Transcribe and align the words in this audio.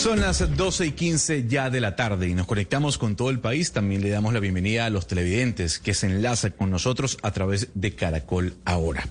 Son 0.00 0.18
las 0.18 0.56
12 0.56 0.86
y 0.86 0.92
15 0.92 1.46
ya 1.46 1.68
de 1.68 1.78
la 1.78 1.94
tarde 1.94 2.26
y 2.26 2.32
nos 2.32 2.46
conectamos 2.46 2.96
con 2.96 3.16
todo 3.16 3.28
el 3.28 3.38
país. 3.38 3.72
También 3.72 4.00
le 4.00 4.08
damos 4.08 4.32
la 4.32 4.40
bienvenida 4.40 4.86
a 4.86 4.90
los 4.90 5.06
televidentes 5.06 5.78
que 5.78 5.92
se 5.92 6.06
enlazan 6.06 6.52
con 6.52 6.70
nosotros 6.70 7.18
a 7.20 7.32
través 7.32 7.68
de 7.74 7.94
Caracol 7.94 8.54
Ahora. 8.64 9.06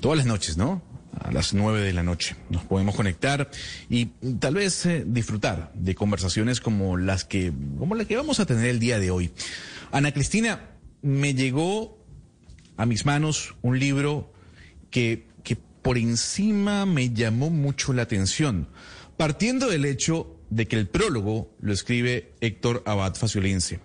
Todas 0.00 0.16
las 0.16 0.26
noches, 0.26 0.56
¿no? 0.56 0.80
A 1.22 1.30
las 1.32 1.52
9 1.52 1.82
de 1.82 1.92
la 1.92 2.02
noche 2.02 2.34
nos 2.48 2.64
podemos 2.64 2.94
conectar 2.94 3.50
y 3.90 4.06
tal 4.38 4.54
vez 4.54 4.86
eh, 4.86 5.04
disfrutar 5.06 5.70
de 5.74 5.94
conversaciones 5.94 6.62
como 6.62 6.96
las 6.96 7.26
que, 7.26 7.52
como 7.78 7.94
que 8.06 8.16
vamos 8.16 8.40
a 8.40 8.46
tener 8.46 8.64
el 8.68 8.78
día 8.78 8.98
de 8.98 9.10
hoy. 9.10 9.30
Ana 9.92 10.12
Cristina, 10.12 10.70
me 11.02 11.34
llegó 11.34 11.98
a 12.78 12.86
mis 12.86 13.04
manos 13.04 13.54
un 13.60 13.78
libro 13.78 14.32
que 14.90 15.28
por 15.82 15.98
encima 15.98 16.86
me 16.86 17.10
llamó 17.10 17.50
mucho 17.50 17.92
la 17.92 18.02
atención 18.02 18.68
partiendo 19.20 19.68
del 19.68 19.84
hecho 19.84 20.34
de 20.48 20.66
que 20.66 20.76
el 20.76 20.88
prólogo 20.88 21.54
lo 21.60 21.74
escribe 21.74 22.32
Héctor 22.40 22.82
Abad 22.86 23.16
Faciolince. 23.16 23.78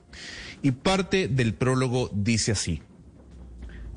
Y 0.61 0.71
parte 0.71 1.27
del 1.27 1.53
prólogo 1.53 2.09
dice 2.13 2.53
así. 2.53 2.81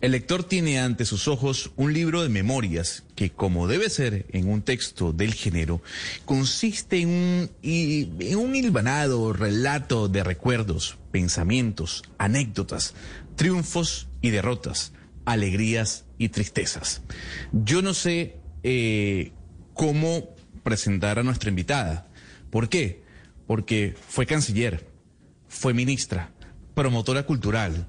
El 0.00 0.10
lector 0.10 0.42
tiene 0.42 0.80
ante 0.80 1.04
sus 1.04 1.28
ojos 1.28 1.70
un 1.76 1.92
libro 1.92 2.24
de 2.24 2.28
memorias 2.28 3.04
que, 3.14 3.30
como 3.30 3.68
debe 3.68 3.88
ser 3.88 4.26
en 4.30 4.50
un 4.50 4.62
texto 4.62 5.12
del 5.12 5.32
género, 5.32 5.80
consiste 6.24 7.02
en 7.02 7.08
un, 7.08 7.50
en 7.62 8.36
un 8.36 8.56
hilvanado 8.56 9.32
relato 9.32 10.08
de 10.08 10.24
recuerdos, 10.24 10.98
pensamientos, 11.12 12.02
anécdotas, 12.18 12.94
triunfos 13.36 14.08
y 14.22 14.30
derrotas, 14.30 14.90
alegrías 15.28 16.06
y 16.16 16.30
tristezas. 16.30 17.02
Yo 17.52 17.82
no 17.82 17.92
sé 17.92 18.36
eh, 18.62 19.32
cómo 19.74 20.34
presentar 20.62 21.18
a 21.18 21.22
nuestra 21.22 21.50
invitada. 21.50 22.08
¿Por 22.50 22.70
qué? 22.70 23.02
Porque 23.46 23.94
fue 24.08 24.24
canciller, 24.24 24.88
fue 25.46 25.74
ministra, 25.74 26.32
promotora 26.74 27.24
cultural, 27.24 27.88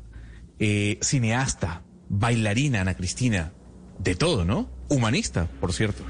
eh, 0.59 0.99
cineasta, 1.01 1.83
bailarina, 2.09 2.81
Ana 2.81 2.95
Cristina, 2.95 3.53
de 3.99 4.15
todo, 4.15 4.43
¿no? 4.43 4.69
Humanista, 4.89 5.47
por 5.61 5.71
cierto. 5.71 6.03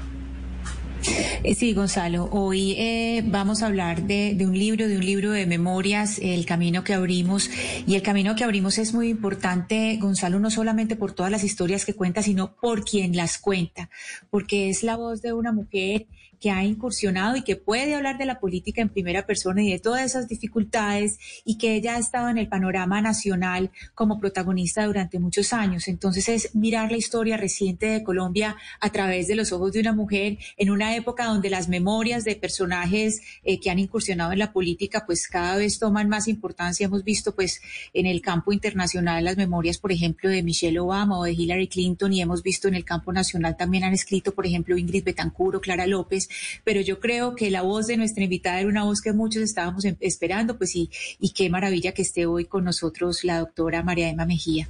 Eh, 1.42 1.54
sí, 1.54 1.72
Gonzalo, 1.72 2.28
hoy 2.30 2.72
eh, 2.72 3.22
vamos 3.24 3.62
a 3.62 3.66
hablar 3.66 4.02
de, 4.02 4.34
de, 4.34 4.46
un 4.46 4.58
libro, 4.58 4.86
de 4.86 4.96
un 4.96 5.04
libro 5.04 5.30
de 5.32 5.46
memorias, 5.46 6.18
El 6.18 6.44
Camino 6.44 6.84
que 6.84 6.94
abrimos. 6.94 7.50
Y 7.86 7.94
el 7.94 8.02
camino 8.02 8.34
que 8.34 8.44
abrimos 8.44 8.78
es 8.78 8.92
muy 8.92 9.08
importante, 9.08 9.96
Gonzalo, 10.00 10.38
no 10.40 10.50
solamente 10.50 10.96
por 10.96 11.12
todas 11.12 11.32
las 11.32 11.44
historias 11.44 11.84
que 11.84 11.94
cuenta, 11.94 12.22
sino 12.22 12.54
por 12.56 12.84
quien 12.84 13.16
las 13.16 13.38
cuenta, 13.38 13.88
porque 14.30 14.68
es 14.68 14.82
la 14.82 14.96
voz 14.96 15.22
de 15.22 15.32
una 15.32 15.52
mujer 15.52 16.06
que 16.40 16.50
ha 16.50 16.64
incursionado 16.64 17.36
y 17.36 17.42
que 17.42 17.56
puede 17.56 17.94
hablar 17.94 18.16
de 18.16 18.24
la 18.24 18.40
política 18.40 18.80
en 18.80 18.88
primera 18.88 19.26
persona 19.26 19.62
y 19.62 19.70
de 19.70 19.78
todas 19.78 20.02
esas 20.02 20.26
dificultades 20.26 21.18
y 21.44 21.58
que 21.58 21.74
ella 21.74 21.96
ha 21.96 21.98
estado 21.98 22.30
en 22.30 22.38
el 22.38 22.48
panorama 22.48 23.02
nacional 23.02 23.70
como 23.94 24.18
protagonista 24.18 24.86
durante 24.86 25.18
muchos 25.18 25.52
años. 25.52 25.86
Entonces 25.86 26.28
es 26.30 26.54
mirar 26.54 26.90
la 26.90 26.96
historia 26.96 27.36
reciente 27.36 27.86
de 27.86 28.02
Colombia 28.02 28.56
a 28.80 28.90
través 28.90 29.28
de 29.28 29.36
los 29.36 29.52
ojos 29.52 29.72
de 29.72 29.80
una 29.80 29.92
mujer 29.92 30.38
en 30.56 30.70
una 30.70 30.96
época 30.96 31.26
donde 31.26 31.50
las 31.50 31.68
memorias 31.68 32.24
de 32.24 32.36
personajes 32.36 33.20
eh, 33.44 33.60
que 33.60 33.70
han 33.70 33.78
incursionado 33.78 34.32
en 34.32 34.38
la 34.38 34.52
política 34.52 35.04
pues 35.06 35.28
cada 35.28 35.56
vez 35.56 35.78
toman 35.78 36.08
más 36.08 36.26
importancia. 36.26 36.86
Hemos 36.86 37.04
visto 37.04 37.34
pues 37.34 37.60
en 37.92 38.06
el 38.06 38.22
campo 38.22 38.52
internacional 38.52 39.24
las 39.24 39.36
memorias, 39.36 39.76
por 39.76 39.92
ejemplo, 39.92 40.30
de 40.30 40.42
Michelle 40.42 40.80
Obama 40.80 41.18
o 41.18 41.24
de 41.24 41.32
Hillary 41.32 41.68
Clinton 41.68 42.14
y 42.14 42.22
hemos 42.22 42.42
visto 42.42 42.66
en 42.66 42.74
el 42.74 42.84
campo 42.86 43.12
nacional 43.12 43.58
también 43.58 43.84
han 43.84 43.92
escrito, 43.92 44.32
por 44.32 44.46
ejemplo, 44.46 44.78
Ingrid 44.78 45.04
Betancourt 45.04 45.56
o 45.56 45.60
Clara 45.60 45.86
López 45.86 46.29
pero 46.64 46.80
yo 46.80 47.00
creo 47.00 47.34
que 47.34 47.50
la 47.50 47.62
voz 47.62 47.86
de 47.86 47.96
nuestra 47.96 48.24
invitada 48.24 48.60
era 48.60 48.68
una 48.68 48.84
voz 48.84 49.00
que 49.00 49.12
muchos 49.12 49.42
estábamos 49.42 49.84
em, 49.84 49.96
esperando, 50.00 50.58
pues 50.58 50.74
y, 50.76 50.90
y 51.18 51.30
qué 51.30 51.50
maravilla 51.50 51.92
que 51.92 52.02
esté 52.02 52.26
hoy 52.26 52.44
con 52.44 52.64
nosotros 52.64 53.24
la 53.24 53.38
doctora 53.38 53.82
María 53.82 54.08
Emma 54.08 54.26
Mejía. 54.26 54.68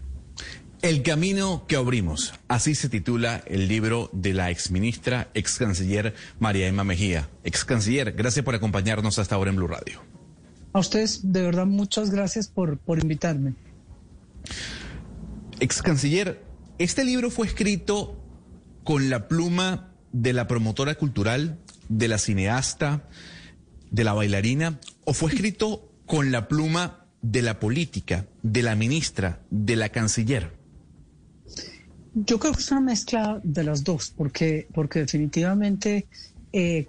El 0.83 1.03
camino 1.03 1.67
que 1.67 1.77
abrimos, 1.77 2.33
así 2.49 2.75
se 2.75 2.89
titula 2.89 3.43
el 3.47 3.69
libro 3.69 4.09
de 4.15 4.33
la 4.33 4.51
exministra, 4.51 5.29
ex 5.35 5.59
canciller 5.59 6.15
María 6.39 6.69
Emma 6.69 6.85
Mejía. 6.85 7.29
Ex 7.45 7.67
canciller, 7.67 8.13
gracias 8.13 8.43
por 8.43 8.55
acompañarnos 8.55 9.19
hasta 9.19 9.35
ahora 9.35 9.51
en 9.51 9.57
Blue 9.57 9.69
Radio. 9.69 10.01
A 10.73 10.79
ustedes, 10.79 11.33
de 11.33 11.43
verdad, 11.43 11.67
muchas 11.67 12.11
gracias 12.11 12.49
por, 12.49 12.79
por 12.79 12.99
invitarme. 12.99 13.53
Ex 15.59 15.83
canciller, 15.83 16.43
este 16.79 17.05
libro 17.05 17.31
fue 17.31 17.47
escrito 17.47 18.17
con 18.83 19.11
la 19.11 19.29
pluma 19.29 19.90
de 20.13 20.33
la 20.33 20.47
promotora 20.47 20.95
cultural 20.95 21.59
de 21.89 22.09
la 22.09 22.19
cineasta, 22.19 23.09
de 23.91 24.05
la 24.05 24.13
bailarina, 24.13 24.79
o 25.05 25.15
fue 25.15 25.31
escrito 25.31 25.91
con 26.07 26.31
la 26.31 26.49
pluma 26.49 27.07
de 27.23 27.43
la 27.43 27.61
política, 27.61 28.27
de 28.43 28.63
la 28.63 28.75
ministra, 28.75 29.41
de 29.51 29.77
la 29.77 29.91
canciller? 29.91 30.53
Yo 32.15 32.39
creo 32.39 32.53
que 32.53 32.61
es 32.61 32.71
una 32.71 32.81
mezcla 32.81 33.41
de 33.43 33.65
las 33.65 33.85
dos, 33.85 34.13
porque, 34.17 34.67
porque 34.75 35.01
definitivamente 35.01 36.07
eh, 36.53 36.89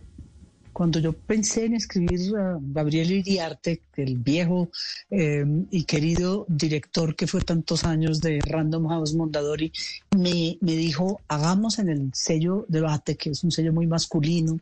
cuando 0.74 1.00
yo 1.00 1.14
pensé 1.14 1.66
en 1.66 1.76
escribir 1.76 2.36
a 2.38 2.58
Gabriel 2.62 3.12
Iriarte, 3.12 3.82
el 3.98 4.18
viejo 4.18 4.70
eh, 5.10 5.46
y 5.70 5.84
querido 5.84 6.46
director 6.48 7.16
que 7.16 7.28
fue 7.28 7.42
tantos 7.42 7.84
años 7.84 8.22
de 8.22 8.40
Random 8.42 8.88
House 8.88 9.14
Mondadori, 9.14 9.72
me, 10.18 10.58
me 10.62 10.76
dijo, 10.76 11.22
hagamos 11.28 11.80
en 11.80 11.90
el 11.90 12.12
sello 12.14 12.66
debate, 12.68 13.16
que 13.16 13.32
es 13.32 13.44
un 13.44 13.52
sello 13.52 13.74
muy 13.74 13.88
masculino, 13.88 14.60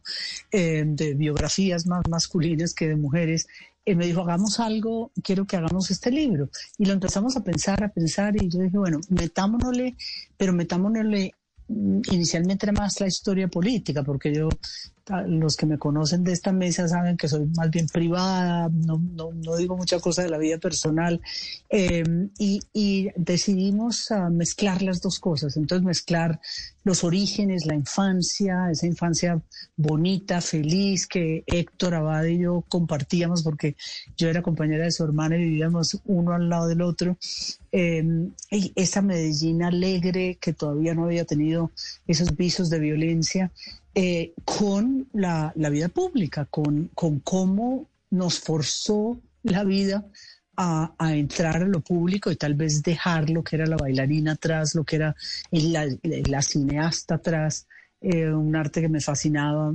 eh, 0.51 0.83
de 0.85 1.13
biografías 1.13 1.85
más 1.85 2.01
masculinas 2.09 2.73
que 2.73 2.87
de 2.87 2.95
mujeres, 2.95 3.47
y 3.85 3.95
me 3.95 4.05
dijo, 4.05 4.21
hagamos 4.21 4.59
algo, 4.59 5.11
quiero 5.23 5.45
que 5.45 5.57
hagamos 5.57 5.89
este 5.89 6.11
libro. 6.11 6.49
Y 6.77 6.85
lo 6.85 6.93
empezamos 6.93 7.35
a 7.35 7.43
pensar, 7.43 7.83
a 7.83 7.89
pensar, 7.89 8.35
y 8.35 8.47
yo 8.49 8.59
dije, 8.59 8.77
bueno, 8.77 8.99
metámonosle, 9.09 9.95
pero 10.37 10.53
metámonosle 10.53 11.31
mm, 11.67 12.01
inicialmente 12.11 12.65
era 12.65 12.73
más 12.73 12.99
la 12.99 13.07
historia 13.07 13.47
política, 13.47 14.03
porque 14.03 14.33
yo 14.33 14.49
los 15.27 15.55
que 15.57 15.65
me 15.65 15.77
conocen 15.77 16.23
de 16.23 16.31
esta 16.31 16.51
mesa 16.51 16.87
saben 16.87 17.17
que 17.17 17.27
soy 17.27 17.45
más 17.55 17.69
bien 17.69 17.87
privada, 17.87 18.69
no, 18.71 19.01
no, 19.13 19.31
no 19.31 19.55
digo 19.55 19.75
mucha 19.75 19.99
cosa 19.99 20.23
de 20.23 20.29
la 20.29 20.37
vida 20.37 20.57
personal, 20.57 21.21
eh, 21.69 22.03
y, 22.37 23.09
decidimos 23.15 24.09
uh, 24.11 24.29
mezclar 24.31 24.81
las 24.81 25.01
dos 25.01 25.19
cosas, 25.19 25.57
entonces 25.57 25.85
mezclar 25.85 26.39
los 26.83 27.03
orígenes, 27.03 27.65
la 27.65 27.75
infancia, 27.75 28.69
esa 28.71 28.87
infancia 28.87 29.41
bonita, 29.75 30.41
feliz 30.41 31.07
que 31.07 31.43
Héctor 31.45 31.95
Abad 31.95 32.25
y 32.25 32.39
yo 32.39 32.63
compartíamos 32.67 33.43
porque 33.43 33.75
yo 34.17 34.29
era 34.29 34.41
compañera 34.41 34.85
de 34.85 34.91
su 34.91 35.03
hermana 35.03 35.37
y 35.37 35.43
vivíamos 35.43 36.01
uno 36.05 36.33
al 36.33 36.49
lado 36.49 36.67
del 36.67 36.81
otro, 36.81 37.17
eh, 37.71 38.03
y 38.51 38.73
esa 38.75 39.01
Medellín 39.01 39.63
alegre 39.63 40.37
que 40.39 40.53
todavía 40.53 40.95
no 40.95 41.05
había 41.05 41.25
tenido 41.25 41.71
esos 42.07 42.35
visos 42.35 42.69
de 42.69 42.79
violencia 42.79 43.51
eh, 44.01 44.31
con 44.45 45.09
la, 45.11 45.51
vida 45.57 45.89
pública, 45.89 46.45
con, 46.45 46.89
con 46.95 47.19
cómo 47.19 47.89
nos 48.11 48.39
forzó 48.39 49.19
la 49.43 49.65
vida 49.65 50.05
a, 50.55 50.93
entrar 51.13 51.63
a 51.63 51.67
lo 51.67 51.81
público 51.81 52.31
y 52.31 52.37
tal 52.37 52.53
vez 52.53 52.81
dejar 52.81 53.29
lo 53.29 53.43
que 53.43 53.57
era 53.57 53.65
la 53.65 53.75
bailarina 53.75 54.33
atrás, 54.33 54.73
lo 54.73 54.85
que 54.85 54.95
era 54.95 55.17
la, 55.51 55.85
la 56.01 56.41
cineasta 56.41 57.15
atrás, 57.15 57.67
eh, 57.99 58.29
un 58.29 58.55
arte 58.55 58.79
que 58.79 58.87
me 58.87 59.01
fascinaba, 59.01 59.73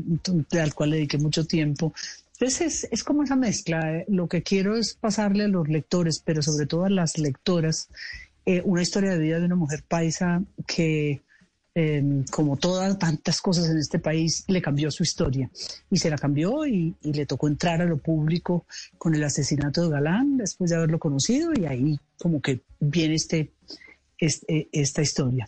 al 0.59 0.75
cual 0.75 0.93
dediqué 0.93 1.19
mucho 1.19 1.45
tiempo, 1.47 1.93
Entonces 2.33 2.89
es, 2.91 3.05
como 3.05 3.25
esa 3.25 3.37
mezcla. 3.37 3.95
¿eh? 3.95 4.07
Lo 4.09 4.27
que 4.27 4.43
quiero 4.43 4.75
es 4.75 4.95
pasarle 4.95 5.45
a 5.45 5.49
los 5.49 5.69
lectores, 5.69 6.23
pero 6.25 6.41
sobre 6.41 6.65
todo 6.65 6.87
a 6.87 6.91
las 6.91 7.19
lectoras, 7.19 7.91
eh, 8.47 8.63
una 8.65 8.81
historia 8.81 9.11
de 9.11 9.19
vida 9.19 9.39
de 9.39 9.45
una 9.45 9.57
mujer 9.57 9.85
paisa 9.87 10.43
que, 10.67 11.21
em, 11.75 12.25
como 12.31 12.57
todas 12.57 12.99
tantas 12.99 13.41
cosas 13.41 13.69
en 13.69 13.79
este 13.79 13.99
país, 13.99 14.45
le 14.49 14.63
cambió 14.63 14.91
su 14.91 15.03
historia. 15.03 15.51
Y 15.91 15.99
se 15.99 16.11
la 16.11 16.17
cambió 16.17 16.67
y, 16.67 16.95
le 17.03 17.27
tocó 17.27 17.49
entrar 17.49 17.81
a 17.83 17.87
lo 17.87 17.99
público 17.99 18.67
con 18.99 19.15
el 19.15 19.25
asesinato 19.25 19.83
de 19.83 19.91
Galán 19.91 20.37
después 20.37 20.71
de 20.71 20.77
haberlo 20.77 20.99
conocido 20.99 21.53
y 21.55 21.67
ahí 21.67 21.99
como 22.19 22.41
que 22.41 22.63
viene 22.81 23.15
este, 23.15 23.53
este 24.19 24.69
esta 24.73 25.03
historia. 25.03 25.47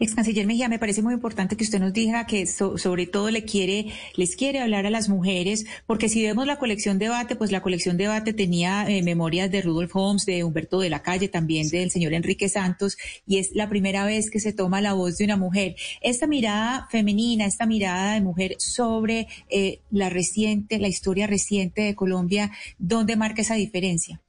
Ex 0.00 0.14
canciller 0.14 0.44
Mejía, 0.46 0.68
me 0.68 0.80
parece 0.80 1.02
muy 1.02 1.14
importante 1.14 1.56
que 1.56 1.62
usted 1.62 1.78
nos 1.78 1.92
diga 1.92 2.26
que 2.26 2.46
sobre 2.46 3.06
todo 3.06 3.30
le 3.30 3.44
quiere, 3.44 3.86
les 4.16 4.34
quiere 4.34 4.58
hablar 4.58 4.86
a 4.86 4.90
las 4.90 5.08
mujeres, 5.08 5.66
porque 5.86 6.08
si 6.08 6.20
vemos 6.22 6.48
la 6.48 6.58
colección 6.58 6.98
debate, 6.98 7.36
pues 7.36 7.52
la 7.52 7.62
colección 7.62 7.96
debate 7.96 8.32
tenía 8.32 8.88
eh, 8.88 9.02
memorias 9.02 9.52
de 9.52 9.62
Rudolf 9.62 9.94
Holmes, 9.94 10.26
de 10.26 10.42
Humberto 10.42 10.80
de 10.80 10.90
la 10.90 11.02
Calle, 11.02 11.28
también 11.28 11.68
del 11.68 11.92
señor 11.92 12.12
Enrique 12.12 12.48
Santos, 12.48 12.98
y 13.24 13.38
es 13.38 13.54
la 13.54 13.68
primera 13.68 14.04
vez 14.04 14.30
que 14.30 14.40
se 14.40 14.52
toma 14.52 14.80
la 14.80 14.94
voz 14.94 15.16
de 15.18 15.24
una 15.24 15.36
mujer. 15.36 15.76
Esta 16.00 16.26
mirada 16.26 16.88
femenina, 16.90 17.46
esta 17.46 17.66
mirada 17.66 18.14
de 18.14 18.20
mujer 18.20 18.56
sobre 18.58 19.28
eh, 19.48 19.80
la 19.92 20.10
reciente, 20.10 20.80
la 20.80 20.88
historia 20.88 21.28
reciente 21.28 21.82
de 21.82 21.94
Colombia, 21.94 22.50
¿dónde 22.78 23.14
marca 23.14 23.42
esa 23.42 23.54
diferencia? 23.54 24.20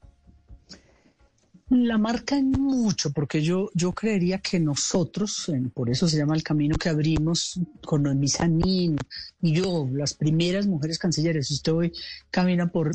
La 1.70 1.98
marcan 1.98 2.50
mucho, 2.50 3.12
porque 3.12 3.42
yo, 3.42 3.70
yo 3.74 3.92
creería 3.92 4.38
que 4.38 4.58
nosotros, 4.58 5.48
por 5.72 5.88
eso 5.88 6.08
se 6.08 6.16
llama 6.16 6.34
el 6.34 6.42
camino 6.42 6.76
que 6.76 6.88
abrimos 6.88 7.60
con 7.86 8.02
Noemí 8.02 8.26
Sanín 8.26 8.96
y 9.40 9.54
yo, 9.54 9.88
las 9.92 10.14
primeras 10.14 10.66
mujeres 10.66 10.98
cancilleres. 10.98 11.48
Usted 11.52 11.72
hoy 11.72 11.92
camina 12.28 12.72
por, 12.72 12.90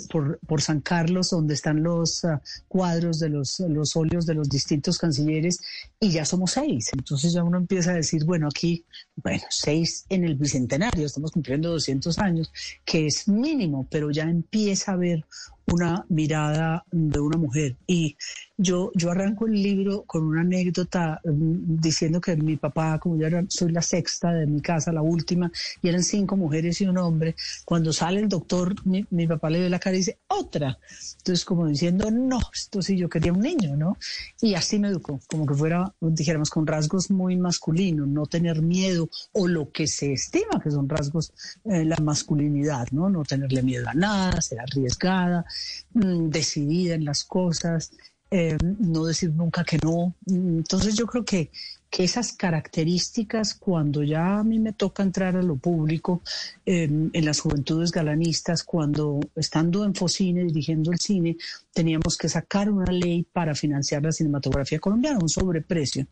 por, 0.45 0.61
San 0.61 0.81
Carlos, 0.81 1.29
donde 1.29 1.53
están 1.53 1.83
los 1.83 2.25
ah, 2.25 2.41
cuadros 2.67 3.19
de 3.19 3.29
los, 3.29 3.61
los 3.61 3.95
óleos 3.95 4.25
de 4.25 4.33
los 4.33 4.49
distintos 4.49 4.97
cancilleres, 4.97 5.61
y 5.97 6.11
ya 6.11 6.25
somos 6.25 6.51
seis. 6.51 6.89
Entonces 6.97 7.31
ya 7.31 7.45
uno 7.45 7.57
empieza 7.57 7.91
a 7.91 7.95
decir, 7.95 8.25
bueno, 8.25 8.49
aquí, 8.49 8.83
bueno, 9.15 9.43
seis 9.49 10.05
en 10.09 10.25
el 10.25 10.35
bicentenario, 10.35 11.05
estamos 11.05 11.31
cumpliendo 11.31 11.71
200 11.71 12.19
años, 12.19 12.51
que 12.83 13.07
es 13.07 13.27
mínimo, 13.27 13.87
pero 13.89 14.11
ya 14.11 14.23
empieza 14.23 14.91
a 14.91 14.95
haber 14.95 15.25
una 15.67 16.05
mirada 16.09 16.85
de 16.91 17.19
una 17.19 17.37
mujer. 17.37 17.75
Y 17.87 18.15
yo, 18.57 18.91
yo 18.93 19.11
arranco 19.11 19.47
el 19.47 19.53
libro 19.53 20.03
con 20.03 20.23
una 20.23 20.41
anécdota 20.41 21.19
mm, 21.23 21.79
diciendo 21.81 22.21
que 22.21 22.35
mi 22.35 22.57
papá, 22.57 22.99
como 22.99 23.17
yo 23.17 23.27
era, 23.27 23.43
soy 23.47 23.71
la 23.71 23.81
sexta 23.81 24.31
de 24.31 24.45
mi 24.45 24.61
casa, 24.61 24.91
la 24.91 25.01
última, 25.01 25.51
y 25.81 25.89
eran 25.89 26.03
cinco 26.03 26.37
mujeres 26.37 26.79
y 26.81 26.85
un 26.85 26.97
hombre, 26.97 27.35
cuando 27.65 27.91
sale 27.93 28.19
el 28.19 28.29
doctor, 28.29 28.75
mi, 28.85 29.27
papá 29.27 29.49
le 29.49 29.61
ve 29.61 29.69
la 29.69 29.79
cara 29.79 29.95
y 29.95 29.99
dice, 29.99 30.19
otra. 30.27 30.77
Entonces, 31.17 31.43
como 31.45 31.67
diciendo, 31.67 32.11
no, 32.11 32.39
esto 32.53 32.81
sí, 32.81 32.97
yo 32.97 33.09
quería 33.09 33.33
un 33.33 33.41
niño, 33.41 33.75
¿no? 33.75 33.97
Y 34.41 34.53
así 34.53 34.79
me 34.79 34.89
educó, 34.89 35.19
como 35.27 35.45
que 35.45 35.55
fuera, 35.55 35.93
dijéramos, 35.99 36.49
con 36.49 36.67
rasgos 36.67 37.09
muy 37.09 37.35
masculinos, 37.35 38.07
no 38.07 38.25
tener 38.25 38.61
miedo 38.61 39.04
o 39.33 39.47
lo 39.47 39.71
que 39.71 39.87
se 39.87 40.13
estima 40.13 40.59
que 40.61 40.71
son 40.71 40.87
rasgos, 40.87 41.33
eh, 41.65 41.85
la 41.85 41.97
masculinidad, 41.97 42.87
¿no? 42.91 43.09
No 43.09 43.23
tenerle 43.23 43.61
miedo 43.61 43.87
a 43.89 43.93
nada, 43.93 44.41
ser 44.41 44.59
arriesgada, 44.59 45.45
mm, 45.93 46.29
decidida 46.29 46.95
en 46.95 47.05
las 47.05 47.23
cosas. 47.23 47.91
Eh, 48.37 48.57
no 48.79 49.05
decir 49.05 49.31
nunca 49.31 49.63
que 49.63 49.77
no. 49.77 50.13
Entonces 50.27 50.95
yo 50.95 51.07
creo 51.07 51.23
que 51.23 51.51
que 51.95 52.03
esas 52.03 52.33
características, 52.33 53.53
cuando 53.53 54.03
ya 54.03 54.39
a 54.39 54.43
mí 54.43 54.59
me 54.59 54.73
toca 54.73 55.01
entrar 55.01 55.37
a 55.37 55.41
lo 55.41 55.55
público, 55.55 56.21
em, 56.65 57.09
en 57.13 57.23
las 57.23 57.39
juventudes 57.39 57.91
galanistas, 57.91 58.63
cuando 58.63 59.21
estando 59.33 59.85
en 59.85 59.95
Focine, 59.95 60.43
dirigiendo 60.43 60.91
el 60.91 60.99
cine, 60.99 61.37
teníamos 61.73 62.17
que 62.17 62.27
sacar 62.27 62.69
una 62.69 62.91
ley 62.91 63.25
para 63.31 63.55
financiar 63.55 64.03
la 64.03 64.11
cinematografía 64.11 64.79
colombiana, 64.79 65.19
un 65.21 65.29
sobreprecio. 65.29 66.05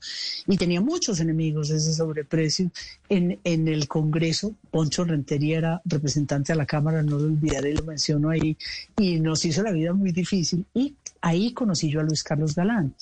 Y 0.48 0.56
tenía 0.56 0.80
muchos 0.80 1.20
enemigos 1.20 1.70
ese 1.70 1.94
sobreprecio. 1.94 2.72
En, 3.10 3.42
en 3.44 3.68
el 3.68 3.90
Congreso, 3.90 4.56
Poncho 4.72 5.04
Rentería 5.04 5.58
era 5.58 5.82
representante 5.84 6.54
a 6.54 6.56
la 6.56 6.66
Cámara, 6.66 7.04
no 7.04 7.20
lo 7.20 7.26
olvidaré, 7.26 7.74
lo 7.74 7.84
menciono 7.84 8.30
ahí, 8.30 8.56
y 8.98 9.20
nos 9.20 9.44
hizo 9.44 9.62
la 9.62 9.72
vida 9.72 9.92
muy 9.92 10.14
difícil. 10.14 10.66
Y 10.74 10.96
ahí 11.24 11.54
conocí 11.54 11.90
yo 11.90 12.02
a 12.02 12.04
Luis 12.04 12.22
Carlos 12.22 12.54
Galán. 12.54 12.94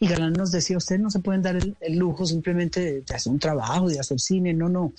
Y 0.00 0.08
Galán 0.08 0.32
nos 0.32 0.50
decía, 0.50 0.78
ustedes 0.78 1.00
no 1.00 1.10
se 1.10 1.20
pueden 1.20 1.42
dar 1.42 1.56
el, 1.56 1.96
lujo 1.96 2.24
simplemente 2.24 2.80
de, 2.80 3.14
hacer 3.14 3.30
un 3.30 3.38
trabajo, 3.38 3.88
de 3.88 4.00
hacer 4.00 4.18
cine, 4.18 4.52
no, 4.54 4.68
no. 4.68 4.94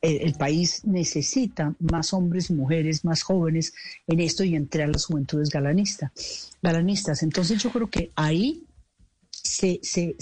El, 0.00 0.34
país 0.34 0.84
necesita 0.84 1.74
más 1.80 2.12
hombres 2.12 2.50
y 2.50 2.54
mujeres, 2.54 3.04
más 3.04 3.22
jóvenes 3.22 3.74
en 4.06 4.20
esto 4.20 4.44
y 4.44 4.54
entre 4.54 4.84
a 4.84 4.86
las 4.86 5.06
juventudes 5.06 5.50
galanistas. 5.50 6.52
galanistas. 6.62 7.22
Entonces 7.22 7.60
yo 7.60 7.70
creo 7.70 7.90
que 7.90 8.10
ahí 8.14 8.62
se, 9.30 9.80
se, 9.82 10.14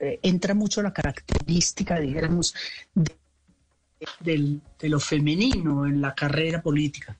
eh, 0.00 0.18
entra 0.22 0.54
mucho 0.54 0.82
la 0.82 0.92
característica, 0.92 1.98
dijéramos, 1.98 2.54
de, 4.20 4.60
de 4.80 4.88
lo 4.88 5.00
femenino 5.00 5.86
en 5.86 6.00
la 6.02 6.14
carrera 6.14 6.60
política. 6.60 7.16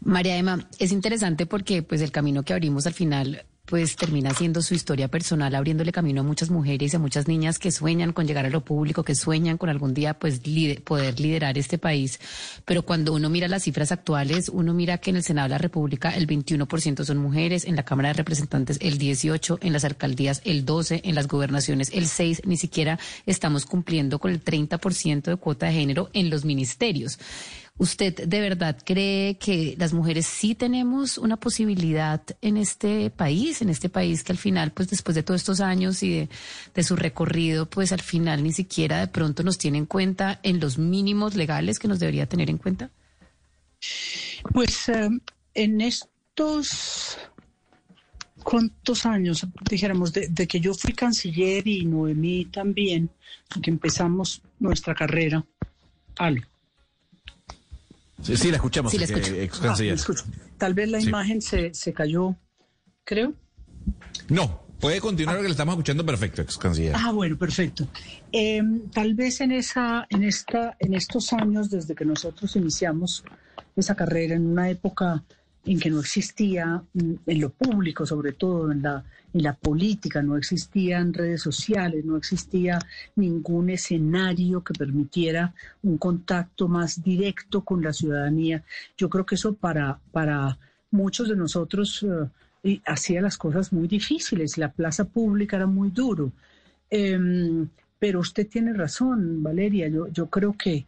María 0.00 0.36
Emma, 0.36 0.68
es 0.78 0.92
interesante 0.92 1.46
porque 1.46 1.82
pues 1.82 2.00
el 2.00 2.10
camino 2.10 2.42
que 2.42 2.54
abrimos 2.54 2.86
al 2.86 2.94
final 2.94 3.44
pues 3.70 3.94
termina 3.94 4.34
siendo 4.34 4.62
su 4.62 4.74
historia 4.74 5.06
personal, 5.06 5.54
abriéndole 5.54 5.92
camino 5.92 6.22
a 6.22 6.24
muchas 6.24 6.50
mujeres 6.50 6.92
y 6.92 6.96
a 6.96 6.98
muchas 6.98 7.28
niñas 7.28 7.60
que 7.60 7.70
sueñan 7.70 8.12
con 8.12 8.26
llegar 8.26 8.44
a 8.44 8.50
lo 8.50 8.64
público, 8.64 9.04
que 9.04 9.14
sueñan 9.14 9.58
con 9.58 9.68
algún 9.68 9.94
día 9.94 10.18
pues 10.18 10.40
poder 10.82 11.20
liderar 11.20 11.56
este 11.56 11.78
país. 11.78 12.18
Pero 12.64 12.82
cuando 12.82 13.12
uno 13.12 13.30
mira 13.30 13.46
las 13.46 13.62
cifras 13.62 13.92
actuales, 13.92 14.48
uno 14.48 14.74
mira 14.74 14.98
que 14.98 15.10
en 15.10 15.16
el 15.16 15.22
Senado 15.22 15.44
de 15.46 15.50
la 15.50 15.58
República 15.58 16.10
el 16.10 16.26
21% 16.26 17.04
son 17.04 17.18
mujeres, 17.18 17.64
en 17.64 17.76
la 17.76 17.84
Cámara 17.84 18.08
de 18.08 18.14
Representantes 18.14 18.78
el 18.80 18.98
18%, 18.98 19.58
en 19.60 19.72
las 19.72 19.84
alcaldías 19.84 20.42
el 20.44 20.66
12%, 20.66 21.02
en 21.04 21.14
las 21.14 21.28
gobernaciones 21.28 21.90
el 21.94 22.06
6%, 22.06 22.40
ni 22.46 22.56
siquiera 22.56 22.98
estamos 23.24 23.66
cumpliendo 23.66 24.18
con 24.18 24.32
el 24.32 24.42
30% 24.42 25.22
de 25.22 25.36
cuota 25.36 25.66
de 25.66 25.74
género 25.74 26.10
en 26.12 26.28
los 26.28 26.44
ministerios. 26.44 27.20
¿Usted 27.80 28.28
de 28.28 28.40
verdad 28.42 28.76
cree 28.84 29.38
que 29.38 29.74
las 29.78 29.94
mujeres 29.94 30.26
sí 30.26 30.54
tenemos 30.54 31.16
una 31.16 31.38
posibilidad 31.38 32.20
en 32.42 32.58
este 32.58 33.08
país, 33.08 33.62
en 33.62 33.70
este 33.70 33.88
país 33.88 34.22
que 34.22 34.32
al 34.32 34.36
final, 34.36 34.70
pues 34.72 34.90
después 34.90 35.14
de 35.14 35.22
todos 35.22 35.40
estos 35.40 35.62
años 35.62 36.02
y 36.02 36.28
de, 36.74 36.82
su 36.82 36.94
recorrido, 36.94 37.70
pues 37.70 37.92
al 37.92 38.02
final 38.02 38.42
ni 38.42 38.52
siquiera 38.52 39.00
de 39.00 39.06
pronto 39.06 39.42
nos 39.42 39.56
tiene 39.56 39.78
en 39.78 39.86
cuenta 39.86 40.40
en 40.42 40.60
los 40.60 40.76
mínimos 40.76 41.36
legales 41.36 41.78
que 41.78 41.88
nos 41.88 41.98
debería 42.00 42.26
tener 42.26 42.50
en 42.50 42.58
cuenta? 42.58 42.90
Pues 44.52 44.90
eh, 44.90 45.08
en 45.54 45.80
estos 45.80 47.16
cuántos 48.44 49.06
años, 49.06 49.46
dijéramos, 49.70 50.12
de, 50.12 50.28
de, 50.28 50.46
que 50.46 50.60
yo 50.60 50.74
fui 50.74 50.92
canciller 50.92 51.66
y 51.66 51.86
Noemí 51.86 52.44
también, 52.44 53.08
que 53.62 53.70
empezamos 53.70 54.42
nuestra 54.58 54.94
carrera, 54.94 55.42
algo. 56.18 56.49
Sí, 58.22 58.50
la 58.50 58.56
escuchamos, 58.56 58.92
sí, 58.92 58.98
la 58.98 59.06
eh, 59.06 59.50
ah, 59.62 59.74
Tal 60.58 60.74
vez 60.74 60.88
la 60.90 61.00
imagen 61.00 61.40
se, 61.40 61.72
se 61.74 61.92
cayó, 61.92 62.36
creo. 63.04 63.34
No, 64.28 64.62
puede 64.78 65.00
continuar 65.00 65.38
que 65.38 65.44
le 65.44 65.50
estamos 65.50 65.74
escuchando 65.74 66.04
perfecto, 66.04 66.42
ex 66.42 66.58
canciller. 66.58 66.94
Ah, 66.96 67.12
bueno, 67.12 67.36
perfecto. 67.36 67.88
Em, 68.32 68.88
tal 68.90 69.14
vez 69.14 69.40
en 69.40 69.52
esa, 69.52 70.06
en 70.10 70.24
esta, 70.24 70.76
en 70.78 70.94
estos 70.94 71.32
años, 71.32 71.70
desde 71.70 71.94
que 71.94 72.04
nosotros 72.04 72.54
iniciamos 72.56 73.24
esa 73.76 73.94
carrera, 73.94 74.34
en 74.34 74.46
una 74.46 74.68
época 74.68 75.24
en 75.64 75.78
que 75.78 75.90
no 75.90 76.00
existía, 76.00 76.82
mm, 76.92 77.12
en 77.26 77.40
lo 77.40 77.50
público 77.50 78.06
sobre 78.06 78.32
todo, 78.32 78.72
en 78.72 78.82
la, 78.82 79.04
en 79.32 79.42
la 79.42 79.54
política, 79.54 80.22
no 80.22 80.36
existían 80.36 81.12
redes 81.12 81.42
sociales, 81.42 82.04
no 82.04 82.16
existía 82.16 82.78
ningún 83.16 83.70
escenario 83.70 84.62
que 84.64 84.74
permitiera 84.74 85.54
un 85.82 85.98
contacto 85.98 86.68
más 86.68 87.02
directo 87.02 87.62
con 87.62 87.82
la 87.82 87.92
ciudadanía. 87.92 88.64
Yo 88.96 89.08
creo 89.08 89.26
que 89.26 89.34
eso 89.36 89.54
para, 89.54 89.98
para 90.12 90.58
muchos 90.90 91.28
de 91.28 91.36
nosotros 91.36 92.04
eh, 92.62 92.80
hacía 92.86 93.20
las 93.22 93.36
cosas 93.38 93.72
muy 93.72 93.88
difíciles, 93.88 94.58
la 94.58 94.72
plaza 94.72 95.04
pública 95.04 95.56
era 95.56 95.66
muy 95.66 95.90
duro. 95.90 96.32
Em, 96.90 97.68
pero 97.98 98.20
usted 98.20 98.48
tiene 98.48 98.72
razón, 98.72 99.42
Valeria, 99.42 99.88
yo, 99.88 100.08
yo 100.08 100.28
creo 100.28 100.56
que, 100.56 100.86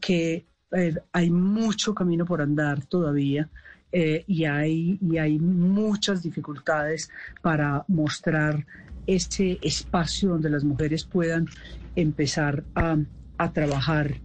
que 0.00 0.44
eh, 0.72 0.94
hay 1.12 1.30
mucho 1.30 1.94
camino 1.94 2.24
por 2.24 2.40
andar 2.42 2.84
todavía. 2.86 3.48
Eh, 3.96 4.24
y, 4.26 4.44
hay, 4.44 4.98
y 5.00 5.18
hay 5.18 5.38
muchas 5.38 6.20
dificultades 6.20 7.08
para 7.40 7.84
mostrar 7.86 8.66
ese 9.06 9.56
espacio 9.62 10.30
donde 10.30 10.50
las 10.50 10.64
mujeres 10.64 11.04
puedan 11.04 11.46
empezar 11.94 12.64
a, 12.74 12.98
a 13.38 13.52
trabajar 13.52 14.20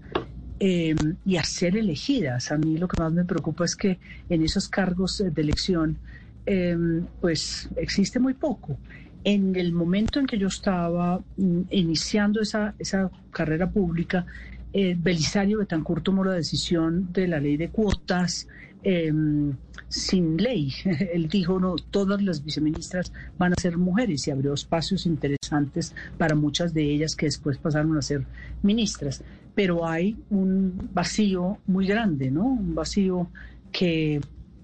em, 0.59 1.17
y 1.23 1.37
a 1.37 1.43
ser 1.43 1.77
elegidas. 1.77 2.51
A 2.51 2.57
mí 2.57 2.79
lo 2.79 2.87
que 2.87 2.99
más 2.99 3.13
me 3.13 3.25
preocupa 3.25 3.63
es 3.63 3.75
que 3.75 3.99
en 4.27 4.41
esos 4.41 4.67
cargos 4.67 5.19
de 5.23 5.39
elección, 5.39 5.99
em, 6.47 7.05
pues 7.21 7.69
existe 7.75 8.19
muy 8.19 8.33
poco. 8.33 8.79
En 9.23 9.55
el 9.55 9.71
momento 9.71 10.19
en 10.19 10.25
que 10.25 10.39
yo 10.39 10.47
estaba 10.47 11.19
mm, 11.37 11.61
iniciando 11.69 12.41
esa, 12.41 12.73
esa 12.79 13.11
carrera 13.29 13.69
pública, 13.69 14.25
eh, 14.73 14.95
Belisario 14.97 15.59
Betancourt 15.59 16.03
tomó 16.03 16.23
la 16.23 16.33
decisión 16.33 17.13
de 17.13 17.27
la 17.27 17.39
ley 17.39 17.55
de 17.55 17.69
cuotas 17.69 18.47
em, 18.83 19.53
sin 19.87 20.37
ley. 20.37 20.71
Él 21.13 21.27
dijo, 21.27 21.59
no, 21.59 21.75
todas 21.75 22.21
las 22.21 22.43
viceministras 22.43 23.11
van 23.37 23.53
a 23.53 23.61
ser 23.61 23.77
mujeres 23.77 24.27
y 24.27 24.31
abrió 24.31 24.53
espacios 24.53 25.05
interesantes 25.05 25.95
para 26.17 26.35
muchas 26.35 26.73
de 26.73 26.83
ellas 26.83 27.15
que 27.15 27.25
después 27.25 27.57
pasaron 27.57 27.97
a 27.97 28.01
ser 28.01 28.25
ministras. 28.61 29.23
Pero 29.55 29.87
hay 29.87 30.17
un 30.29 30.89
vacío 30.93 31.57
muy 31.67 31.87
grande, 31.87 32.31
¿no? 32.31 32.45
Un 32.45 32.75
vacío 32.75 33.29
que 33.71 34.21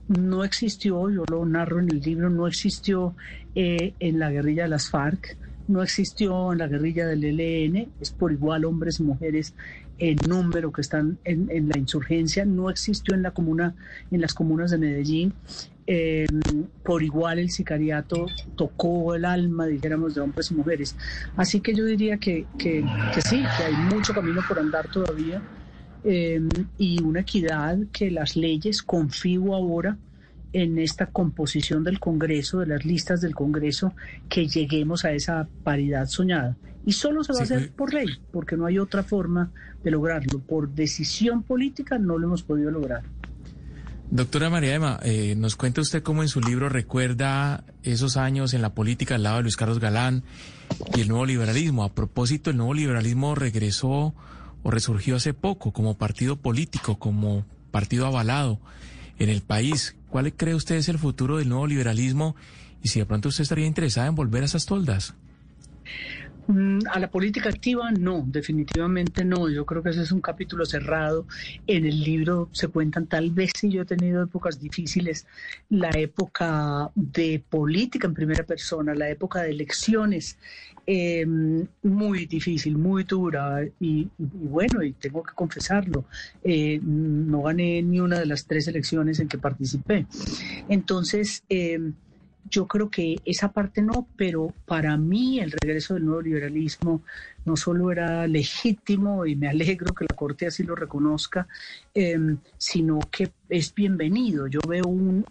no 0.07 0.43
existió, 0.43 1.09
yo 1.09 1.23
lo 1.29 1.45
narro 1.45 1.79
en 1.79 1.89
el 1.89 1.99
libro, 1.99 2.29
no 2.29 2.47
existió 2.47 3.15
eh, 3.55 3.93
en 3.99 4.19
la 4.19 4.29
guerrilla 4.29 4.63
de 4.63 4.69
las 4.69 4.89
FARC, 4.89 5.37
no 5.67 5.81
existió 5.83 6.51
en 6.51 6.59
la 6.59 6.67
guerrilla 6.67 7.07
del 7.07 7.23
ELN, 7.23 7.89
es 7.99 8.11
por 8.11 8.31
igual 8.31 8.65
hombres 8.65 8.99
y 8.99 9.03
mujeres 9.03 9.53
en 9.97 10.17
número 10.27 10.71
que 10.71 10.81
están 10.81 11.17
en, 11.23 11.69
la 11.69 11.77
insurgencia, 11.77 12.45
no 12.45 12.69
existió 12.69 13.13
en 13.15 13.23
la 13.23 13.31
comuna, 13.31 13.75
en 14.11 14.21
las 14.21 14.33
comunas 14.33 14.71
de 14.71 14.77
Medellín. 14.77 15.33
Eh, 15.87 16.25
por 16.83 17.03
igual 17.03 17.37
el 17.37 17.51
sicariato 17.51 18.25
tocó 18.55 19.13
el 19.13 19.23
alma, 19.23 19.67
dijéramos, 19.67 20.15
de 20.15 20.21
hombres 20.21 20.49
y 20.51 20.55
mujeres. 20.55 20.95
Así 21.37 21.61
que 21.61 21.75
yo 21.75 21.85
diría 21.85 22.17
que, 22.17 22.45
que, 22.57 22.83
sí, 23.23 23.43
que 23.57 23.63
hay 23.63 23.75
mucho 23.93 24.13
camino 24.13 24.41
por 24.47 24.57
andar 24.57 24.89
todavía 24.89 25.41
eh, 26.03 26.41
y 26.77 27.01
una 27.03 27.21
equidad 27.21 27.77
que 27.91 28.09
las 28.09 28.35
leyes, 28.35 28.81
confío 28.81 29.53
ahora, 29.53 29.97
en 30.55 30.79
esta 30.79 31.07
composición 31.07 31.83
del 31.83 31.99
Congreso, 31.99 32.59
de 32.59 32.67
las 32.67 32.85
listas 32.85 33.19
del 33.19 33.35
Congreso, 33.35 33.93
que 34.29 34.47
lleguemos 34.47 35.03
a 35.03 35.11
esa 35.11 35.49
paridad 35.65 36.07
soñada. 36.07 36.55
Y 36.85 36.93
solo 36.93 37.25
se 37.25 37.33
va 37.33 37.39
a 37.39 37.43
hacer 37.43 37.73
por 37.73 37.93
ley, 37.93 38.07
porque 38.31 38.55
no 38.55 38.65
hay 38.65 38.79
otra 38.79 39.03
forma 39.03 39.51
de 39.83 39.91
lograrlo. 39.91 40.39
Por 40.39 40.69
decisión 40.69 41.43
política 41.43 41.99
no 41.99 42.17
lo 42.17 42.27
hemos 42.27 42.43
podido 42.43 42.71
lograr. 42.71 43.03
Doctora 44.09 44.49
María 44.49 44.75
Emma, 44.75 44.97
eh, 45.03 45.35
nos 45.35 45.57
cuenta 45.57 45.81
usted 45.81 46.01
cómo 46.01 46.21
en 46.21 46.29
su 46.29 46.39
libro 46.39 46.69
recuerda 46.69 47.65
esos 47.83 48.15
años 48.15 48.53
en 48.53 48.61
la 48.61 48.73
política 48.73 49.15
al 49.15 49.23
lado 49.23 49.37
de 49.37 49.41
Luis 49.41 49.57
Carlos 49.57 49.79
Galán 49.79 50.23
y 50.95 51.01
el 51.01 51.09
nuevo 51.09 51.25
liberalismo. 51.25 51.83
A 51.83 51.93
propósito, 51.93 52.49
el 52.49 52.55
nuevo 52.55 52.73
liberalismo 52.73 53.35
regresó 53.35 54.15
o 54.63 54.71
resurgió 54.71 55.17
hace 55.17 55.33
poco 55.33 55.73
como 55.73 55.97
partido 55.97 56.37
político, 56.37 56.97
como 56.97 57.45
partido 57.71 58.05
avalado 58.05 58.61
en 59.19 59.29
el 59.29 59.41
país. 59.41 59.97
¿Cuál 60.15 60.33
cree 60.33 60.55
usted 60.55 60.75
es 60.75 60.87
el 60.87 60.97
futuro 60.97 61.39
del 61.39 61.49
nuevo 61.49 61.67
liberalismo 61.67 62.37
y 62.81 62.87
si 62.87 62.99
de 62.99 63.05
pronto 63.05 63.27
usted 63.27 63.41
estaría 63.41 63.65
interesada 63.65 64.07
en 64.07 64.15
volver 64.15 64.43
a 64.43 64.45
esas 64.45 64.65
toldas? 64.65 65.13
Mm, 66.47 66.79
a 66.91 66.99
la 66.99 67.09
política 67.09 67.49
activa 67.49 67.89
no, 67.91 68.23
definitivamente 68.27 69.25
no. 69.25 69.49
Yo 69.49 69.65
creo 69.65 69.81
que 69.81 69.89
ese 69.89 70.03
es 70.03 70.11
un 70.11 70.21
capítulo 70.21 70.65
cerrado. 70.65 71.25
En 71.65 71.85
el 71.85 72.01
libro 72.01 72.49
se 72.51 72.67
cuentan, 72.67 73.07
tal 73.07 73.31
vez 73.31 73.51
si 73.57 73.71
yo 73.71 73.81
he 73.81 73.85
tenido 73.85 74.23
épocas 74.23 74.59
difíciles, 74.59 75.25
la 75.69 75.89
época 75.91 76.91
de 76.93 77.43
política 77.49 78.07
en 78.07 78.13
primera 78.13 78.43
persona, 78.43 78.93
la 78.93 79.09
época 79.09 79.41
de 79.41 79.51
elecciones, 79.51 80.37
em, 80.85 81.65
muy 81.81 82.27
difícil, 82.27 82.77
muy 82.77 83.03
dura. 83.05 83.65
Y, 83.79 84.07
bueno, 84.17 84.83
y 84.83 84.93
tengo 84.93 85.23
que 85.23 85.33
confesarlo, 85.33 86.05
eh, 86.43 86.79
no 86.83 87.41
gané 87.41 87.81
ni 87.81 87.99
una 87.99 88.19
de 88.19 88.25
las 88.27 88.45
tres 88.45 88.67
elecciones 88.67 89.19
en 89.19 89.27
que 89.27 89.37
participé. 89.39 90.05
Entonces, 90.69 91.43
em, 91.49 91.93
yo 92.49 92.67
creo 92.67 92.89
que 92.89 93.19
esa 93.25 93.51
parte 93.51 93.81
no, 93.81 94.07
pero 94.15 94.53
para 94.65 94.95
mí 94.97 95.39
el 95.39 95.51
regreso 95.51 95.95
del 95.95 96.05
nuevo 96.05 96.21
liberalismo 96.21 97.01
no 97.45 97.55
solo 97.55 97.91
era 97.91 98.27
legítimo 98.27 99.25
y 99.25 99.35
me 99.35 99.47
alegro 99.47 99.93
que 99.93 100.05
la 100.07 100.15
Corte 100.15 100.47
así 100.47 100.63
lo 100.63 100.75
reconozca, 100.75 101.47
em, 101.93 102.37
sino 102.57 102.99
que 103.11 103.31
es 103.49 103.73
bienvenido. 103.73 104.47
Yo 104.47 104.59
veo 104.67 104.85
un, 104.85 105.25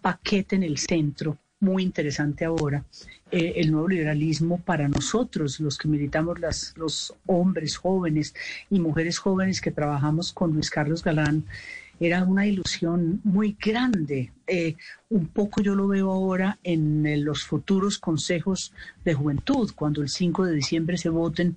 paquete 0.00 0.56
en 0.56 0.62
el 0.62 0.78
centro 0.78 1.36
muy 1.60 1.82
interesante 1.82 2.46
ahora, 2.46 2.84
eh, 3.30 3.54
el 3.56 3.72
nuevo 3.72 3.88
liberalismo 3.88 4.58
para 4.58 4.88
nosotros, 4.88 5.60
los 5.60 5.76
que 5.76 5.88
militamos, 5.88 6.38
las, 6.40 6.72
los 6.76 7.14
hombres 7.26 7.76
jóvenes 7.76 8.34
y 8.70 8.80
mujeres 8.80 9.18
jóvenes 9.18 9.60
que 9.60 9.70
trabajamos 9.70 10.32
con 10.32 10.54
Luis 10.54 10.70
Carlos 10.70 11.02
Galán 11.02 11.44
era 12.00 12.24
una 12.24 12.46
ilusión 12.46 13.20
muy 13.24 13.56
grande. 13.60 14.32
Eh, 14.46 14.76
un 15.10 15.28
poco 15.28 15.62
yo 15.62 15.74
lo 15.74 15.88
veo 15.88 16.10
ahora 16.10 16.58
en 16.62 17.24
los 17.24 17.44
futuros 17.44 17.98
consejos 17.98 18.72
de 19.04 19.14
juventud, 19.14 19.70
cuando 19.74 20.02
el 20.02 20.08
5 20.08 20.44
de 20.46 20.54
diciembre 20.54 20.98
se 20.98 21.08
voten 21.08 21.56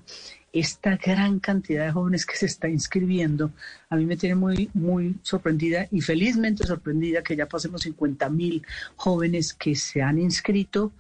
esta 0.51 0.97
gran 0.97 1.39
cantidad 1.39 1.85
de 1.85 1.91
jóvenes 1.91 2.25
que 2.25 2.35
se 2.35 2.47
está 2.47 2.67
inscribiendo, 2.67 3.51
a 3.89 3.95
mí 3.95 4.05
me 4.05 4.17
tiene 4.17 4.35
muy, 4.35 4.69
muy 4.73 5.15
sorprendida 5.21 5.87
y 5.91 6.01
felizmente 6.01 6.65
sorprendida 6.65 7.21
que 7.21 7.35
ya 7.35 7.45
pasemos 7.45 7.81
50 7.81 8.29
mil 8.29 8.65
jóvenes 8.95 9.53
que 9.53 9.75
se 9.75 10.01
han 10.01 10.17
inscrito 10.17 10.91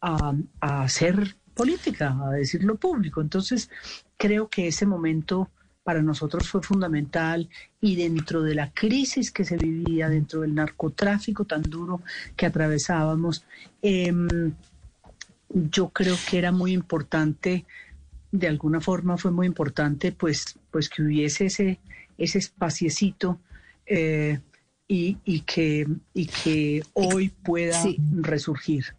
a, 0.00 0.34
a 0.60 0.82
hacer 0.82 1.36
política, 1.54 2.16
a 2.22 2.32
decirlo 2.32 2.76
público. 2.76 3.20
Entonces, 3.20 3.70
creo 4.16 4.48
que 4.48 4.68
ese 4.68 4.84
momento 4.84 5.48
para 5.88 6.02
nosotros 6.02 6.46
fue 6.46 6.62
fundamental 6.62 7.48
y 7.80 7.96
dentro 7.96 8.42
de 8.42 8.54
la 8.54 8.70
crisis 8.72 9.30
que 9.30 9.42
se 9.42 9.56
vivía, 9.56 10.10
dentro 10.10 10.42
del 10.42 10.54
narcotráfico 10.54 11.46
tan 11.46 11.62
duro 11.62 12.02
que 12.36 12.44
atravesábamos, 12.44 13.46
em, 13.80 14.52
yo 15.48 15.88
creo 15.88 16.14
que 16.28 16.36
era 16.36 16.52
muy 16.52 16.72
importante, 16.72 17.64
de 18.30 18.48
alguna 18.48 18.82
forma 18.82 19.16
fue 19.16 19.30
muy 19.30 19.46
importante, 19.46 20.12
pues, 20.12 20.58
pues 20.70 20.90
que 20.90 21.00
hubiese 21.00 21.46
ese, 21.46 21.80
ese 22.18 22.36
espaciecito 22.36 23.40
eh, 23.86 24.40
y, 24.86 25.40
que, 25.46 25.86
y 26.12 26.26
que 26.26 26.82
hoy 26.92 27.30
pueda 27.30 27.82
resurgir. 28.20 28.97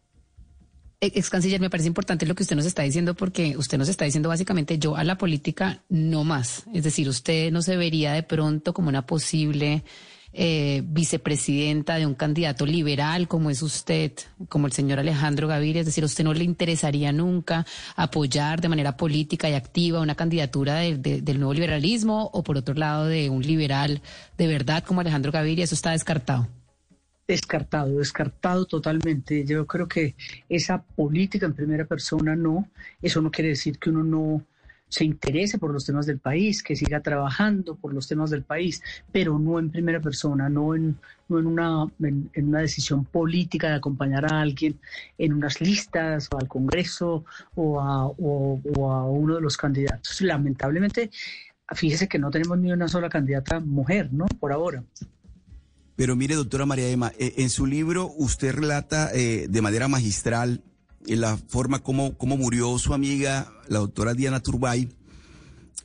Ex 1.01 1.29
canciller, 1.29 1.61
me 1.61 1.69
parece 1.69 1.87
importante 1.87 2.25
lo 2.25 2.35
que 2.35 2.43
usted 2.43 2.57
nos 2.57 2.65
está 2.65 2.81
diciendo 2.81 3.15
porque 3.15 3.55
usted 3.55 3.77
nos 3.77 3.87
está 3.87 4.03
diciendo 4.03 4.27
básicamente 4.27 4.77
yo 4.79 4.97
a 4.97 5.05
la 5.05 5.17
política 5.17 5.81
no 5.87 6.25
más. 6.25 6.65
Es 6.73 6.83
decir, 6.83 7.07
usted 7.07 7.53
no 7.53 7.61
se 7.61 7.77
vería 7.77 8.11
de 8.11 8.23
pronto 8.23 8.73
como 8.73 8.89
una 8.89 9.05
posible 9.05 9.85
eh, 10.33 10.81
vicepresidenta 10.83 11.95
de 11.95 12.05
un 12.05 12.15
candidato 12.15 12.65
liberal 12.65 13.29
como 13.29 13.49
es 13.49 13.61
usted, 13.61 14.11
como 14.49 14.67
el 14.67 14.73
señor 14.73 14.99
Alejandro 14.99 15.47
Gaviria. 15.47 15.79
Es 15.79 15.85
decir, 15.85 16.03
a 16.03 16.07
usted 16.07 16.25
no 16.25 16.33
le 16.33 16.43
interesaría 16.43 17.13
nunca 17.13 17.65
apoyar 17.95 18.59
de 18.59 18.67
manera 18.67 18.97
política 18.97 19.49
y 19.49 19.53
activa 19.53 20.01
una 20.01 20.15
candidatura 20.15 20.79
del 20.79 21.39
nuevo 21.39 21.53
liberalismo 21.53 22.29
o 22.33 22.43
por 22.43 22.57
otro 22.57 22.75
lado 22.75 23.05
de 23.05 23.29
un 23.29 23.41
liberal 23.41 24.01
de 24.37 24.47
verdad 24.47 24.83
como 24.83 24.99
Alejandro 24.99 25.31
Gaviria. 25.31 25.63
Eso 25.63 25.75
está 25.75 25.91
descartado. 25.91 26.58
Descartado, 27.29 27.99
descartado 27.99 28.65
totalmente. 28.65 29.45
Yo 29.45 29.67
creo 29.67 29.87
que 29.87 30.15
esa 30.49 30.81
política 30.81 31.45
en 31.45 31.53
primera 31.53 31.85
persona 31.85 32.35
no, 32.35 32.67
eso 33.03 33.21
no 33.21 33.29
quiere 33.29 33.49
decir 33.49 33.77
que 33.77 33.91
uno 33.91 34.03
no 34.03 34.43
se 34.87 35.05
interese 35.05 35.59
por 35.59 35.71
los 35.71 35.85
temas 35.85 36.07
del 36.07 36.17
país, 36.17 36.63
que 36.63 36.75
siga 36.75 37.01
trabajando 37.01 37.75
por 37.75 37.93
los 37.93 38.07
temas 38.07 38.31
del 38.31 38.41
país, 38.41 38.81
pero 39.11 39.37
no 39.37 39.59
en 39.59 39.69
primera 39.69 39.99
persona, 39.99 40.49
no 40.49 40.73
en, 40.73 40.97
no 41.27 41.37
en, 41.37 41.45
una, 41.45 41.85
en, 41.99 42.31
una 42.35 42.61
decisión 42.61 43.05
política 43.05 43.69
de 43.69 43.75
acompañar 43.75 44.25
a 44.25 44.41
alguien 44.41 44.79
en 45.19 45.33
unas 45.33 45.61
listas 45.61 46.29
o 46.31 46.39
al 46.39 46.47
Congreso 46.47 47.25
o 47.53 47.79
a, 47.79 48.07
o 48.07 48.91
a 48.91 49.05
uno 49.05 49.35
de 49.35 49.41
los 49.41 49.55
candidatos. 49.55 50.19
Lamentablemente, 50.21 51.11
fíjese 51.75 52.07
que 52.07 52.17
no 52.17 52.31
tenemos 52.31 52.57
ni 52.57 52.71
una 52.71 52.87
sola 52.87 53.07
candidata 53.07 53.59
mujer, 53.59 54.11
¿no? 54.11 54.25
Por 54.39 54.51
ahora. 54.51 54.83
Pero 55.99 56.15
mire, 56.15 56.35
doctora 56.35 56.65
María 56.65 56.87
Emma, 56.87 57.11
eh, 57.19 57.33
en 57.39 57.49
su 57.49 57.65
libro 57.65 58.13
usted 58.15 58.53
relata 58.53 59.11
eh, 59.13 59.47
de 59.49 59.61
manera 59.61 59.89
magistral 59.89 60.63
eh, 61.05 61.17
la 61.17 61.35
forma 61.35 61.79
como, 61.79 62.17
como 62.17 62.37
murió 62.37 62.77
su 62.77 62.93
amiga, 62.93 63.51
la 63.67 63.79
doctora 63.79 64.13
Diana 64.13 64.39
Turbay, 64.39 64.87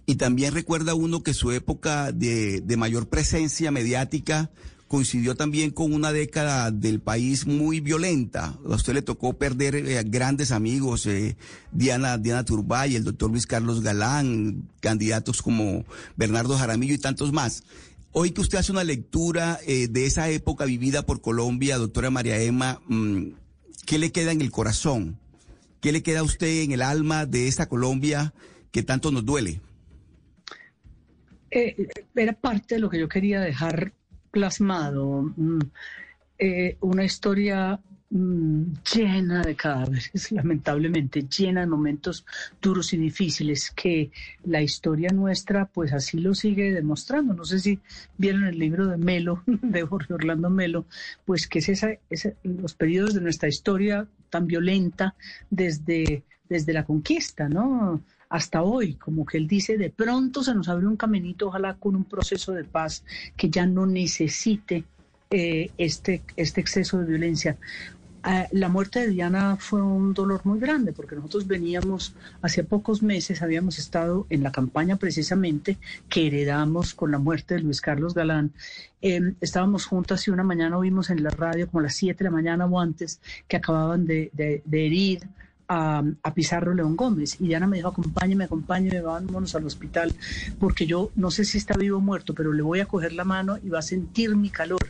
y 0.06 0.14
también 0.14 0.54
recuerda 0.54 0.94
uno 0.94 1.25
que 1.25 1.35
su 1.35 1.50
época 1.50 2.12
de, 2.12 2.61
de 2.61 2.76
mayor 2.76 3.09
presencia 3.09 3.73
mediática 3.73 4.52
coincidió 4.87 5.35
también 5.35 5.73
con 5.73 5.92
una 5.92 6.12
década 6.12 6.71
del 6.71 7.00
país 7.00 7.44
muy 7.44 7.80
violenta. 7.80 8.56
A 8.64 8.75
usted 8.76 8.94
le 8.94 9.02
tocó 9.02 9.33
perder 9.33 10.04
grandes 10.04 10.52
amigos, 10.52 11.09
Diana, 11.73 12.18
Diana 12.18 12.44
Turbay, 12.44 12.94
el 12.94 13.02
doctor 13.02 13.33
Luis 13.33 13.49
Carlos 13.49 13.80
Galán, 13.80 14.68
candidatos 14.78 15.42
como 15.42 15.85
Bernardo 16.14 16.56
Jaramillo 16.56 16.94
y 16.94 16.99
tantos 16.99 17.33
más. 17.33 17.64
Hoy 18.16 18.30
que 18.30 18.42
usted 18.42 18.59
hace 18.59 18.71
una 18.71 18.85
lectura 18.85 19.59
eh, 19.66 19.88
de 19.88 20.06
esa 20.06 20.28
época 20.28 20.66
vivida 20.66 21.04
por 21.04 21.21
Colombia, 21.21 21.78
doctora 21.78 22.11
María 22.11 22.40
Emma, 22.40 22.80
mm, 22.87 23.30
¿qué 23.87 23.99
le 23.99 24.12
queda 24.12 24.30
en 24.30 24.40
el 24.40 24.52
corazón? 24.52 25.18
¿Qué 25.80 25.90
le 25.90 26.04
queda 26.04 26.21
a 26.21 26.23
usted 26.23 26.62
en 26.62 26.71
el 26.71 26.83
alma 26.83 27.26
de 27.26 27.49
esta 27.49 27.68
Colombia 27.68 28.33
que 28.71 28.85
tanto 28.85 29.11
nos 29.11 29.25
duele? 29.25 29.61
Eh, 31.50 31.88
era 32.14 32.35
parte 32.35 32.76
de 32.76 32.83
lo 32.83 32.88
que 32.88 33.00
yo 33.00 33.09
quería 33.09 33.40
dejar 33.40 33.92
plasmado. 34.30 35.33
Mm, 35.37 35.59
eh, 36.38 36.76
una 36.83 37.04
historia 37.04 37.80
mm, 38.14 38.62
llena 38.94 39.42
de 39.42 39.54
cadáveres, 39.54 40.11
lamentablemente, 40.33 41.26
llena 41.28 41.61
de 41.61 41.66
momentos 41.66 42.25
duros 42.62 42.92
y 42.92 42.97
difíciles 42.97 43.71
que 43.71 44.11
la 44.44 44.62
historia 44.62 45.11
nuestra 45.11 45.66
pues 45.66 45.92
así 45.92 46.18
lo 46.18 46.35
sigue 46.35 46.73
demostrando. 46.73 47.35
No 47.35 47.44
sé 47.44 47.59
si 47.59 47.80
vieron 48.16 48.44
el 48.44 48.59
libro 48.59 48.87
de 48.87 48.97
Melo, 48.97 49.42
de 49.47 49.83
Jorge 49.83 50.14
Orlando 50.14 50.49
Melo, 50.49 50.87
pues 51.25 51.47
que 51.47 51.59
es 51.59 51.68
esa, 51.68 51.90
esa 52.09 52.30
los 52.42 52.75
periodos 52.75 53.14
de 53.14 53.21
nuestra 53.21 53.49
historia 53.49 54.09
tan 54.30 54.47
violenta 54.47 55.14
desde, 55.50 56.25
desde 56.49 56.73
la 56.73 56.85
conquista, 56.85 57.49
¿no? 57.49 58.02
hasta 58.35 58.64
hoy, 58.64 58.94
como 58.94 59.25
que 59.25 59.38
él 59.38 59.47
dice, 59.47 59.78
de 59.78 59.90
pronto 59.90 60.42
se 60.42 60.56
nos 60.56 60.68
abre 60.68 60.88
un 60.88 60.97
caminito, 60.97 61.47
ojalá 61.47 61.75
con 61.75 61.94
un 61.94 62.04
proceso 62.04 62.50
de 62.52 62.64
paz 62.64 63.04
que 63.37 63.49
ya 63.49 63.64
no 63.64 63.87
necesite 63.87 64.83
eh, 65.30 65.71
este, 65.78 66.23
este 66.37 66.61
exceso 66.61 66.99
de 66.99 67.06
violencia. 67.06 67.56
Ah, 68.26 68.49
la 68.52 68.71
muerte 68.71 69.00
de 69.00 69.09
Diana 69.09 69.59
fue 69.61 69.83
un 69.83 70.14
dolor 70.14 70.40
muy 70.45 70.59
grande 70.59 70.95
porque 70.95 71.14
nosotros 71.14 71.47
veníamos, 71.47 72.14
hace 72.40 72.64
pocos 72.64 73.02
meses 73.02 73.43
habíamos 73.43 73.78
estado 73.78 74.26
en 74.31 74.43
la 74.43 74.50
campaña 74.50 74.97
precisamente 74.97 75.76
que 76.09 76.28
heredamos 76.28 76.95
con 76.95 77.11
la 77.11 77.19
muerte 77.19 77.57
de 77.57 77.61
Luis 77.61 77.83
Carlos 77.83 78.14
Galán. 78.14 78.52
Em, 79.02 79.35
estábamos 79.43 79.85
juntas 79.85 80.26
y 80.26 80.31
una 80.31 80.43
mañana 80.43 80.78
oímos 80.78 81.11
en 81.11 81.23
la 81.23 81.28
radio 81.28 81.69
como 81.69 81.81
a 81.81 81.83
las 81.83 81.97
7 81.97 82.16
de 82.16 82.25
la 82.25 82.31
mañana 82.31 82.64
o 82.64 82.81
antes 82.81 83.21
que 83.47 83.59
acababan 83.59 84.07
de, 84.07 84.31
de, 84.33 84.87
herir 84.87 85.28
a, 85.69 86.02
Pizarro 86.35 86.73
León 86.73 86.97
Gómez. 86.97 87.38
Y 87.43 87.49
Diana 87.49 87.66
me 87.66 87.76
dijo, 87.76 87.88
acompáñeme, 87.88 88.45
acompáñeme, 88.45 89.02
vámonos 89.02 89.54
al 89.54 89.66
hospital, 89.66 90.14
porque 90.59 90.87
yo 90.87 91.11
no 91.14 91.31
sé 91.31 91.45
si 91.45 91.59
está 91.59 91.76
vivo 91.76 91.99
o 91.99 92.00
muerto, 92.00 92.33
pero 92.33 92.54
le 92.54 92.62
voy 92.62 92.81
a 92.81 92.87
coger 92.87 93.12
la 93.12 93.25
mano 93.25 93.59
y 93.62 93.69
va 93.69 93.81
a 93.81 93.83
sentir 93.83 94.35
mi 94.35 94.49
calor. 94.49 94.81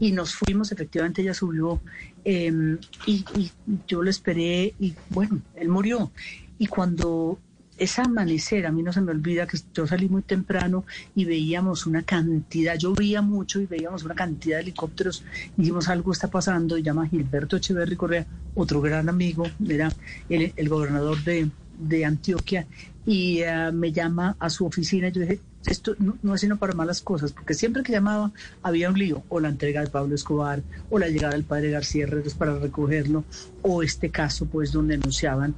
Y 0.00 0.10
nos 0.10 0.34
fuimos, 0.34 0.72
efectivamente 0.72 1.22
ella 1.22 1.32
subió 1.32 1.80
em, 2.26 2.78
y, 3.06 3.24
y 3.36 3.50
yo 3.86 4.02
lo 4.02 4.10
esperé 4.10 4.74
y 4.80 4.94
bueno, 5.10 5.40
él 5.54 5.68
murió. 5.68 6.10
Y 6.58 6.66
cuando 6.66 7.38
ese 7.78 8.00
amanecer, 8.00 8.66
a 8.66 8.72
mí 8.72 8.82
no 8.82 8.92
se 8.92 9.00
me 9.00 9.12
olvida 9.12 9.46
que 9.46 9.58
yo 9.74 9.86
salí 9.86 10.08
muy 10.08 10.22
temprano 10.22 10.84
y 11.14 11.24
veíamos 11.24 11.86
una 11.86 12.02
cantidad, 12.02 12.76
yo 12.76 12.94
veía 12.94 13.22
mucho 13.22 13.60
y 13.60 13.66
veíamos 13.66 14.04
una 14.04 14.14
cantidad 14.14 14.56
de 14.56 14.62
helicópteros, 14.62 15.24
y 15.56 15.62
dijimos 15.62 15.88
algo 15.88 16.12
está 16.12 16.28
pasando, 16.28 16.78
y 16.78 16.82
llama 16.82 17.06
Gilberto 17.06 17.56
Echeverri 17.56 17.96
Correa, 17.96 18.26
otro 18.54 18.80
gran 18.80 19.08
amigo, 19.08 19.46
era 19.68 19.92
el, 20.28 20.68
gobernador 20.68 21.18
de, 21.22 22.04
Antioquia, 22.04 22.66
y 23.04 23.40
eh, 23.40 23.70
me 23.72 23.92
llama 23.92 24.36
a 24.38 24.48
su 24.48 24.64
oficina 24.66 25.08
y 25.08 25.12
yo 25.12 25.20
dije, 25.20 25.40
esto 25.66 25.94
no, 25.98 26.34
es 26.34 26.40
sino 26.40 26.56
para 26.56 26.74
malas 26.74 27.00
cosas, 27.00 27.32
porque 27.32 27.54
siempre 27.54 27.82
que 27.82 27.92
llamaba 27.92 28.32
había 28.62 28.88
un 28.88 28.98
lío, 28.98 29.22
o 29.28 29.40
la 29.40 29.48
entrega 29.48 29.80
de 29.80 29.88
Pablo 29.88 30.14
Escobar, 30.14 30.62
o 30.90 30.98
la 30.98 31.08
llegada 31.08 31.34
del 31.34 31.44
padre 31.44 31.70
García 31.70 32.04
Herreros 32.04 32.34
para 32.34 32.58
recogerlo, 32.58 33.24
o 33.62 33.82
este 33.82 34.10
caso 34.10 34.46
pues 34.46 34.72
donde 34.72 34.94
anunciaban 34.94 35.54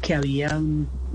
que 0.00 0.14
había, 0.14 0.60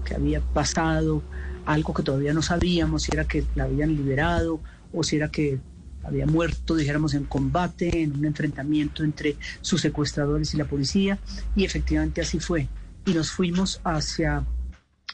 que 0.05 0.15
había 0.15 0.39
pasado 0.41 1.21
algo 1.65 1.93
que 1.93 2.03
todavía 2.03 2.33
no 2.33 2.41
sabíamos, 2.41 3.03
si 3.03 3.11
era 3.13 3.25
que 3.25 3.43
la 3.55 3.65
habían 3.65 3.95
liberado 3.95 4.61
o 4.93 5.03
si 5.03 5.17
era 5.17 5.29
que 5.29 5.59
había 6.03 6.25
muerto, 6.25 6.75
dijéramos, 6.75 7.13
en 7.13 7.25
combate, 7.25 8.01
en 8.01 8.17
un 8.17 8.25
enfrentamiento 8.25 9.03
entre 9.03 9.35
sus 9.59 9.81
secuestradores 9.81 10.53
y 10.53 10.57
la 10.57 10.65
policía, 10.65 11.19
y 11.55 11.65
efectivamente 11.65 12.21
así 12.21 12.39
fue. 12.39 12.69
Y 13.05 13.13
nos 13.13 13.29
fuimos 13.31 13.81
hacia 13.83 14.45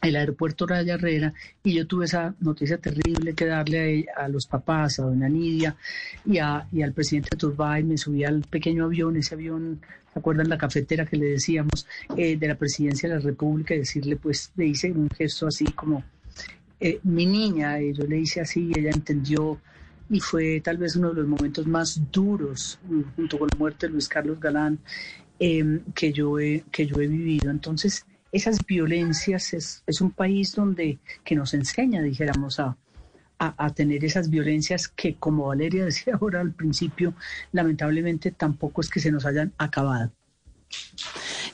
el 0.04 0.16
aeropuerto 0.18 0.68
Raya 0.68 0.96
Herrera 0.96 1.34
y 1.64 1.74
yo 1.74 1.88
tuve 1.88 2.06
esa 2.06 2.36
noticia 2.42 2.78
terrible 2.78 3.34
que 3.34 3.46
darle 3.46 4.06
a, 4.16 4.28
los 4.28 4.46
papás, 4.46 5.00
a 5.00 5.04
doña 5.04 5.30
Nidia 5.30 5.76
y, 6.26 6.38
a, 6.40 6.68
y 6.72 6.82
al 6.82 6.94
presidente 6.94 7.38
Turbay. 7.38 7.84
Me 7.84 7.98
subí 7.98 8.24
al 8.24 8.42
pequeño 8.42 8.86
avión, 8.86 9.16
ese 9.16 9.36
avión, 9.36 9.80
¿se 10.12 10.20
acuerdan 10.20 10.50
la 10.50 10.58
cafetera 10.58 11.06
que 11.06 11.18
le 11.18 11.28
decíamos 11.28 11.88
eh, 12.18 12.38
de 12.38 12.48
la 12.48 12.56
presidencia 12.56 13.08
de 13.10 13.16
la 13.16 13.22
República? 13.22 13.74
Y 13.74 13.80
decirle, 13.80 14.18
pues 14.18 14.52
le 14.56 14.68
hice 14.68 14.92
un 14.92 15.10
gesto 15.10 15.48
así 15.48 15.66
como, 15.66 16.04
eh, 16.80 17.00
mi 17.04 17.26
niña, 17.26 17.82
y 17.82 17.94
yo 17.94 18.04
le 18.06 18.20
hice 18.20 18.42
así 18.42 18.72
y 18.74 18.80
ella 18.80 18.92
entendió 18.94 19.60
y 20.10 20.20
fue 20.20 20.60
tal 20.62 20.78
vez 20.78 20.98
uno 20.98 21.10
de 21.10 21.22
los 21.22 21.28
momentos 21.28 21.66
más 21.66 22.02
duros, 22.12 22.78
mm, 22.90 23.02
junto 23.16 23.40
con 23.40 23.48
la 23.52 23.58
muerte 23.58 23.88
de 23.88 23.94
Luis 23.94 24.10
Carlos 24.10 24.40
Galán, 24.40 24.80
em, 25.40 25.80
que, 25.96 26.12
yo 26.12 26.40
he, 26.40 26.64
que 26.72 26.86
yo 26.86 27.00
he 27.00 27.08
vivido. 27.08 27.50
Entonces, 27.50 28.06
esas 28.34 28.66
violencias, 28.66 29.54
es, 29.54 29.84
es 29.88 30.02
un 30.02 30.12
país 30.12 30.56
donde 30.56 30.98
que 31.24 31.36
nos 31.36 31.54
enseña, 31.54 32.02
dijéramos, 32.02 32.60
a, 32.60 32.76
a, 33.38 33.70
tener 33.74 34.04
esas 34.04 34.30
violencias 34.30 34.88
que, 34.88 35.16
como 35.16 35.48
Valeria 35.48 35.86
decía 35.86 36.18
ahora 36.20 36.42
al 36.42 36.52
principio, 36.52 37.14
lamentablemente 37.52 38.32
tampoco 38.32 38.82
es 38.82 38.90
que 38.90 39.00
se 39.00 39.12
nos 39.12 39.26
hayan 39.26 39.54
acabado. 39.58 40.12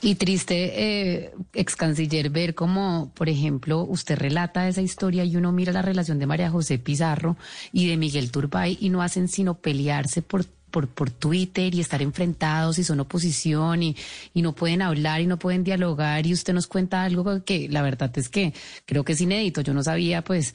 Y 0.02 0.15
triste, 0.15 1.24
eh, 1.26 1.34
ex 1.54 1.76
canciller, 1.76 2.30
ver 2.30 2.56
cómo, 2.56 3.12
por 3.15 3.28
ejemplo, 3.28 3.82
usted 3.82 4.18
relata 4.18 4.65
esa 4.70 4.82
historia 4.82 5.26
y 5.26 5.36
uno 5.36 5.52
mira 5.52 5.74
la 5.74 5.82
relación 5.82 6.20
de 6.20 6.26
María 6.26 6.50
José 6.50 6.80
Pizarro 6.80 7.36
y 7.74 7.89
de 7.89 7.98
Miguel 7.98 8.32
Turbay 8.32 8.78
y 8.80 8.89
no 8.89 9.02
hacen 9.02 9.28
sino 9.28 9.56
pelearse 9.56 10.22
por 10.22 10.46
por, 10.71 10.88
por 10.88 11.10
Twitter 11.10 11.73
y 11.73 11.82
estar 11.82 12.01
enfrentados 12.01 12.79
y 12.79 12.84
son 12.84 12.99
oposición 12.99 13.84
y, 13.84 13.95
y 14.34 14.41
no 14.41 14.53
pueden 14.53 14.82
hablar 14.82 15.21
y 15.21 15.27
no 15.27 15.38
pueden 15.38 15.63
dialogar 15.63 16.25
y 16.25 16.34
usted 16.34 16.53
nos 16.53 16.67
cuenta 16.67 17.03
algo 17.03 17.43
que 17.43 17.67
la 17.69 17.82
verdad 17.82 18.12
es 18.17 18.29
que 18.29 18.53
creo 18.86 19.03
que 19.03 19.13
es 19.13 19.21
inédito. 19.21 19.62
Yo 19.62 19.73
no 19.73 19.84
sabía 19.84 20.23
pues 20.23 20.53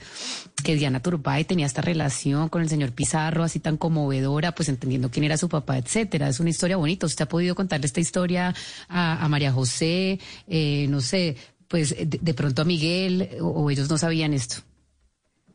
que 0.62 0.76
Diana 0.76 1.00
Turbay 1.00 1.44
tenía 1.44 1.66
esta 1.66 1.82
relación 1.82 2.48
con 2.48 2.62
el 2.62 2.68
señor 2.68 2.92
Pizarro 2.92 3.44
así 3.44 3.60
tan 3.60 3.76
conmovedora, 3.76 4.52
pues 4.52 4.68
entendiendo 4.68 5.10
quién 5.10 5.24
era 5.24 5.36
su 5.36 5.48
papá, 5.48 5.78
etcétera. 5.78 6.28
Es 6.28 6.40
una 6.40 6.50
historia 6.50 6.76
bonita. 6.76 7.06
¿Usted 7.06 7.24
ha 7.24 7.28
podido 7.28 7.54
contarle 7.54 7.86
esta 7.86 8.00
historia 8.00 8.54
a, 8.88 9.28
María 9.28 9.52
José? 9.52 10.18
Eh, 10.46 10.86
no 10.88 11.00
sé, 11.00 11.36
pues 11.68 11.94
de, 11.98 12.34
pronto 12.34 12.62
a 12.62 12.64
Miguel 12.64 13.28
o 13.40 13.70
ellos 13.70 13.88
no 13.90 13.98
sabían 13.98 14.32
esto. 14.32 14.56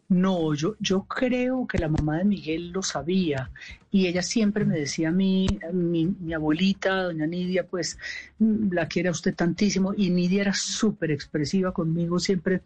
No, 0.10 0.56
yo, 0.56 0.76
yo 0.80 1.04
creo 1.04 1.68
que 1.68 1.78
la 1.78 1.88
mamá 1.88 2.18
de 2.18 2.26
Miguel 2.26 2.72
lo 2.72 2.82
sabía 2.82 3.52
y 3.92 4.08
ella 4.08 4.24
siempre 4.24 4.66
me 4.66 4.80
decía 4.80 5.10
a 5.10 5.12
mí, 5.12 5.60
mi, 5.72 6.08
mi 6.08 6.34
abuelita, 6.34 7.04
doña 7.04 7.28
Nidia, 7.28 7.68
pues 7.68 8.00
mm, 8.40 8.74
la 8.74 8.88
quiere 8.88 9.10
a 9.10 9.12
usted 9.12 9.36
tantísimo 9.36 9.94
y 9.96 10.10
Nidia 10.10 10.42
era 10.42 10.54
súper 10.56 11.12
expresiva 11.12 11.72
conmigo, 11.74 12.18
siempre 12.20 12.64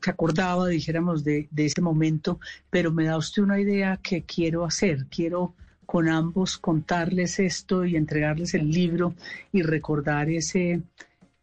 se 0.00 0.10
acordaba, 0.10 0.68
dijéramos, 0.68 1.22
de, 1.22 1.48
de 1.50 1.66
ese 1.66 1.82
momento, 1.82 2.40
pero 2.70 2.90
me 2.90 3.04
da 3.04 3.18
usted 3.18 3.42
una 3.42 3.60
idea 3.60 3.98
que 4.02 4.22
quiero 4.22 4.64
hacer, 4.64 5.06
quiero 5.10 5.54
con 5.84 6.08
ambos 6.08 6.56
contarles 6.56 7.38
esto 7.38 7.84
y 7.84 7.96
entregarles 7.96 8.54
el 8.54 8.70
libro 8.70 9.14
y 9.52 9.60
recordar 9.62 10.30
ese, 10.30 10.82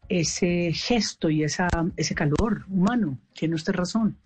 ese 0.10 0.72
gesto 0.74 1.30
y 1.30 1.44
esa, 1.44 1.68
ese 1.96 2.16
calor 2.16 2.66
humano. 2.70 3.20
Tiene 3.34 3.56
usted 3.56 3.74
razón. 3.74 4.18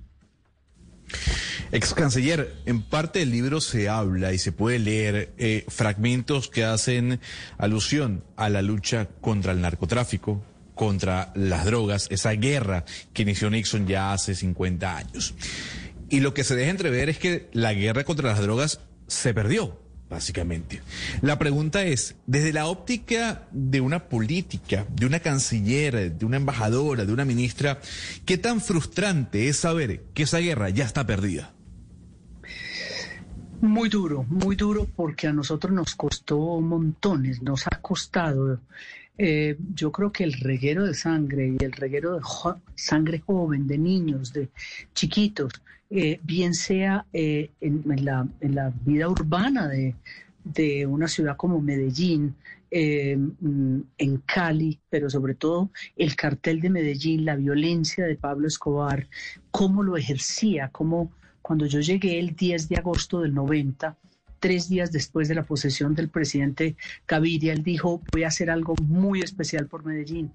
Ex 1.72 1.94
canciller, 1.94 2.56
en 2.66 2.82
parte 2.82 3.20
del 3.20 3.32
libro 3.32 3.62
se 3.62 3.90
habla 3.90 4.34
y 4.34 4.38
se 4.38 4.52
puede 4.52 4.80
leer 4.80 5.34
eh, 5.38 5.66
fragmentos 5.68 6.50
que 6.50 6.64
hacen 6.64 7.20
alusión 7.58 8.24
a 8.36 8.50
la 8.50 8.62
lucha 8.62 9.08
contra 9.22 9.52
el 9.52 9.62
narcotráfico, 9.62 10.44
contra 10.76 11.32
las 11.36 11.66
drogas, 11.66 12.08
esa 12.10 12.32
guerra 12.32 12.86
que 13.14 13.24
inició 13.24 13.50
Nixon 13.50 13.88
ya 13.88 14.14
hace 14.14 14.36
50 14.36 14.98
años. 14.98 15.34
Y 16.10 16.22
lo 16.22 16.34
que 16.34 16.44
se 16.46 16.56
deja 16.56 16.72
entrever 16.72 17.10
es 17.10 17.18
que 17.18 17.50
la 17.52 17.74
guerra 17.74 18.06
contra 18.06 18.30
las 18.30 18.42
drogas 18.42 18.80
se 19.08 19.34
perdió 19.34 19.87
básicamente. 20.10 20.82
La 21.22 21.38
pregunta 21.38 21.84
es, 21.84 22.16
desde 22.26 22.54
la 22.54 22.68
óptica 22.68 23.48
de 23.52 23.82
una 23.82 24.08
política, 24.10 24.86
de 24.96 25.06
una 25.06 25.20
canciller, 25.20 26.14
de 26.14 26.26
una 26.26 26.38
embajadora, 26.38 27.06
de 27.06 27.14
una 27.14 27.26
ministra, 27.26 27.80
¿qué 28.26 28.38
tan 28.38 28.62
frustrante 28.62 29.48
es 29.50 29.58
saber 29.58 30.04
que 30.14 30.24
esa 30.24 30.40
guerra 30.40 30.70
ya 30.70 30.86
está 30.86 31.06
perdida? 31.06 31.54
Muy 33.62 33.90
duro, 33.90 34.24
muy 34.30 34.56
duro 34.56 34.88
porque 34.96 35.28
a 35.28 35.34
nosotros 35.34 35.74
nos 35.74 35.96
costó 35.96 36.62
montones, 36.62 37.42
nos 37.42 37.66
ha 37.66 37.82
costado. 37.82 38.60
Eh, 39.18 39.58
yo 39.74 39.92
creo 39.92 40.12
que 40.12 40.24
el 40.24 40.34
reguero 40.34 40.86
de 40.86 40.94
sangre 40.94 41.56
y 41.60 41.64
el 41.64 41.72
reguero 41.72 42.16
de 42.16 42.22
sangre 42.76 43.20
joven, 43.20 43.68
de 43.68 43.78
niños, 43.78 44.34
de 44.34 44.50
chiquitos, 44.94 45.54
eh, 45.90 46.20
bien 46.24 46.54
sea 46.54 47.06
eh, 47.14 47.50
en, 47.62 47.84
la, 48.04 48.28
en, 48.42 48.56
la, 48.56 48.74
vida 48.86 49.08
urbana 49.08 49.68
de, 49.68 49.96
de 50.44 50.86
una 50.86 51.08
ciudad 51.08 51.38
como 51.38 51.62
Medellín, 51.62 52.36
eh, 52.70 53.16
mm, 53.16 53.80
en 53.98 54.18
Cali, 54.26 54.78
pero 54.90 55.10
sobre 55.10 55.36
todo 55.36 55.72
el 55.96 56.18
cartel 56.18 56.60
de 56.60 56.70
Medellín, 56.70 57.24
la 57.24 57.38
violencia 57.38 58.06
de 58.06 58.16
Pablo 58.16 58.48
Escobar, 58.48 59.08
cómo 59.52 59.84
lo 59.84 59.96
ejercía, 59.96 60.70
cómo 60.70 61.10
cuando 61.42 61.66
yo 61.66 61.80
llegué 61.80 62.20
el 62.20 62.36
10 62.36 62.68
de 62.68 62.76
agosto 62.76 63.22
del 63.22 63.34
90, 63.34 63.96
tres 64.40 64.70
días 64.70 64.92
después 64.92 65.28
de 65.28 65.36
la 65.36 65.44
posesión 65.44 65.96
del 65.96 66.10
presidente 66.10 66.76
Gaviria, 67.08 67.54
él 67.54 67.64
dijo, 67.64 68.02
voy 68.12 68.24
a 68.24 68.28
hacer 68.28 68.50
algo 68.50 68.76
muy 68.84 69.22
especial 69.22 69.68
por 69.68 69.86
Medellín. 69.86 70.32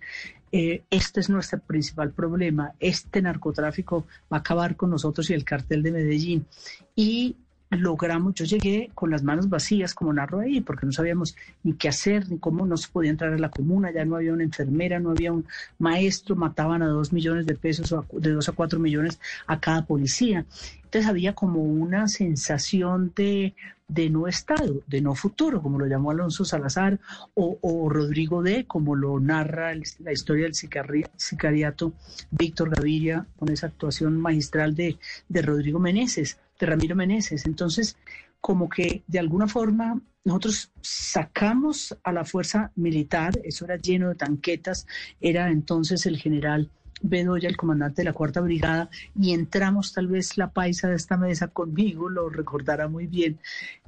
Eh, 0.51 0.85
este 0.91 1.21
es 1.21 1.31
nuestro 1.31 1.61
principal 1.61 2.13
problema. 2.13 2.73
Este 2.79 3.23
narcotráfico 3.23 4.07
va 4.33 4.37
a 4.37 4.41
acabar 4.41 4.77
con 4.77 4.91
nosotros 4.91 5.31
y 5.31 5.35
el 5.35 5.45
cartel 5.45 5.83
de 5.83 5.93
Medellín. 5.93 6.47
Y 6.95 7.37
logramos, 7.79 8.35
yo 8.35 8.45
llegué 8.45 8.91
con 8.95 9.11
las 9.11 9.23
manos 9.23 9.49
vacías, 9.49 9.95
como 9.95 10.13
narro 10.13 10.41
ahí, 10.41 10.61
porque 10.61 10.87
no 10.87 10.93
sabíamos 10.93 11.37
ni 11.63 11.73
qué 11.75 11.89
hacer, 11.89 12.31
ni 12.31 12.39
cómo 12.39 12.67
no 12.67 12.77
se 12.77 12.89
podía 12.89 13.11
entrar 13.11 13.33
a 13.33 13.39
la 13.39 13.51
comuna, 13.51 13.91
ya 13.93 14.05
no 14.05 14.17
había 14.17 14.33
una 14.33 14.45
enfermera, 14.45 15.01
no 15.01 15.11
había 15.11 15.33
un 15.33 15.47
maestro, 15.79 16.37
mataban 16.37 16.83
a 16.83 16.87
dos 16.87 17.13
millones 17.13 17.47
de 17.47 17.55
pesos, 17.55 17.93
o 17.93 18.05
de 18.13 18.33
dos 18.33 18.49
a 18.49 18.53
cuatro 18.53 18.79
millones 18.79 19.21
a 19.47 19.61
cada 19.61 19.85
policía. 19.85 20.45
Entonces 20.85 21.09
había 21.09 21.35
como 21.35 21.63
una 21.63 22.07
sensación 22.09 23.13
de, 23.17 23.55
de 23.89 24.11
no 24.11 24.29
Estado, 24.29 24.83
de 24.87 25.01
no 25.01 25.15
futuro, 25.15 25.63
como 25.63 25.79
lo 25.79 25.87
llamó 25.87 26.11
Alonso 26.11 26.45
Salazar 26.45 27.01
o, 27.33 27.59
o 27.63 27.89
Rodrigo 27.89 28.43
D., 28.43 28.67
como 28.67 28.95
lo 28.95 29.19
narra 29.19 29.73
la 30.01 30.13
historia 30.13 30.45
del 30.45 30.55
sicariato 30.55 31.95
Víctor 32.31 32.69
Gaviria, 32.69 33.27
con 33.39 33.49
esa 33.49 33.69
actuación 33.69 34.21
magistral 34.21 34.75
de, 34.75 34.99
de 35.31 35.43
Rodrigo 35.43 35.79
Meneses, 35.79 36.39
de 36.67 36.71
Ramiro 36.71 36.97
Meneses. 36.97 37.47
Entonces, 37.47 37.97
como 38.41 38.69
que 38.69 39.03
de 39.07 39.19
alguna 39.19 39.47
forma 39.47 40.01
nosotros 40.25 40.71
sacamos 40.81 41.97
a 42.05 42.13
la 42.13 42.25
fuerza 42.25 42.71
militar, 42.77 43.33
eso 43.45 43.65
era 43.65 43.77
lleno 43.77 44.09
de 44.09 44.15
tanquetas, 44.15 44.87
era 45.21 45.51
entonces 45.51 46.07
el 46.07 46.17
general 46.19 46.71
Bedoya, 47.03 47.49
el 47.49 47.57
comandante 47.57 48.03
de 48.03 48.07
la 48.07 48.13
cuarta 48.13 48.41
brigada, 48.41 48.89
y 49.19 49.33
entramos 49.33 49.93
tal 49.93 50.07
vez 50.07 50.39
la 50.39 50.51
paisa 50.51 50.89
de 50.89 50.95
esta 50.95 51.17
mesa 51.17 51.49
conmigo, 51.49 52.09
lo 52.09 52.29
recordará 52.29 52.87
muy 52.87 53.07
bien. 53.07 53.39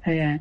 eh, 0.07 0.41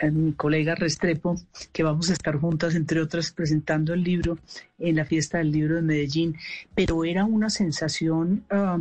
eh, 0.00 0.10
mi 0.10 0.32
colega 0.32 0.74
Restrepo, 0.74 1.40
que 1.72 1.84
vamos 1.84 2.10
a 2.10 2.12
estar 2.12 2.36
juntas, 2.36 2.74
entre 2.74 3.00
otras, 3.00 3.30
presentando 3.30 3.94
el 3.94 4.02
libro 4.02 4.38
en 4.78 4.96
la 4.96 5.04
fiesta 5.04 5.38
del 5.38 5.52
libro 5.52 5.76
de 5.76 5.82
Medellín, 5.82 6.36
pero 6.74 7.04
era 7.04 7.24
una 7.24 7.48
sensación 7.48 8.44
ah, 8.50 8.80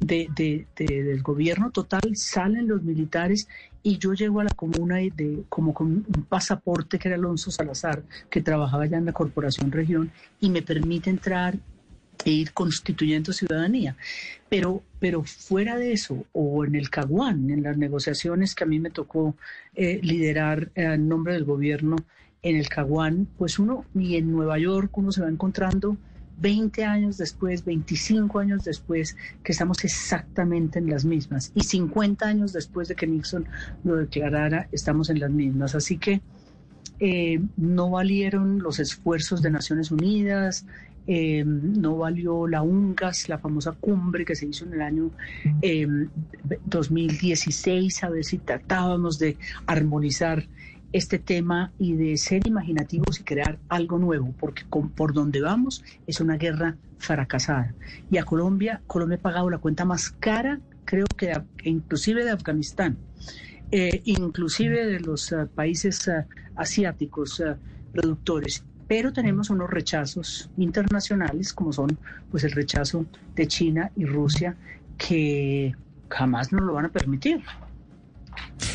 de, 0.00 0.28
de- 0.34 0.66
de- 0.76 1.04
del 1.04 1.22
gobierno 1.22 1.70
total, 1.70 2.16
salen 2.16 2.68
los 2.68 2.82
militares 2.82 3.48
y 3.82 3.98
yo 3.98 4.14
llego 4.14 4.40
a 4.40 4.44
la 4.44 4.50
comuna 4.50 4.96
de, 4.96 5.44
como 5.48 5.74
con 5.74 5.88
un 5.88 6.24
pasaporte 6.28 6.98
que 6.98 7.08
era 7.08 7.16
Alonso 7.16 7.50
Salazar, 7.50 8.02
que 8.30 8.40
trabajaba 8.40 8.86
ya 8.86 8.98
en 8.98 9.04
la 9.06 9.12
Corporación 9.12 9.72
Región, 9.72 10.10
y 10.40 10.50
me 10.50 10.62
permite 10.62 11.10
entrar 11.10 11.56
e 12.24 12.30
ir 12.30 12.52
constituyendo 12.52 13.32
ciudadanía. 13.32 13.96
Pero, 14.48 14.82
pero 15.00 15.24
fuera 15.24 15.76
de 15.76 15.92
eso, 15.92 16.24
o 16.32 16.64
en 16.64 16.76
el 16.76 16.90
Caguán, 16.90 17.50
en 17.50 17.64
las 17.64 17.76
negociaciones 17.76 18.54
que 18.54 18.62
a 18.62 18.68
mí 18.68 18.78
me 18.78 18.90
tocó 18.90 19.34
eh, 19.74 19.98
liderar 20.02 20.70
eh, 20.76 20.84
en 20.84 21.08
nombre 21.08 21.32
del 21.32 21.44
gobierno 21.44 21.96
en 22.42 22.56
el 22.56 22.68
Caguán, 22.68 23.26
pues 23.38 23.58
uno, 23.58 23.84
y 23.94 24.16
en 24.16 24.30
Nueva 24.30 24.58
York 24.58 24.96
uno 24.98 25.10
se 25.10 25.22
va 25.22 25.28
encontrando 25.28 25.96
20 26.42 26.84
años 26.84 27.16
después, 27.16 27.64
25 27.64 28.38
años 28.40 28.64
después, 28.64 29.16
que 29.42 29.52
estamos 29.52 29.84
exactamente 29.84 30.80
en 30.80 30.90
las 30.90 31.04
mismas. 31.04 31.52
Y 31.54 31.62
50 31.62 32.26
años 32.26 32.52
después 32.52 32.88
de 32.88 32.96
que 32.96 33.06
Nixon 33.06 33.46
lo 33.84 33.96
declarara, 33.96 34.68
estamos 34.72 35.08
en 35.08 35.20
las 35.20 35.30
mismas. 35.30 35.74
Así 35.74 35.98
que 35.98 36.20
eh, 36.98 37.40
no 37.56 37.90
valieron 37.90 38.58
los 38.58 38.80
esfuerzos 38.80 39.40
de 39.40 39.50
Naciones 39.50 39.90
Unidas, 39.90 40.66
eh, 41.06 41.42
no 41.44 41.96
valió 41.96 42.46
la 42.46 42.62
UNGAS, 42.62 43.28
la 43.28 43.38
famosa 43.38 43.72
cumbre 43.72 44.24
que 44.24 44.36
se 44.36 44.46
hizo 44.46 44.64
en 44.66 44.74
el 44.74 44.82
año 44.82 45.10
eh, 45.62 45.86
2016, 46.66 48.04
a 48.04 48.10
ver 48.10 48.24
si 48.24 48.38
tratábamos 48.38 49.18
de 49.18 49.36
armonizar 49.66 50.46
este 50.92 51.18
tema 51.18 51.72
y 51.78 51.94
de 51.94 52.16
ser 52.16 52.46
imaginativos 52.46 53.20
y 53.20 53.24
crear 53.24 53.58
algo 53.68 53.98
nuevo, 53.98 54.34
porque 54.38 54.62
con- 54.68 54.90
por 54.90 55.12
donde 55.14 55.40
vamos 55.40 55.82
es 56.06 56.20
una 56.20 56.36
guerra 56.36 56.76
fracasada. 56.98 57.74
Y 58.10 58.18
a 58.18 58.24
Colombia, 58.24 58.82
Colombia 58.86 59.18
ha 59.18 59.22
pagado 59.22 59.50
la 59.50 59.58
cuenta 59.58 59.84
más 59.84 60.10
cara, 60.10 60.60
creo 60.84 61.06
que 61.16 61.26
de 61.28 61.42
inclusive 61.64 62.24
de 62.24 62.30
Afganistán, 62.30 62.96
eh, 63.70 64.02
inclusive 64.04 64.86
de 64.86 65.00
los 65.00 65.32
ah, 65.32 65.48
países 65.54 66.06
ah, 66.08 66.26
asiáticos 66.56 67.40
ah, 67.40 67.56
productores. 67.92 68.64
Pero 68.86 69.12
tenemos 69.12 69.48
unos 69.48 69.70
rechazos 69.70 70.50
internacionales, 70.58 71.52
como 71.54 71.72
son 71.72 71.96
pues 72.30 72.44
el 72.44 72.52
rechazo 72.52 73.06
de 73.34 73.46
China 73.46 73.90
y 73.96 74.04
Rusia, 74.04 74.54
que 74.98 75.74
jamás 76.10 76.52
nos 76.52 76.62
lo 76.62 76.74
van 76.74 76.84
a 76.84 76.88
permitir. 76.90 77.42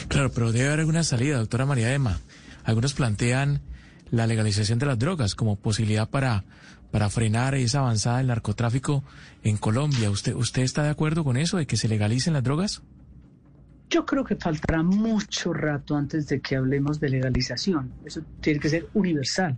Claro, 0.07 0.31
pero 0.31 0.51
debe 0.51 0.67
haber 0.67 0.79
alguna 0.81 1.03
salida, 1.03 1.37
doctora 1.37 1.65
María 1.65 1.93
Emma. 1.93 2.19
Algunos 2.63 2.93
plantean 2.93 3.61
la 4.11 4.27
legalización 4.27 4.79
de 4.79 4.85
las 4.85 4.99
drogas 4.99 5.35
como 5.35 5.55
posibilidad 5.55 6.09
para, 6.09 6.43
para 6.91 7.09
frenar 7.09 7.55
esa 7.55 7.79
avanzada 7.79 8.17
del 8.17 8.27
narcotráfico 8.27 9.03
en 9.43 9.57
Colombia. 9.57 10.09
¿Usted, 10.09 10.33
¿Usted 10.35 10.63
está 10.63 10.83
de 10.83 10.89
acuerdo 10.89 11.23
con 11.23 11.37
eso, 11.37 11.57
de 11.57 11.67
que 11.67 11.77
se 11.77 11.87
legalicen 11.87 12.33
las 12.33 12.43
drogas? 12.43 12.81
Yo 13.89 14.05
creo 14.05 14.25
que 14.25 14.35
faltará 14.35 14.83
mucho 14.83 15.53
rato 15.53 15.95
antes 15.95 16.27
de 16.27 16.41
que 16.41 16.57
hablemos 16.57 16.99
de 16.99 17.09
legalización. 17.09 17.93
Eso 18.03 18.21
tiene 18.41 18.59
que 18.59 18.69
ser 18.69 18.87
universal. 18.93 19.57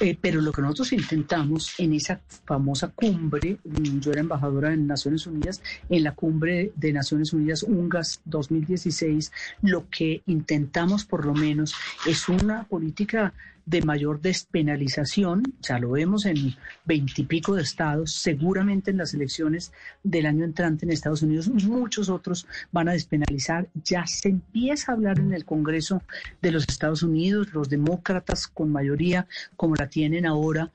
Eh, 0.00 0.16
pero 0.20 0.40
lo 0.40 0.52
que 0.52 0.62
nosotros 0.62 0.92
intentamos 0.92 1.74
en 1.78 1.92
esa 1.92 2.20
famosa 2.44 2.92
cumbre, 2.94 3.58
mm, 3.64 3.98
yo 3.98 4.12
era 4.12 4.20
embajadora 4.20 4.72
en 4.72 4.86
Naciones 4.86 5.26
Unidas, 5.26 5.60
en 5.88 6.04
la 6.04 6.14
cumbre 6.14 6.70
de 6.76 6.92
Naciones 6.92 7.32
Unidas 7.32 7.64
UNGAS 7.64 8.20
2016, 8.24 9.32
lo 9.62 9.88
que 9.90 10.22
intentamos 10.26 11.04
por 11.04 11.26
lo 11.26 11.34
menos 11.34 11.74
es 12.06 12.28
una 12.28 12.62
política 12.64 13.34
de 13.68 13.82
mayor 13.82 14.22
despenalización, 14.22 15.42
ya 15.60 15.78
lo 15.78 15.90
vemos 15.90 16.24
en 16.24 16.54
veintipico 16.86 17.54
de 17.54 17.62
estados, 17.62 18.12
seguramente 18.12 18.90
en 18.90 18.96
las 18.96 19.12
elecciones 19.12 19.72
del 20.02 20.24
año 20.24 20.44
entrante 20.44 20.86
en 20.86 20.92
Estados 20.92 21.20
Unidos, 21.20 21.48
muchos 21.48 22.08
otros 22.08 22.46
van 22.72 22.88
a 22.88 22.92
despenalizar. 22.92 23.68
Ya 23.84 24.06
se 24.06 24.30
empieza 24.30 24.90
a 24.90 24.94
hablar 24.94 25.18
en 25.18 25.34
el 25.34 25.44
Congreso 25.44 26.02
de 26.40 26.52
los 26.52 26.66
Estados 26.66 27.02
Unidos, 27.02 27.52
los 27.52 27.68
demócratas 27.68 28.46
con 28.46 28.72
mayoría, 28.72 29.26
como 29.54 29.74
la 29.74 29.90
tienen 29.90 30.24
ahora, 30.24 30.72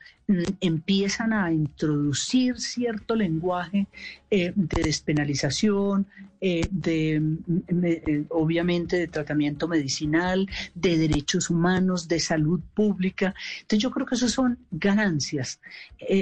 empiezan 0.61 1.33
a 1.33 1.51
introducir 1.51 2.59
cierto 2.59 3.15
lenguaje 3.15 3.87
eh, 4.31 4.53
de 4.55 4.83
despenalización, 4.83 6.07
eh, 6.45 6.67
de 6.71 7.21
mm, 7.21 7.85
eh, 7.85 8.25
obviamente 8.27 8.97
de 8.97 9.07
tratamiento 9.07 9.67
medicinal, 9.67 10.45
de 10.75 10.97
derechos 10.97 11.49
humanos, 11.49 12.07
de 12.09 12.19
salud 12.19 12.59
pública. 12.73 13.33
Entonces 13.61 13.83
yo 13.83 13.91
creo 13.91 14.05
que 14.05 14.15
eso 14.15 14.27
son 14.27 14.57
ganancias, 14.69 15.61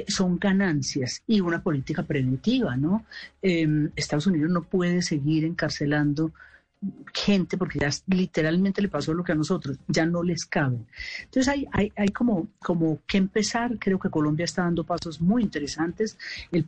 son 0.07 0.37
ganancias 0.37 1.23
y 1.25 1.41
una 1.41 1.63
política 1.63 2.03
preventiva, 2.03 2.77
¿no? 2.77 3.03
Eh, 3.41 3.89
Estados 3.95 4.27
Unidos 4.27 4.51
no 4.51 4.61
puede 4.61 5.01
seguir 5.01 5.43
encarcelando 5.43 6.31
gente 7.13 7.57
porque 7.57 7.79
ya 7.79 7.89
literalmente 8.07 8.81
le 8.81 8.87
pasó 8.89 9.13
lo 9.13 9.23
que 9.23 9.31
a 9.33 9.35
nosotros, 9.35 9.77
ya 9.87 10.05
no 10.05 10.23
les 10.23 10.45
cabe. 10.45 10.77
Entonces 11.23 11.47
hay, 11.47 11.67
hay, 11.71 11.91
hay 11.95 12.09
como, 12.09 12.47
como 12.59 12.99
que 13.05 13.17
empezar, 13.17 13.77
creo 13.79 13.99
que 13.99 14.09
Colombia 14.09 14.45
está 14.45 14.63
dando 14.63 14.83
pasos 14.83 15.21
muy 15.21 15.43
interesantes, 15.43 16.17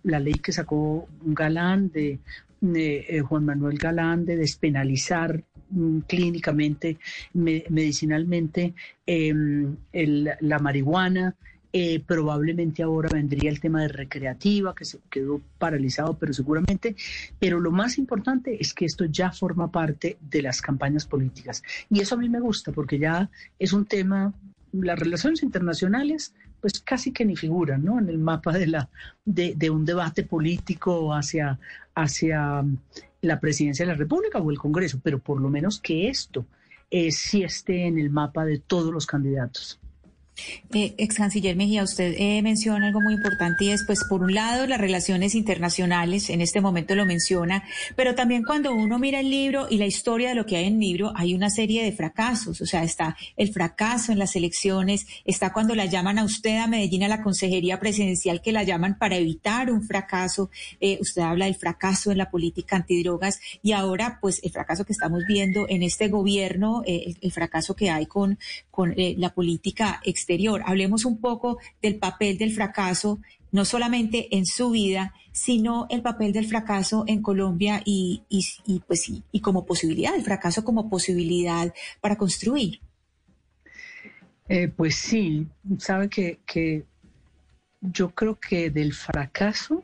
la 0.04 0.20
ley 0.20 0.34
que 0.36 0.52
sacó 0.52 1.08
Galán 1.24 1.90
de, 1.92 2.20
eh, 2.62 3.22
Juan 3.22 3.46
Manuel 3.46 3.78
Galán 3.78 4.26
de 4.26 4.38
despenalizar 4.38 5.44
mm, 5.72 6.00
clínicamente, 6.02 6.98
me- 7.34 7.66
medicinalmente, 7.70 8.74
em, 9.08 9.76
la 9.94 10.60
marihuana, 10.60 11.36
eh, 11.76 12.00
probablemente 12.06 12.84
ahora 12.84 13.10
vendría 13.12 13.50
el 13.50 13.60
tema 13.60 13.82
de 13.82 13.88
recreativa, 13.88 14.76
que 14.76 14.86
se 14.86 15.00
quedó 15.10 15.42
paralizado, 15.58 16.14
pero 16.20 16.32
seguramente. 16.32 16.96
Pero 17.40 17.60
lo 17.60 17.72
más 17.72 17.98
importante 17.98 18.62
es 18.62 18.76
que 18.76 18.86
esto 18.86 19.06
ya 19.06 19.32
forma 19.32 19.72
parte 19.72 20.18
de 20.22 20.44
las 20.44 20.62
campañas 20.62 21.08
políticas. 21.08 21.64
Y 21.90 22.00
eso 22.00 22.14
a 22.14 22.20
mí 22.20 22.30
me 22.30 22.40
gusta, 22.40 22.72
porque 22.72 23.00
ya 23.00 23.28
es 23.58 23.74
un 23.74 23.86
tema, 23.86 24.32
las 24.72 25.00
relaciones 25.00 25.42
internacionales, 25.42 26.36
pues 26.62 26.80
casi 26.80 27.12
que 27.12 27.26
ni 27.26 27.36
figuran, 27.36 27.84
¿no? 27.84 27.98
En 27.98 28.08
el 28.08 28.20
mapa 28.20 28.54
de, 28.54 28.68
la, 28.68 28.90
de, 29.26 29.70
un 29.72 29.84
debate 29.84 30.24
político 30.24 31.12
hacia, 31.12 31.60
hacia 31.96 32.62
mm, 32.62 32.78
la 33.22 33.40
presidencia 33.40 33.84
de 33.84 33.94
la 33.94 33.98
República 33.98 34.38
o 34.38 34.52
el 34.52 34.60
Congreso, 34.60 35.00
pero 35.04 35.18
por 35.18 35.42
lo 35.42 35.50
menos 35.50 35.80
que 35.80 36.08
esto 36.08 36.46
eh, 36.92 37.12
sí 37.12 37.42
esté 37.42 37.88
en 37.88 37.98
el 37.98 38.12
mapa 38.12 38.46
de 38.46 38.60
todos 38.60 38.94
los 38.94 39.08
candidatos. 39.08 39.80
Eh, 40.74 40.96
ex 40.98 41.16
canciller 41.16 41.56
Mejía, 41.56 41.84
usted 41.84 42.16
eh, 42.18 42.42
menciona 42.42 42.88
algo 42.88 43.00
muy 43.00 43.14
importante 43.14 43.66
y 43.66 43.70
es, 43.70 43.84
pues, 43.86 44.04
por 44.10 44.22
un 44.22 44.34
lado, 44.34 44.66
las 44.66 44.80
relaciones 44.80 45.36
internacionales, 45.36 46.30
en 46.30 46.42
este 46.42 46.62
momento 46.62 46.96
lo 46.96 47.06
menciona, 47.06 47.64
pero 47.96 48.16
también 48.16 48.44
cuando 48.44 48.74
uno 48.74 48.98
mira 48.98 49.20
el 49.20 49.30
libro 49.30 49.68
y 49.70 49.78
la 49.78 49.86
historia 49.86 50.30
de 50.30 50.36
lo 50.36 50.46
que 50.46 50.58
hay 50.58 50.66
en 50.66 50.76
el 50.76 50.80
libro, 50.80 51.14
hay 51.16 51.36
una 51.36 51.50
serie 51.50 51.84
de 51.84 51.92
fracasos, 51.92 52.60
o 52.62 52.66
sea, 52.66 52.84
está 52.84 53.16
el 53.38 53.54
fracaso 53.54 54.12
en 54.12 54.20
las 54.20 54.36
elecciones, 54.36 55.06
está 55.26 55.54
cuando 55.54 55.76
la 55.76 55.86
llaman 55.86 56.18
a 56.18 56.24
usted 56.24 56.58
a 56.58 56.68
Medellín 56.68 57.04
a 57.04 57.08
la 57.08 57.22
consejería 57.22 57.80
presidencial 57.80 58.42
que 58.42 58.52
la 58.52 58.64
llaman 58.64 58.98
para 58.98 59.18
evitar 59.18 59.72
un 59.72 59.84
fracaso, 59.84 60.50
eh, 60.82 60.98
usted 61.00 61.22
habla 61.22 61.46
del 61.46 61.56
fracaso 61.56 62.12
en 62.12 62.18
la 62.18 62.32
política 62.32 62.78
antidrogas 62.78 63.40
y 63.62 63.74
ahora, 63.74 64.18
pues, 64.20 64.42
el 64.44 64.52
fracaso 64.52 64.86
que 64.86 64.94
estamos 64.94 65.22
viendo 65.28 65.68
en 65.70 65.84
este 65.84 66.08
gobierno, 66.08 66.82
eh, 66.88 67.14
el, 67.22 67.32
fracaso 67.32 67.76
que 67.76 67.90
hay 67.90 68.06
con, 68.06 68.38
con 68.72 68.94
la 68.96 69.34
política 69.34 70.02
exterior 70.04 70.23
exterior. 70.24 70.64
Hablemos 70.66 71.06
un 71.06 71.20
poco 71.20 71.60
del 71.82 71.98
papel 71.98 72.38
del 72.38 72.54
fracaso, 72.54 73.20
no 73.52 73.66
solamente 73.66 74.36
en 74.36 74.46
su 74.46 74.72
vida, 74.72 75.14
sino 75.32 75.86
el 75.90 76.02
papel 76.02 76.32
del 76.32 76.48
fracaso 76.48 77.04
en 77.08 77.22
Colombia 77.22 77.82
y, 77.86 78.24
pues, 78.88 79.12
y, 79.32 79.40
como 79.42 79.66
posibilidad, 79.66 80.16
el 80.16 80.24
fracaso 80.24 80.64
como 80.64 80.90
posibilidad 80.90 81.74
para 82.02 82.16
construir. 82.16 82.80
Eh, 84.48 84.68
pues 84.68 84.96
sí, 84.96 85.48
sabe 85.78 86.10
que 86.10 86.86
yo 87.82 88.12
creo 88.12 88.40
que 88.40 88.70
del 88.70 88.94
fracaso, 88.94 89.84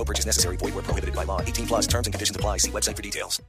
No 0.00 0.04
purchase 0.06 0.24
necessary. 0.24 0.56
Void 0.56 0.74
where 0.74 0.82
prohibited 0.82 1.14
by 1.14 1.24
law. 1.24 1.42
18 1.42 1.66
plus 1.66 1.86
terms 1.86 2.06
and 2.06 2.14
conditions 2.14 2.34
apply. 2.34 2.56
See 2.56 2.70
website 2.70 2.96
for 2.96 3.02
details. 3.02 3.42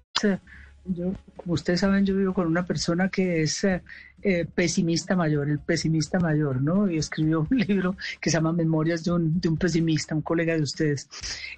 Yo, 0.83 1.13
como 1.37 1.53
ustedes 1.53 1.79
saben, 1.79 2.05
yo 2.05 2.15
vivo 2.17 2.33
con 2.33 2.47
una 2.47 2.65
persona 2.65 3.07
que 3.07 3.43
es 3.43 3.63
eh, 3.63 3.83
eh, 4.23 4.45
pesimista 4.53 5.15
mayor, 5.15 5.47
el 5.47 5.59
pesimista 5.59 6.19
mayor, 6.19 6.59
¿no? 6.59 6.89
Y 6.89 6.97
escribió 6.97 7.47
un 7.49 7.57
libro 7.67 7.95
que 8.19 8.31
se 8.31 8.37
llama 8.37 8.51
Memorias 8.51 9.03
de 9.03 9.11
un, 9.11 9.39
de 9.39 9.47
un 9.47 9.57
pesimista, 9.57 10.15
un 10.15 10.23
colega 10.23 10.55
de 10.55 10.63
ustedes 10.63 11.07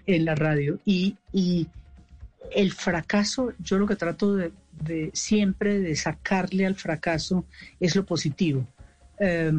en 0.05 0.25
la 0.25 0.35
radio. 0.35 0.77
Y, 0.85 1.15
y 1.31 1.67
el 2.51 2.73
fracaso, 2.73 3.53
yo 3.59 3.79
lo 3.79 3.87
que 3.87 3.95
trato 3.95 4.35
de, 4.35 4.51
de 4.81 5.09
siempre 5.13 5.79
de 5.79 5.95
sacarle 5.95 6.65
al 6.65 6.75
fracaso 6.75 7.45
es 7.79 7.95
lo 7.95 8.05
positivo. 8.05 8.67
Eh, 9.19 9.53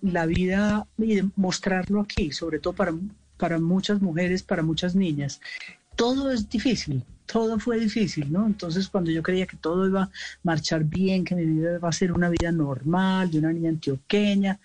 la 0.00 0.26
vida 0.26 0.86
y 0.96 1.20
mostrarlo 1.34 2.00
aquí, 2.00 2.30
sobre 2.30 2.60
todo 2.60 2.72
para, 2.72 2.94
para 3.36 3.58
muchas 3.58 4.00
mujeres, 4.00 4.42
para 4.42 4.62
muchas 4.62 4.94
niñas. 4.94 5.40
Todo 5.94 6.30
es 6.30 6.48
difícil, 6.48 7.02
todo 7.26 7.58
fue 7.58 7.78
difícil, 7.80 8.30
¿no? 8.30 8.46
Entonces 8.46 8.88
cuando 8.88 9.10
yo 9.10 9.22
creía 9.22 9.46
que 9.46 9.56
todo 9.56 9.86
iba 9.86 10.02
a 10.04 10.10
marchar 10.42 10.84
bien, 10.84 11.24
que 11.24 11.34
mi 11.34 11.44
vida 11.44 11.76
iba 11.76 11.88
a 11.88 11.92
ser 11.92 12.12
una 12.12 12.28
vida 12.28 12.52
normal, 12.52 13.30
de 13.30 13.38
una 13.38 13.52
niña 13.52 13.70
antioqueña, 13.70 14.58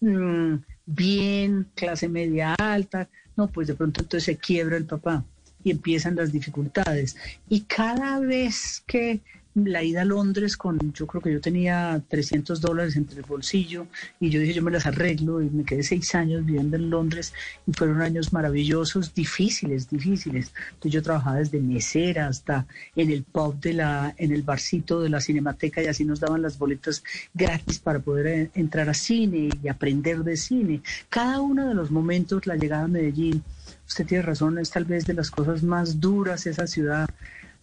mmm, 0.00 0.56
bien, 0.86 1.68
clase 1.74 2.08
media 2.08 2.54
alta, 2.54 3.08
no, 3.36 3.48
pues 3.48 3.68
de 3.68 3.74
pronto 3.74 4.02
entonces 4.02 4.24
se 4.24 4.36
quiebra 4.36 4.76
el 4.76 4.84
papá 4.84 5.24
y 5.64 5.70
empiezan 5.70 6.16
las 6.16 6.32
dificultades. 6.32 7.16
Y 7.48 7.62
cada 7.62 8.18
vez 8.18 8.82
que 8.86 9.20
la 9.54 9.82
ida 9.82 10.02
a 10.02 10.04
Londres 10.04 10.56
con, 10.56 10.78
yo 10.92 11.06
creo 11.06 11.20
que 11.20 11.32
yo 11.32 11.40
tenía 11.40 12.02
300 12.08 12.60
dólares 12.60 12.96
entre 12.96 13.18
el 13.18 13.26
bolsillo 13.26 13.86
y 14.18 14.30
yo 14.30 14.40
dije 14.40 14.54
yo 14.54 14.62
me 14.62 14.70
las 14.70 14.86
arreglo 14.86 15.42
y 15.42 15.50
me 15.50 15.64
quedé 15.64 15.82
seis 15.82 16.14
años 16.14 16.44
viviendo 16.44 16.76
en 16.76 16.88
Londres 16.88 17.34
y 17.66 17.72
fueron 17.72 18.00
años 18.00 18.32
maravillosos, 18.32 19.14
difíciles, 19.14 19.90
difíciles. 19.90 20.52
Entonces 20.70 20.92
yo 20.92 21.02
trabajaba 21.02 21.36
desde 21.36 21.60
mesera 21.60 22.28
hasta 22.28 22.66
en 22.96 23.10
el 23.10 23.24
pub 23.24 23.60
de 23.60 23.74
la, 23.74 24.14
en 24.16 24.32
el 24.32 24.42
barcito 24.42 25.00
de 25.00 25.10
la 25.10 25.20
cinemateca 25.20 25.82
y 25.82 25.86
así 25.86 26.04
nos 26.04 26.20
daban 26.20 26.42
las 26.42 26.58
boletas 26.58 27.02
gratis 27.34 27.78
para 27.78 27.98
poder 27.98 28.26
eh, 28.26 28.50
entrar 28.54 28.88
a 28.88 28.94
cine 28.94 29.50
y 29.62 29.68
aprender 29.68 30.24
de 30.24 30.36
cine. 30.36 30.82
Cada 31.08 31.40
uno 31.40 31.68
de 31.68 31.74
los 31.74 31.90
momentos, 31.90 32.46
la 32.46 32.56
llegada 32.56 32.84
a 32.84 32.88
Medellín, 32.88 33.42
usted 33.86 34.06
tiene 34.06 34.22
razón, 34.22 34.58
es 34.58 34.70
tal 34.70 34.84
vez 34.84 35.04
de 35.04 35.14
las 35.14 35.30
cosas 35.30 35.62
más 35.62 36.00
duras 36.00 36.46
esa 36.46 36.66
ciudad 36.66 37.08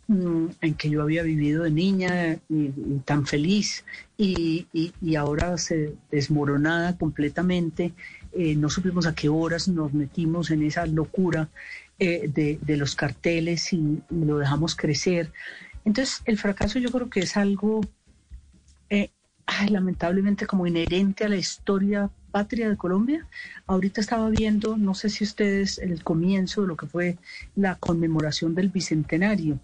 mm, 0.09 0.47
en 0.61 0.73
que 0.73 0.89
yo 0.89 1.01
había 1.01 1.23
vivido 1.23 1.63
de 1.63 1.71
niña 1.71 2.37
y, 2.49 2.69
tan 3.05 3.25
feliz 3.25 3.85
y, 4.17 4.67
y, 4.73 5.15
ahora 5.15 5.57
se 5.57 5.93
desmoronada 6.11 6.97
completamente. 6.97 7.93
Eh, 8.33 8.55
no 8.55 8.69
supimos 8.69 9.07
a 9.07 9.15
qué 9.15 9.29
horas 9.29 9.69
nos 9.69 9.93
metimos 9.93 10.51
en 10.51 10.63
esa 10.63 10.85
locura 10.85 11.49
eh, 11.97 12.29
de, 12.33 12.59
de, 12.61 12.77
los 12.77 12.95
carteles 12.95 13.71
y, 13.71 14.01
lo 14.09 14.37
dejamos 14.37 14.75
crecer. 14.75 15.31
Entonces, 15.85 16.21
el 16.25 16.37
fracaso 16.37 16.77
yo 16.79 16.91
creo 16.91 17.09
que 17.09 17.21
es 17.21 17.37
algo 17.37 17.81
eh, 18.89 19.09
lamentablemente 19.69 20.45
como 20.45 20.67
inherente 20.67 21.25
a 21.25 21.29
la 21.29 21.37
historia 21.37 22.09
patria 22.31 22.69
de 22.69 22.77
Colombia. 22.77 23.27
Ahorita 23.67 24.01
estaba 24.01 24.29
viendo, 24.29 24.77
no 24.77 24.93
sé 24.93 25.09
si 25.09 25.23
ustedes, 25.23 25.77
el 25.77 26.03
comienzo 26.03 26.61
de 26.61 26.67
lo 26.67 26.77
que 26.77 26.87
fue 26.87 27.17
la 27.55 27.75
conmemoración 27.75 28.55
del 28.55 28.69
Bicentenario. 28.69 29.59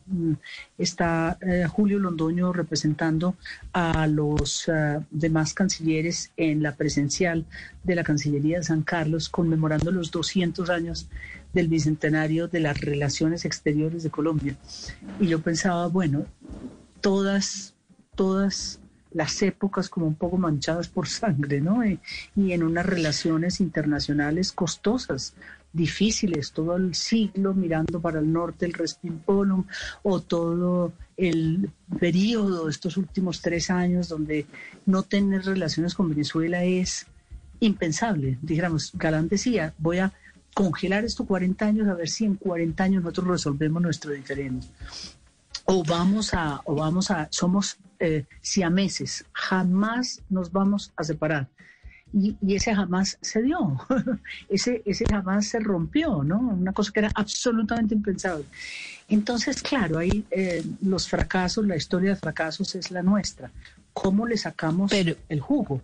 Está 0.78 1.38
eh, 1.42 1.66
Julio 1.70 2.00
Londoño 2.00 2.54
representando 2.54 3.36
a 3.74 4.08
los 4.08 4.68
uh, 4.68 5.04
demás 5.12 5.54
cancilleres 5.54 6.32
en 6.38 6.64
la 6.64 6.76
presencial 6.76 7.46
de 7.84 7.96
la 7.96 8.04
Cancillería 8.04 8.58
de 8.58 8.64
San 8.64 8.82
Carlos, 8.82 9.30
conmemorando 9.30 9.92
los 9.92 10.12
200 10.12 10.70
años 10.70 11.10
del 11.54 11.68
Bicentenario 11.68 12.48
de 12.48 12.60
las 12.60 12.82
Relaciones 12.82 13.46
Exteriores 13.46 14.04
de 14.04 14.10
Colombia. 14.10 14.58
Y 15.20 15.28
yo 15.28 15.42
pensaba, 15.42 15.88
bueno, 15.88 16.26
todas, 17.02 17.76
todas 18.16 18.80
las 19.16 19.42
épocas 19.42 19.90
como 19.90 20.06
un 20.08 20.16
poco 20.16 20.38
manchadas 20.38 20.90
por 20.90 21.08
sangre, 21.08 21.62
¿no? 21.62 21.86
Y, 21.86 22.00
y, 22.36 22.52
en 22.52 22.64
unas 22.64 22.86
relaciones 22.86 23.62
internacionales 23.62 24.52
costosas, 24.52 25.34
difíciles, 25.72 26.52
todo 26.52 26.76
el 26.76 26.96
siglo 26.96 27.54
mirando 27.54 28.02
para 28.02 28.20
el 28.20 28.32
norte, 28.32 28.66
el 28.66 28.74
Respimpolum, 28.74 29.64
o 30.04 30.22
todo 30.22 30.92
el 31.16 31.70
periodo 31.98 32.68
estos 32.68 32.98
últimos 32.98 33.42
tres 33.42 33.70
años 33.70 34.10
donde 34.10 34.48
no 34.86 35.04
tener 35.04 35.46
relaciones 35.46 35.94
con 35.94 36.10
Venezuela 36.10 36.66
es 36.66 37.08
impensable. 37.62 38.38
Dijéramos, 38.42 38.92
Galán 38.96 39.30
decía, 39.30 39.74
voy 39.78 40.00
a 40.00 40.12
congelar 40.54 41.06
estos 41.06 41.26
40 41.26 41.66
años 41.66 41.88
a 41.88 41.94
ver 41.94 42.10
si 42.10 42.26
en 42.26 42.36
40 42.36 42.84
años 42.84 43.04
nosotros 43.04 43.28
resolvemos 43.28 43.82
nuestro 43.82 44.12
diferente 44.12 44.68
o 45.66 45.84
vamos 45.84 46.34
a, 46.34 46.62
o 46.66 46.76
vamos 46.76 47.12
a, 47.12 47.28
somos 47.32 47.78
eh, 48.00 48.26
siameses, 48.42 49.26
jamás 49.34 50.22
nos 50.30 50.52
vamos 50.52 50.94
a 50.96 51.04
separar. 51.04 51.48
Y, 52.14 52.38
y, 52.42 52.56
ese 52.56 52.74
jamás 52.74 53.18
se 53.20 53.42
dio, 53.42 53.78
ese, 54.50 54.82
ese 54.86 55.06
jamás 55.10 55.48
se 55.48 55.60
rompió, 55.60 56.24
¿no? 56.24 56.40
Una 56.40 56.72
cosa 56.72 56.92
que 56.94 57.00
era 57.00 57.12
absolutamente 57.14 57.94
impensable. 57.94 58.46
Entonces, 59.10 59.62
claro, 59.62 59.98
ahí 59.98 60.24
eh, 60.32 60.64
los 60.82 61.10
fracasos, 61.10 61.66
la 61.66 61.76
historia 61.76 62.12
de 62.12 62.16
fracasos 62.16 62.76
es 62.76 62.92
la 62.92 63.02
nuestra. 63.02 63.52
¿Cómo 63.92 64.28
le 64.28 64.38
sacamos 64.38 64.92
pero, 64.92 65.16
el 65.30 65.42
jugo? 65.42 65.82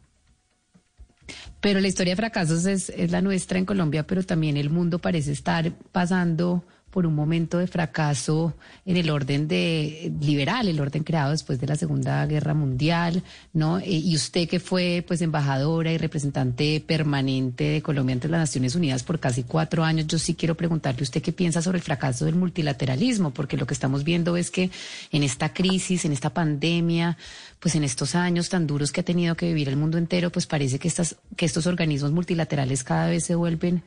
Pero 1.59 1.79
la 1.79 1.87
historia 1.87 2.13
de 2.13 2.17
fracasos 2.17 2.65
es, 2.65 2.89
es 2.89 3.11
la 3.11 3.21
nuestra 3.21 3.57
en 3.57 3.65
Colombia, 3.65 4.07
pero 4.07 4.23
también 4.23 4.57
el 4.57 4.69
mundo 4.69 4.99
parece 4.99 5.31
estar 5.31 5.71
pasando 5.91 6.63
por 6.91 7.07
un 7.07 7.15
momento 7.15 7.57
de 7.57 7.67
fracaso 7.67 8.53
en 8.85 8.97
el 8.97 9.09
orden 9.09 9.47
de 9.47 10.11
liberal, 10.21 10.67
el 10.67 10.79
orden 10.79 11.03
creado 11.03 11.31
después 11.31 11.59
de 11.59 11.67
la 11.67 11.75
Segunda 11.75 12.25
Guerra 12.25 12.53
Mundial, 12.53 13.23
¿no? 13.53 13.79
Eh, 13.79 13.85
y 13.87 14.15
usted 14.15 14.47
que 14.47 14.59
fue 14.59 15.03
pues 15.07 15.21
embajadora 15.21 15.91
y 15.91 15.97
representante 15.97 16.83
permanente 16.85 17.63
de 17.63 17.81
Colombia 17.81 18.13
ante 18.13 18.27
las 18.27 18.41
Naciones 18.41 18.75
Unidas 18.75 19.03
por 19.03 19.19
casi 19.19 19.43
cuatro 19.43 19.83
años, 19.83 20.07
yo 20.07 20.19
sí 20.19 20.35
quiero 20.35 20.55
preguntarle 20.55 21.03
usted 21.03 21.21
qué 21.21 21.31
piensa 21.31 21.61
sobre 21.61 21.77
el 21.77 21.83
fracaso 21.83 22.25
del 22.25 22.35
multilateralismo, 22.35 23.31
porque 23.31 23.57
lo 23.57 23.65
que 23.65 23.73
estamos 23.73 24.03
viendo 24.03 24.35
es 24.35 24.51
que 24.51 24.69
en 25.11 25.23
esta 25.23 25.53
crisis, 25.53 26.03
en 26.05 26.11
esta 26.11 26.31
pandemia, 26.31 27.17
pues 27.59 27.75
en 27.75 27.83
estos 27.83 28.15
años 28.15 28.49
tan 28.49 28.67
duros 28.67 28.91
que 28.91 29.01
ha 29.01 29.05
tenido 29.05 29.35
que 29.35 29.47
vivir 29.47 29.69
el 29.69 29.77
mundo 29.77 29.97
entero, 29.97 30.29
pues 30.29 30.45
parece 30.45 30.77
que 30.77 30.89
estas, 30.89 31.15
que 31.37 31.45
estos 31.45 31.67
organismos 31.67 32.11
multilaterales 32.11 32.83
cada 32.83 33.07
vez 33.07 33.23
se 33.23 33.35
vuelven 33.35 33.83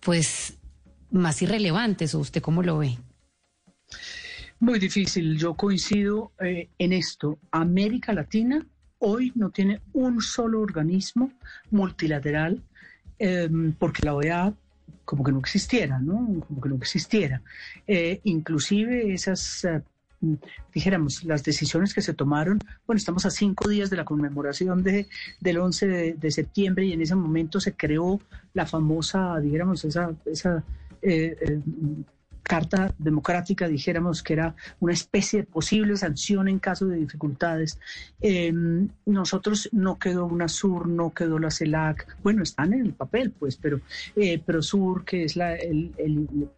pues 0.00 0.54
más 1.10 1.42
irrelevantes, 1.42 2.14
¿o 2.14 2.20
usted 2.20 2.42
cómo 2.42 2.62
lo 2.62 2.78
ve? 2.78 2.98
Muy 4.60 4.78
difícil, 4.78 5.38
yo 5.38 5.54
coincido 5.54 6.32
eh, 6.40 6.68
en 6.78 6.92
esto. 6.92 7.38
América 7.50 8.12
Latina 8.12 8.66
hoy 8.98 9.32
no 9.34 9.50
tiene 9.50 9.80
un 9.94 10.20
solo 10.20 10.60
organismo 10.60 11.32
multilateral 11.70 12.62
eh, 13.18 13.48
porque 13.78 14.04
la 14.04 14.14
OEA 14.14 14.54
como 15.04 15.24
que 15.24 15.32
no 15.32 15.40
existiera, 15.40 15.98
¿no? 15.98 16.44
Como 16.46 16.60
que 16.60 16.68
no 16.68 16.76
existiera. 16.76 17.42
Eh, 17.86 18.20
inclusive 18.24 19.12
esas, 19.12 19.66
dijéramos, 20.72 21.24
las 21.24 21.42
decisiones 21.42 21.94
que 21.94 22.02
se 22.02 22.14
tomaron, 22.14 22.60
bueno, 22.86 22.98
estamos 22.98 23.26
a 23.26 23.30
cinco 23.30 23.68
días 23.68 23.90
de 23.90 23.96
la 23.96 24.04
conmemoración 24.04 24.82
de, 24.84 25.08
del 25.40 25.58
11 25.58 25.86
de, 25.86 26.12
de 26.12 26.30
septiembre 26.30 26.84
y 26.84 26.92
en 26.92 27.00
ese 27.00 27.16
momento 27.16 27.60
se 27.60 27.74
creó 27.74 28.20
la 28.54 28.66
famosa, 28.66 29.40
dijéramos, 29.40 29.84
esa, 29.84 30.12
esa 30.26 30.62
eh, 31.02 31.36
eh, 31.40 31.60
Carta 32.50 32.92
Democrática, 32.98 33.68
dijéramos 33.68 34.24
que 34.24 34.32
era 34.32 34.56
una 34.80 34.92
especie 34.92 35.42
de 35.42 35.46
posible 35.46 35.96
sanción 35.96 36.48
en 36.48 36.58
caso 36.58 36.86
de 36.86 36.96
dificultades. 36.96 37.78
Eh, 38.20 38.52
nosotros 39.06 39.68
no 39.70 40.00
quedó 40.00 40.26
UNASUR, 40.26 40.88
no 40.88 41.14
quedó 41.14 41.38
la 41.38 41.52
CELAC, 41.52 42.08
bueno, 42.24 42.42
están 42.42 42.72
en 42.72 42.86
el 42.86 42.92
papel, 42.92 43.30
pues, 43.30 43.56
pero 43.56 43.80
eh, 44.16 44.40
PROSUR, 44.40 45.04
que 45.04 45.22
es 45.22 45.36
la, 45.36 45.56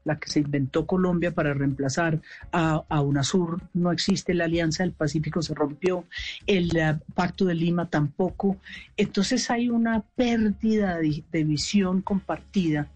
la 0.05 0.19
que 0.19 0.31
se 0.31 0.41
inventó 0.41 0.87
Colombia 0.87 1.33
para 1.33 1.53
reemplazar 1.53 2.23
a, 2.53 2.85
a 2.89 3.01
UNASUR, 3.03 3.61
no 3.75 3.93
existe, 3.93 4.33
la 4.33 4.45
Alianza 4.45 4.85
del 4.85 4.93
Pacífico 4.93 5.43
se 5.43 5.53
rompió, 5.53 6.07
el 6.47 6.75
eh, 6.75 6.99
Pacto 7.15 7.45
de 7.45 7.55
Lima 7.55 7.91
tampoco. 7.91 8.57
Entonces 8.97 9.51
hay 9.51 9.69
una 9.69 10.01
pérdida 10.17 10.97
de 10.97 11.45
visión 11.45 12.01
compartida 12.01 12.89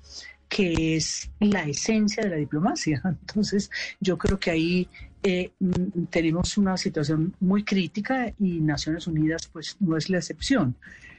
que 0.49 0.97
es 0.97 1.31
la 1.41 1.65
esencia 1.65 2.23
de 2.23 2.31
la 2.31 2.37
diplomacia. 2.37 3.01
Entonces, 3.05 3.71
yo 4.01 4.19
creo 4.19 4.39
que 4.39 4.51
ahí 4.51 4.89
eh, 5.23 5.51
mm, 5.59 6.05
tenemos 6.11 6.57
una 6.59 6.77
situación 6.77 7.35
muy 7.41 7.65
crítica 7.65 8.33
y 8.39 8.61
Naciones 8.61 9.07
Unidas 9.07 9.49
pues 9.53 9.77
no 9.81 9.97
es 9.97 10.09
la 10.09 10.19
excepción. 10.19 10.77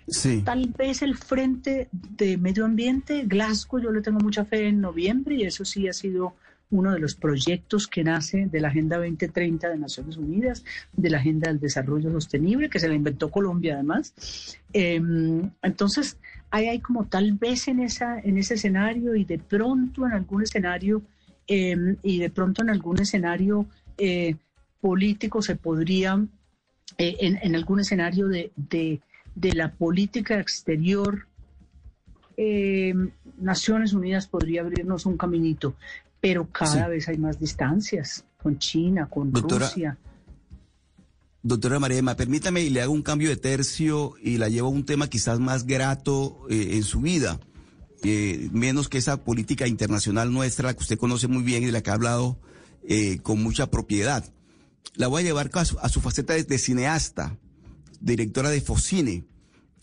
Sí. 0.08 0.42
Tal 0.46 0.74
vez 0.78 1.02
el 1.02 1.18
Frente 1.18 1.90
de 1.92 2.38
Medio 2.38 2.64
Ambiente, 2.64 3.24
Glasgow, 3.26 3.82
yo 3.82 3.92
le 3.92 4.02
tengo 4.02 4.20
mucha 4.20 4.46
fe 4.46 4.70
en 4.70 4.80
noviembre 4.80 5.36
y 5.36 5.44
eso 5.44 5.66
sí 5.66 5.90
ha 5.90 5.94
sido 5.94 6.36
uno 6.70 6.94
de 6.94 7.00
los 7.00 7.16
proyectos 7.16 7.88
que 7.88 8.04
nace 8.04 8.48
de 8.50 8.60
la 8.60 8.70
Agenda 8.70 8.98
2030 8.98 9.70
de 9.70 9.78
Naciones 9.78 10.18
Unidas, 10.18 10.64
de 10.94 11.10
la 11.10 11.18
Agenda 11.18 11.50
del 11.50 11.60
Desarrollo 11.60 12.12
Sostenible, 12.12 12.70
que 12.70 12.80
se 12.80 12.88
la 12.88 12.96
inventó 12.96 13.30
Colombia 13.30 13.76
además. 13.76 14.14
Eh, 14.74 15.02
entonces, 15.62 16.18
ahí 16.52 16.68
hay 16.68 16.80
como 16.80 17.06
tal 17.06 17.34
vez 17.34 17.68
en, 17.68 17.80
esa, 17.82 18.20
en 18.20 18.38
ese 18.38 18.54
escenario 18.56 19.16
y 19.16 19.26
de 19.26 19.38
pronto 19.40 20.06
en 20.06 20.14
algún 20.14 20.44
escenario, 20.44 21.02
eh, 21.48 21.96
y 22.04 22.20
de 22.20 22.30
pronto 22.30 22.62
en 22.62 22.70
algún 22.70 23.00
escenario 23.02 23.66
eh, 23.98 24.36
político 24.82 25.42
se 25.42 25.56
podría, 25.56 26.24
eh, 26.98 27.18
en, 27.20 27.40
en 27.42 27.56
algún 27.56 27.80
escenario 27.80 28.28
de, 28.28 28.52
de, 28.56 29.02
de 29.36 29.54
la 29.54 29.72
política 29.72 30.40
exterior, 30.40 31.26
eh, 32.38 32.94
Naciones 33.40 33.94
Unidas 33.94 34.28
podría 34.28 34.62
abrirnos 34.62 35.06
un 35.06 35.18
caminito, 35.18 35.76
pero 36.22 36.48
cada 36.48 36.86
Sí. 36.86 36.90
vez 36.90 37.08
hay 37.08 37.18
más 37.18 37.40
distancias 37.40 38.26
con 38.42 38.58
China, 38.60 39.08
con 39.08 39.32
Doctora- 39.32 39.66
Rusia. 39.68 39.98
Doctora 41.48 41.80
María 41.80 42.00
Emma, 42.00 42.18
permítame 42.18 42.62
y 42.62 42.70
le 42.70 42.82
hago 42.82 42.92
un 42.92 43.04
cambio 43.04 43.30
de 43.30 43.38
tercio 43.38 44.16
y 44.22 44.38
la 44.38 44.50
llevo 44.50 44.68
a 44.68 44.72
un 44.72 44.84
tema 44.84 45.10
quizás 45.10 45.40
más 45.40 45.66
grato 45.66 46.46
eh, 46.50 46.72
en 46.74 46.84
su 46.84 47.00
vida, 47.00 47.40
eh, 48.04 48.50
menos 48.52 48.90
que 48.90 48.98
esa 48.98 49.24
política 49.24 49.66
internacional 49.66 50.34
nuestra, 50.34 50.68
la 50.68 50.74
que 50.74 50.82
usted 50.82 50.98
conoce 50.98 51.30
muy 51.30 51.44
bien 51.44 51.64
y 51.64 51.68
de 51.68 51.72
la 51.72 51.82
que 51.82 51.90
ha 51.90 51.94
hablado 51.94 52.38
eh, 52.86 53.20
con 53.24 53.42
mucha 53.42 53.72
propiedad. 53.72 54.30
La 54.96 55.08
voy 55.08 55.22
a 55.22 55.26
llevar 55.26 55.50
a 55.54 55.88
su, 55.88 56.02
faceta 56.02 56.34
de, 56.34 56.44
de 56.44 56.58
cineasta, 56.58 57.38
directora 58.02 58.50
de 58.50 58.60
Focine. 58.60 59.24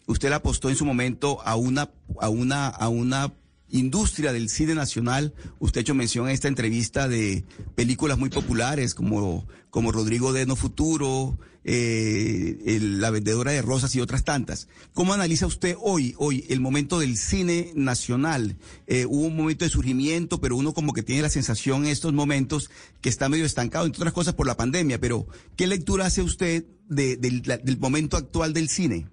Usted 0.06 0.28
le 0.28 0.34
apostó 0.34 0.68
en 0.68 0.76
su 0.76 0.84
momento 0.84 1.40
a 1.46 1.56
una, 1.56 1.90
a 2.20 2.28
una, 2.28 2.68
a 2.68 2.88
una 2.90 3.32
industria 3.70 4.34
del 4.34 4.50
cine 4.50 4.74
nacional. 4.74 5.32
Usted 5.60 5.78
ha 5.78 5.80
hecho 5.80 5.94
mención 5.94 6.26
en 6.26 6.34
esta 6.34 6.48
entrevista 6.48 7.08
de 7.08 7.46
películas 7.74 8.18
muy 8.18 8.28
populares 8.28 8.94
como, 8.94 9.48
como 9.70 9.92
Rodrigo 9.92 10.34
Deno 10.34 10.56
Futuro, 10.56 11.38
eh, 11.64 12.78
La 12.80 13.10
Vendedora 13.10 13.52
de 13.52 13.62
Rosas 13.62 13.94
y 13.94 14.00
otras 14.00 14.24
tantas. 14.24 14.68
¿Cómo 14.92 15.14
analiza 15.14 15.46
usted 15.46 15.76
hoy, 15.80 16.14
hoy, 16.18 16.44
el 16.48 16.60
momento 16.60 16.98
del 16.98 17.16
cine 17.16 17.72
nacional? 17.74 18.56
Eh, 18.86 19.06
hubo 19.06 19.26
un 19.26 19.36
momento 19.36 19.64
de 19.64 19.70
surgimiento, 19.70 20.40
pero 20.40 20.56
uno 20.56 20.74
como 20.74 20.92
que 20.92 21.02
tiene 21.02 21.22
la 21.22 21.30
sensación 21.30 21.84
en 21.84 21.90
estos 21.90 22.12
momentos 22.12 22.70
que 23.00 23.08
está 23.08 23.28
medio 23.28 23.44
estancado, 23.44 23.86
entre 23.86 24.00
otras 24.00 24.14
cosas 24.14 24.34
por 24.34 24.46
la 24.46 24.56
pandemia. 24.56 25.00
Pero, 25.00 25.26
¿qué 25.56 25.66
lectura 25.66 26.06
hace 26.06 26.22
usted 26.22 26.64
del 26.88 27.78
momento 27.78 28.16
actual 28.16 28.52
del 28.52 28.68
cine 28.68 29.06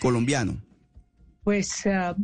colombiano? 0.00 0.56
Pues 1.42 1.86
ah, 1.86 2.16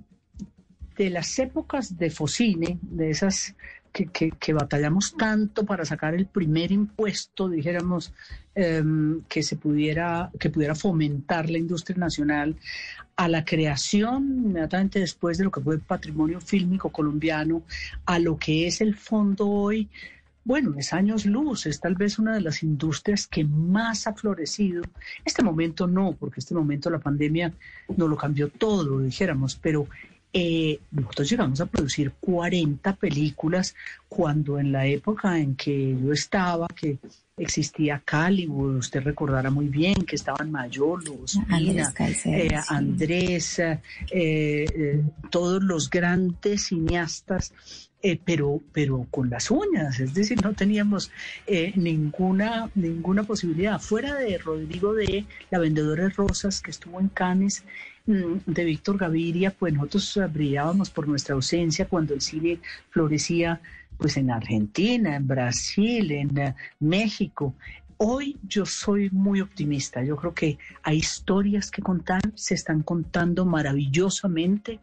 de 0.97 1.11
las 1.11 1.39
épocas 1.39 1.97
de 1.97 2.11
Focine, 2.11 2.79
de 2.83 3.11
esas 3.11 3.55
que, 3.93 4.07
que- 4.07 4.31
que 4.33 4.53
batallamos 4.53 5.17
tanto 5.17 5.65
para 5.65 5.85
sacar 5.85 6.15
el 6.15 6.27
primer 6.27 6.71
impuesto, 6.73 7.49
dijéramos, 7.49 8.13
em, 8.55 9.23
que 9.29 9.43
se 9.43 9.57
pudiera, 9.57 10.31
que 10.39 10.51
pudiera 10.51 10.75
fomentar 10.75 11.49
la 11.51 11.59
industria 11.59 11.99
nacional, 11.99 12.57
a 13.17 13.29
la 13.29 13.45
creación, 13.45 14.43
inmediatamente 14.47 14.99
después 15.01 15.39
de 15.39 15.45
lo 15.45 15.51
que 15.51 15.61
fue 15.61 15.75
el 15.75 15.81
patrimonio 15.81 16.41
fílmico 16.41 16.89
colombiano, 16.91 17.63
a 18.07 18.19
lo 18.19 18.39
que 18.39 18.67
es 18.67 18.81
el 18.81 18.95
fondo 18.97 19.47
hoy, 19.49 19.89
bueno, 20.43 20.75
es 20.79 20.95
años 20.95 21.27
luz, 21.27 21.67
es 21.67 21.81
tal 21.81 21.95
vez 21.97 22.19
una 22.19 22.33
de 22.35 22.41
las 22.41 22.63
industrias 22.63 23.27
que 23.27 23.45
más 23.45 24.07
ha 24.07 24.15
florecido. 24.15 24.83
Este 25.25 25.43
momento 25.43 25.87
no, 25.87 26.17
porque 26.19 26.41
este 26.41 26.55
momento 26.55 26.89
la 26.89 26.99
pandemia 26.99 27.53
no 27.97 28.09
lo 28.09 28.17
cambió 28.17 28.49
todo, 28.49 29.01
dijéramos, 29.01 29.57
pero 29.57 29.87
eh, 30.33 30.79
nosotros 30.93 31.29
llegamos 31.29 31.61
a 31.61 31.67
producir 31.67 32.13
40 32.21 32.95
películas 32.97 33.75
cuando 34.09 34.59
en 34.61 34.71
la 34.71 34.87
época 34.87 35.39
en 35.39 35.57
que 35.57 35.97
yo 36.01 36.13
estaba, 36.13 36.69
que 36.69 36.99
existía 37.37 38.01
Caliwood, 38.05 38.77
usted 38.77 39.03
recordará 39.03 39.51
muy 39.51 39.67
bien 39.69 39.95
que 39.95 40.17
estaban 40.17 40.51
Mayolo, 40.51 41.25
Andrés 41.49 41.93
eh, 41.99 42.15
sí. 42.15 42.57
Andrés, 42.69 43.63
eh, 44.13 45.03
todos 45.31 45.63
los 45.65 45.91
grandes 45.91 46.67
cineastas, 46.67 47.53
eh, 48.03 48.19
pero, 48.25 48.61
pero 48.73 49.07
con 49.11 49.29
las 49.29 49.51
uñas, 49.51 50.01
es 50.01 50.15
decir, 50.15 50.43
no 50.43 50.55
teníamos 50.55 51.11
eh, 51.47 51.73
ninguna, 51.77 52.71
ninguna 52.75 53.25
posibilidad. 53.25 53.79
Fuera 53.79 54.15
de 54.15 54.39
Rodrigo 54.39 54.95
de 54.95 55.27
La 55.51 55.59
Vendedora 55.59 56.05
de 56.05 56.11
Rosas, 56.11 56.63
que 56.63 56.71
estuvo 56.71 56.99
en 56.99 57.09
Cannes, 57.09 57.63
mm, 58.07 58.39
de 58.47 58.65
Víctor 58.65 58.97
Gaviria, 58.97 59.51
pues 59.51 59.75
nosotros 59.75 60.19
brillábamos 60.33 60.89
por 60.89 61.09
nuestra 61.09 61.35
ausencia 61.35 61.89
cuando 61.89 62.15
el 62.15 62.23
cine 62.23 62.59
florecía 62.89 63.61
pues 63.99 64.17
en 64.17 64.31
Argentina, 64.31 65.17
en 65.17 65.27
Brasil, 65.27 66.11
en 66.11 66.39
eh, 66.39 66.55
México. 66.79 67.55
Hoy 67.99 68.39
yo 68.49 68.65
soy 68.65 69.11
muy 69.11 69.43
optimista. 69.43 70.03
Yo 70.03 70.17
creo 70.17 70.33
que 70.33 70.57
hay 70.83 70.97
historias 70.97 71.71
que 71.71 71.83
contar, 71.83 72.23
se 72.35 72.55
están 72.55 72.83
contando 72.83 73.45
maravillosamente. 73.45 74.81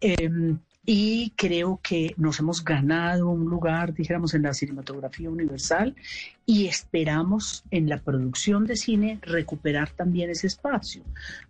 eh, 0.00 0.56
y 0.86 1.32
creo 1.36 1.80
que 1.82 2.14
nos 2.18 2.40
hemos 2.40 2.62
ganado 2.62 3.30
un 3.30 3.48
lugar, 3.48 3.94
dijéramos, 3.94 4.34
en 4.34 4.42
la 4.42 4.52
cinematografía 4.52 5.30
universal 5.30 5.94
y 6.44 6.66
esperamos 6.66 7.64
en 7.70 7.88
la 7.88 7.98
producción 7.98 8.66
de 8.66 8.76
cine 8.76 9.18
recuperar 9.22 9.90
también 9.90 10.28
ese 10.28 10.46
espacio, 10.46 11.02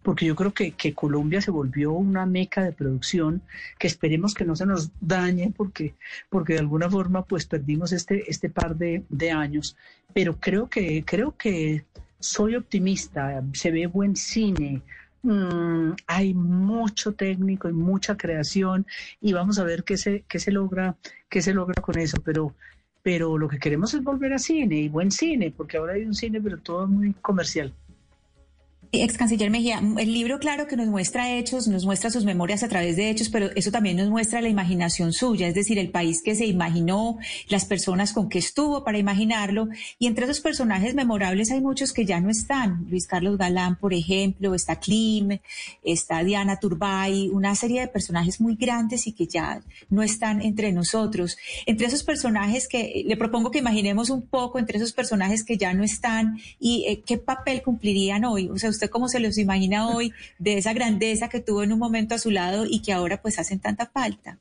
porque 0.02 0.26
yo 0.26 0.36
creo 0.36 0.54
que, 0.54 0.72
que 0.72 0.94
Colombia 0.94 1.40
se 1.40 1.50
volvió 1.50 1.92
una 1.92 2.26
meca 2.26 2.62
de 2.62 2.72
producción 2.72 3.42
que 3.78 3.88
esperemos 3.88 4.34
que 4.34 4.44
no 4.44 4.54
se 4.54 4.66
nos 4.66 4.90
dañe 5.00 5.52
porque, 5.56 5.94
porque 6.30 6.52
de 6.52 6.60
alguna 6.60 6.88
forma 6.88 7.24
pues 7.24 7.44
perdimos 7.46 7.92
este, 7.92 8.30
este 8.30 8.50
par 8.50 8.76
de, 8.76 9.02
de 9.08 9.32
años, 9.32 9.76
pero 10.12 10.38
creo 10.38 10.68
que, 10.68 11.04
creo 11.04 11.36
que 11.36 11.84
soy 12.20 12.54
optimista, 12.54 13.42
se 13.52 13.70
ve 13.72 13.86
buen 13.86 14.14
cine, 14.14 14.80
Mm, 15.24 15.94
hay 16.06 16.34
mucho 16.34 17.14
técnico 17.14 17.68
y 17.68 17.72
mucha 17.72 18.16
creación 18.16 18.86
y 19.20 19.32
vamos 19.32 19.58
a 19.58 19.64
ver 19.64 19.82
qué 19.84 19.96
se, 19.96 20.22
qué 20.28 20.38
se 20.38 20.52
logra, 20.52 20.98
qué 21.30 21.40
se 21.42 21.54
logra 21.54 21.80
con 21.82 21.98
eso, 21.98 22.18
pero, 22.22 22.54
pero 23.02 23.38
lo 23.38 23.48
que 23.48 23.58
queremos 23.58 23.94
es 23.94 24.02
volver 24.04 24.34
a 24.34 24.38
cine 24.38 24.76
y 24.76 24.88
buen 24.90 25.10
cine, 25.10 25.50
porque 25.56 25.78
ahora 25.78 25.94
hay 25.94 26.04
un 26.04 26.14
cine, 26.14 26.40
pero 26.42 26.58
todo 26.60 26.86
muy 26.86 27.14
comercial. 27.14 27.74
Ex 29.02 29.16
canciller 29.16 29.50
Mejía, 29.50 29.82
el 29.98 30.12
libro 30.12 30.38
claro 30.38 30.66
que 30.66 30.76
nos 30.76 30.88
muestra 30.88 31.32
hechos, 31.32 31.68
nos 31.68 31.84
muestra 31.84 32.10
sus 32.10 32.24
memorias 32.24 32.62
a 32.62 32.68
través 32.68 32.96
de 32.96 33.10
hechos, 33.10 33.28
pero 33.28 33.50
eso 33.54 33.70
también 33.70 33.96
nos 33.96 34.08
muestra 34.10 34.40
la 34.40 34.48
imaginación 34.48 35.12
suya, 35.12 35.48
es 35.48 35.54
decir, 35.54 35.78
el 35.78 35.90
país 35.90 36.22
que 36.22 36.34
se 36.34 36.46
imaginó, 36.46 37.18
las 37.48 37.64
personas 37.64 38.12
con 38.12 38.28
que 38.28 38.38
estuvo 38.38 38.84
para 38.84 38.98
imaginarlo, 38.98 39.68
y 39.98 40.06
entre 40.06 40.24
esos 40.24 40.40
personajes 40.40 40.94
memorables 40.94 41.50
hay 41.50 41.60
muchos 41.60 41.92
que 41.92 42.04
ya 42.04 42.20
no 42.20 42.30
están. 42.30 42.86
Luis 42.88 43.06
Carlos 43.06 43.38
Galán, 43.38 43.76
por 43.78 43.94
ejemplo, 43.94 44.54
está 44.54 44.76
Klim, 44.76 45.38
está 45.82 46.22
Diana 46.22 46.58
Turbay, 46.58 47.28
una 47.28 47.54
serie 47.54 47.80
de 47.80 47.88
personajes 47.88 48.40
muy 48.40 48.56
grandes 48.56 49.06
y 49.06 49.12
que 49.12 49.26
ya 49.26 49.62
no 49.88 50.02
están 50.02 50.42
entre 50.42 50.72
nosotros. 50.72 51.36
Entre 51.66 51.86
esos 51.86 52.02
personajes 52.02 52.68
que 52.68 53.02
le 53.06 53.16
propongo 53.16 53.50
que 53.50 53.58
imaginemos 53.58 54.10
un 54.10 54.22
poco, 54.22 54.58
entre 54.58 54.78
esos 54.78 54.92
personajes 54.92 55.44
que 55.44 55.56
ya 55.56 55.74
no 55.74 55.84
están 55.84 56.38
y 56.58 56.84
eh, 56.86 57.02
qué 57.04 57.18
papel 57.18 57.62
cumplirían 57.62 58.24
hoy. 58.24 58.48
O 58.48 58.58
sea, 58.58 58.70
usted 58.70 58.83
cómo 58.90 59.08
se 59.08 59.20
los 59.20 59.38
imagina 59.38 59.88
hoy 59.94 60.12
de 60.38 60.58
esa 60.58 60.72
grandeza 60.72 61.28
que 61.28 61.40
tuvo 61.40 61.62
en 61.62 61.72
un 61.72 61.78
momento 61.78 62.14
a 62.14 62.18
su 62.18 62.30
lado 62.30 62.64
y 62.68 62.82
que 62.82 62.92
ahora 62.92 63.20
pues 63.20 63.38
hacen 63.38 63.60
tanta 63.60 63.86
falta. 63.86 64.38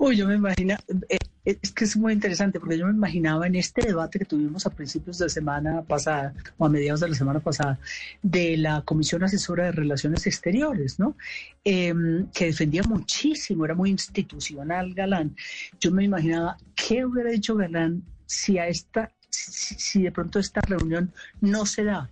Uy, 0.00 0.16
yo 0.16 0.28
me 0.28 0.36
imagino, 0.36 0.76
eh, 1.08 1.18
eh, 1.44 1.58
es 1.60 1.72
que 1.72 1.84
es 1.84 1.96
muy 1.96 2.12
interesante 2.12 2.60
porque 2.60 2.78
yo 2.78 2.86
me 2.86 2.92
imaginaba 2.92 3.48
en 3.48 3.56
este 3.56 3.84
debate 3.84 4.20
que 4.20 4.24
tuvimos 4.24 4.64
a 4.64 4.70
principios 4.70 5.18
de 5.18 5.24
la 5.24 5.28
semana 5.28 5.82
pasada 5.82 6.34
o 6.56 6.66
a 6.66 6.68
mediados 6.68 7.00
de 7.00 7.08
la 7.08 7.14
semana 7.16 7.40
pasada 7.40 7.80
de 8.22 8.56
la 8.58 8.82
Comisión 8.82 9.24
Asesora 9.24 9.64
de 9.64 9.72
Relaciones 9.72 10.24
Exteriores, 10.26 11.00
¿no? 11.00 11.16
Em, 11.64 12.28
que 12.30 12.46
defendía 12.46 12.84
muchísimo, 12.84 13.64
era 13.64 13.74
muy 13.74 13.90
institucional 13.90 14.94
Galán. 14.94 15.34
Yo 15.80 15.90
me 15.90 16.04
imaginaba 16.04 16.56
qué 16.76 17.04
hubiera 17.04 17.30
dicho 17.30 17.56
Galán 17.56 18.04
si 18.26 18.58
a 18.58 18.68
esta, 18.68 19.10
si, 19.30 19.74
si 19.74 20.02
de 20.02 20.12
pronto 20.12 20.38
esta 20.38 20.60
reunión 20.60 21.12
no 21.40 21.66
se 21.66 21.82
da 21.82 22.08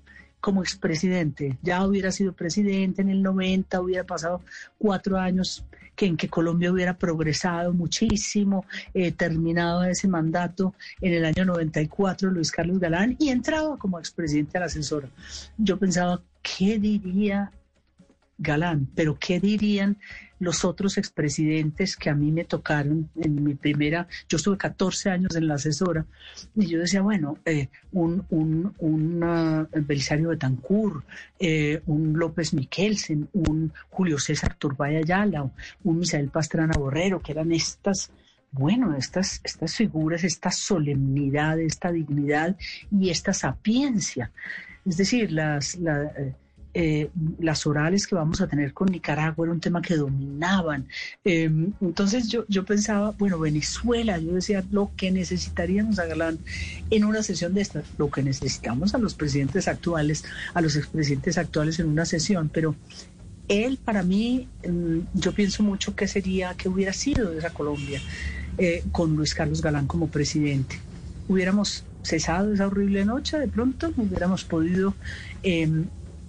como 0.46 0.62
expresidente, 0.62 1.58
ya 1.60 1.84
hubiera 1.84 2.12
sido 2.12 2.32
presidente 2.32 3.02
en 3.02 3.10
el 3.10 3.20
90, 3.20 3.80
hubiera 3.80 4.04
pasado 4.04 4.42
cuatro 4.78 5.18
años 5.18 5.64
que 5.96 6.06
en 6.06 6.16
que 6.16 6.28
Colombia 6.28 6.70
hubiera 6.70 6.96
progresado 6.96 7.72
muchísimo, 7.72 8.64
eh, 8.94 9.10
terminado 9.10 9.82
ese 9.82 10.06
mandato 10.06 10.72
en 11.00 11.14
el 11.14 11.24
año 11.24 11.46
94 11.46 12.30
Luis 12.30 12.52
Carlos 12.52 12.78
Galán 12.78 13.16
y 13.18 13.30
entraba 13.30 13.76
como 13.76 13.98
expresidente 13.98 14.56
a 14.56 14.60
la 14.60 14.66
asesora. 14.66 15.08
Yo 15.58 15.80
pensaba, 15.80 16.22
¿qué 16.42 16.78
diría 16.78 17.50
Galán? 18.38 18.86
Pero 18.94 19.18
¿qué 19.18 19.40
dirían 19.40 19.98
los 20.38 20.64
otros 20.64 20.98
expresidentes 20.98 21.96
que 21.96 22.10
a 22.10 22.14
mí 22.14 22.30
me 22.32 22.44
tocaron 22.44 23.08
en 23.16 23.42
mi 23.42 23.54
primera, 23.54 24.06
yo 24.28 24.36
estuve 24.36 24.56
14 24.56 25.10
años 25.10 25.34
en 25.36 25.48
la 25.48 25.54
asesora, 25.54 26.04
y 26.54 26.66
yo 26.66 26.80
decía, 26.80 27.02
bueno, 27.02 27.38
eh, 27.44 27.68
un, 27.92 28.24
un, 28.30 28.74
un 28.78 29.22
uh, 29.22 29.66
Belisario 29.72 30.30
Betancourt, 30.30 31.04
eh, 31.38 31.80
un 31.86 32.18
López 32.18 32.52
Miquelsen, 32.54 33.28
un 33.32 33.72
Julio 33.90 34.18
César 34.18 34.54
Turbay 34.58 34.96
Ayala, 34.96 35.50
un 35.84 35.98
Misael 35.98 36.28
Pastrana 36.28 36.78
Borrero, 36.78 37.20
que 37.20 37.32
eran 37.32 37.52
estas 37.52 38.10
bueno, 38.52 38.96
estas, 38.96 39.40
estas 39.44 39.74
figuras, 39.74 40.24
esta 40.24 40.50
solemnidad, 40.50 41.60
esta 41.60 41.92
dignidad 41.92 42.56
y 42.90 43.10
esta 43.10 43.34
sapiencia. 43.34 44.30
Es 44.86 44.96
decir, 44.96 45.30
las, 45.30 45.74
la, 45.74 46.10
eh, 46.78 46.86
eh, 46.88 47.08
las 47.40 47.66
orales 47.66 48.06
que 48.06 48.14
vamos 48.14 48.42
a 48.42 48.48
tener 48.48 48.74
con 48.74 48.88
Nicaragua 48.88 49.46
era 49.46 49.52
un 49.54 49.60
tema 49.60 49.80
que 49.80 49.96
dominaban. 49.96 50.86
Eh, 51.24 51.50
entonces 51.80 52.28
yo, 52.28 52.44
yo 52.48 52.66
pensaba, 52.66 53.12
bueno, 53.12 53.38
Venezuela, 53.38 54.18
yo 54.18 54.34
decía, 54.34 54.62
lo 54.70 54.90
que 54.94 55.10
necesitaríamos 55.10 55.98
a 55.98 56.04
Galán 56.04 56.38
en 56.90 57.04
una 57.06 57.22
sesión 57.22 57.54
de 57.54 57.62
estas, 57.62 57.84
lo 57.96 58.10
que 58.10 58.22
necesitamos 58.22 58.94
a 58.94 58.98
los 58.98 59.14
presidentes 59.14 59.68
actuales, 59.68 60.24
a 60.52 60.60
los 60.60 60.76
expresidentes 60.76 61.38
actuales 61.38 61.78
en 61.78 61.88
una 61.88 62.04
sesión, 62.04 62.50
pero 62.52 62.76
él 63.48 63.78
para 63.82 64.02
mí, 64.02 64.46
mm, 64.68 64.98
yo 65.14 65.32
pienso 65.32 65.62
mucho 65.62 65.96
que 65.96 66.06
sería, 66.06 66.54
que 66.54 66.68
hubiera 66.68 66.92
sido 66.92 67.30
de 67.30 67.38
esa 67.38 67.54
Colombia 67.54 68.02
eh, 68.58 68.84
con 68.92 69.16
Luis 69.16 69.34
Carlos 69.34 69.62
Galán 69.62 69.86
como 69.86 70.08
presidente. 70.08 70.78
Hubiéramos 71.26 71.84
cesado 72.02 72.52
esa 72.52 72.66
horrible 72.66 73.04
noche, 73.06 73.38
de 73.38 73.48
pronto 73.48 73.92
hubiéramos 73.96 74.44
podido 74.44 74.94
em, 75.42 75.86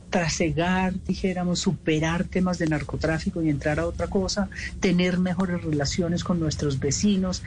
trasegar, 0.10 0.93
dijéramos, 1.05 1.60
superar 1.60 2.24
temas 2.24 2.58
de 2.58 2.68
narcotráfico 2.68 3.41
y 3.41 3.49
entrar 3.49 3.80
a 3.80 3.86
otra 3.86 4.08
cosa, 4.08 4.49
tener 4.80 5.18
mejores 5.20 5.64
relaciones 5.64 6.24
con 6.24 6.39
nuestros 6.39 6.80
vecinos, 6.80 7.43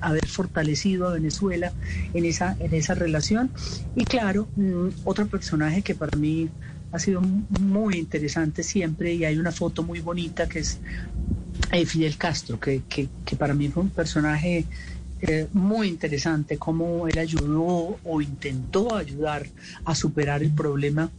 haber 0.00 0.26
fortalecido 0.26 1.08
a 1.08 1.12
Venezuela 1.12 1.72
en 2.14 2.24
esa, 2.24 2.56
en 2.60 2.74
esa 2.74 2.94
relación. 2.94 3.50
Y 3.96 4.04
claro, 4.04 4.48
mm, 4.56 4.88
otro 5.04 5.26
personaje 5.26 5.82
que 5.82 5.94
para 5.94 6.16
mí 6.16 6.48
ha 6.92 6.98
sido 6.98 7.20
muy 7.20 7.96
interesante 7.96 8.62
siempre 8.62 9.14
y 9.14 9.24
hay 9.24 9.36
una 9.38 9.52
foto 9.52 9.82
muy 9.82 10.00
bonita 10.00 10.48
que 10.48 10.60
es 10.60 10.78
eh, 11.72 11.84
Fidel 11.84 12.16
Castro, 12.16 12.58
que, 12.58 12.82
que 12.88 13.36
para 13.36 13.52
mí 13.52 13.68
fue 13.68 13.82
un 13.82 13.90
personaje 13.90 14.64
muy 15.52 15.88
interesante 15.88 16.58
cómo 16.58 17.08
él 17.08 17.18
ayudó 17.18 17.98
o 18.04 18.20
intentó 18.20 18.94
ayudar 18.94 19.46
a 19.84 19.94
superar 19.94 20.42
el 20.42 20.52
problema 20.52 21.10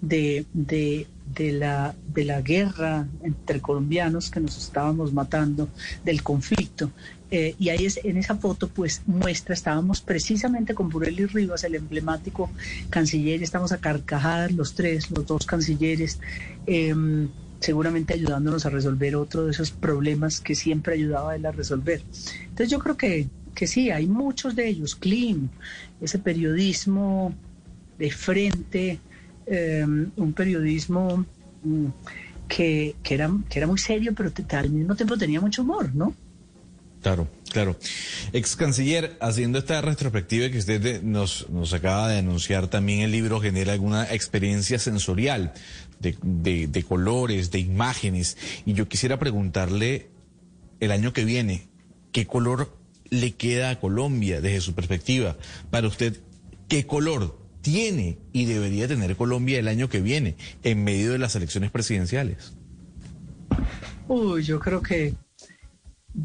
de, 0.00 0.44
de, 0.52 1.06
la, 1.52 1.94
de 2.12 2.24
la 2.24 2.40
guerra 2.42 3.06
entre 3.22 3.60
colombianos 3.60 4.30
que 4.30 4.40
nos 4.40 4.56
estábamos 4.58 5.12
matando, 5.12 5.68
del 6.04 6.22
conflicto. 6.22 6.90
Eh, 7.30 7.56
y 7.58 7.70
ahí 7.70 7.86
es, 7.86 7.98
en 8.04 8.18
esa 8.18 8.36
foto 8.36 8.68
pues 8.68 9.02
muestra, 9.06 9.54
estábamos 9.54 10.00
precisamente 10.00 10.74
con 10.74 10.88
Bureli 10.88 11.26
Rivas, 11.26 11.64
el 11.64 11.74
emblemático 11.74 12.50
canciller, 12.88 13.42
estamos 13.42 13.72
a 13.72 13.78
carcajadas 13.78 14.52
los 14.52 14.74
tres, 14.74 15.10
los 15.10 15.26
dos 15.26 15.46
cancilleres. 15.46 16.20
Em, 16.66 17.28
seguramente 17.58 18.14
ayudándonos 18.14 18.66
a 18.66 18.70
resolver 18.70 19.16
otro 19.16 19.46
de 19.46 19.50
esos 19.52 19.70
problemas 19.70 20.40
que 20.40 20.54
siempre 20.54 20.94
ayudaba 20.94 21.34
él 21.34 21.46
a 21.46 21.52
resolver. 21.52 22.02
Entonces 22.42 22.70
yo 22.70 22.78
creo 22.78 22.96
que 22.96 23.28
que 23.56 23.66
sí, 23.66 23.90
hay 23.90 24.06
muchos 24.06 24.54
de 24.54 24.68
ellos, 24.68 24.94
Klim, 24.94 25.48
ese 26.00 26.18
periodismo 26.18 27.34
de 27.98 28.10
frente, 28.10 29.00
em, 29.46 30.10
un 30.16 30.32
periodismo 30.34 31.24
mm, 31.64 31.86
que, 32.46 32.94
era, 33.02 33.30
que 33.48 33.58
era 33.58 33.66
muy 33.66 33.78
serio, 33.78 34.14
pero 34.14 34.30
al 34.50 34.70
mismo 34.70 34.94
tiempo 34.94 35.16
tenía 35.16 35.40
mucho 35.40 35.62
humor, 35.62 35.92
¿no? 35.94 36.14
Claro, 37.00 37.28
claro. 37.50 37.78
Ex 38.32 38.56
canciller, 38.56 39.16
haciendo 39.20 39.58
esta 39.58 39.80
retrospectiva 39.80 40.50
que 40.50 40.58
usted 40.58 41.02
nos, 41.02 41.48
nos 41.48 41.72
acaba 41.72 42.08
de 42.08 42.18
anunciar, 42.18 42.68
también 42.68 43.00
el 43.00 43.10
libro 43.10 43.40
genera 43.40 43.72
alguna 43.72 44.12
experiencia 44.12 44.78
sensorial 44.78 45.54
de, 45.98 46.66
de 46.68 46.82
colores, 46.82 47.50
de 47.50 47.60
imágenes. 47.60 48.36
Y 48.66 48.74
yo 48.74 48.86
quisiera 48.86 49.18
preguntarle 49.18 50.10
el 50.80 50.90
año 50.90 51.14
que 51.14 51.24
viene, 51.24 51.68
¿qué 52.12 52.26
color 52.26 52.85
le 53.10 53.32
queda 53.32 53.70
a 53.70 53.80
Colombia 53.80 54.40
desde 54.40 54.60
su 54.60 54.74
perspectiva? 54.74 55.36
Para 55.70 55.88
usted, 55.88 56.20
¿qué 56.68 56.86
color 56.86 57.38
tiene 57.62 58.18
y 58.32 58.44
debería 58.44 58.86
tener 58.86 59.16
Colombia 59.16 59.58
el 59.58 59.68
año 59.68 59.88
que 59.88 60.00
viene 60.00 60.36
en 60.62 60.84
medio 60.84 61.12
de 61.12 61.18
las 61.18 61.34
elecciones 61.34 61.70
presidenciales? 61.70 62.54
Uy, 64.08 64.42
yo 64.42 64.60
creo 64.60 64.80
que 64.80 65.14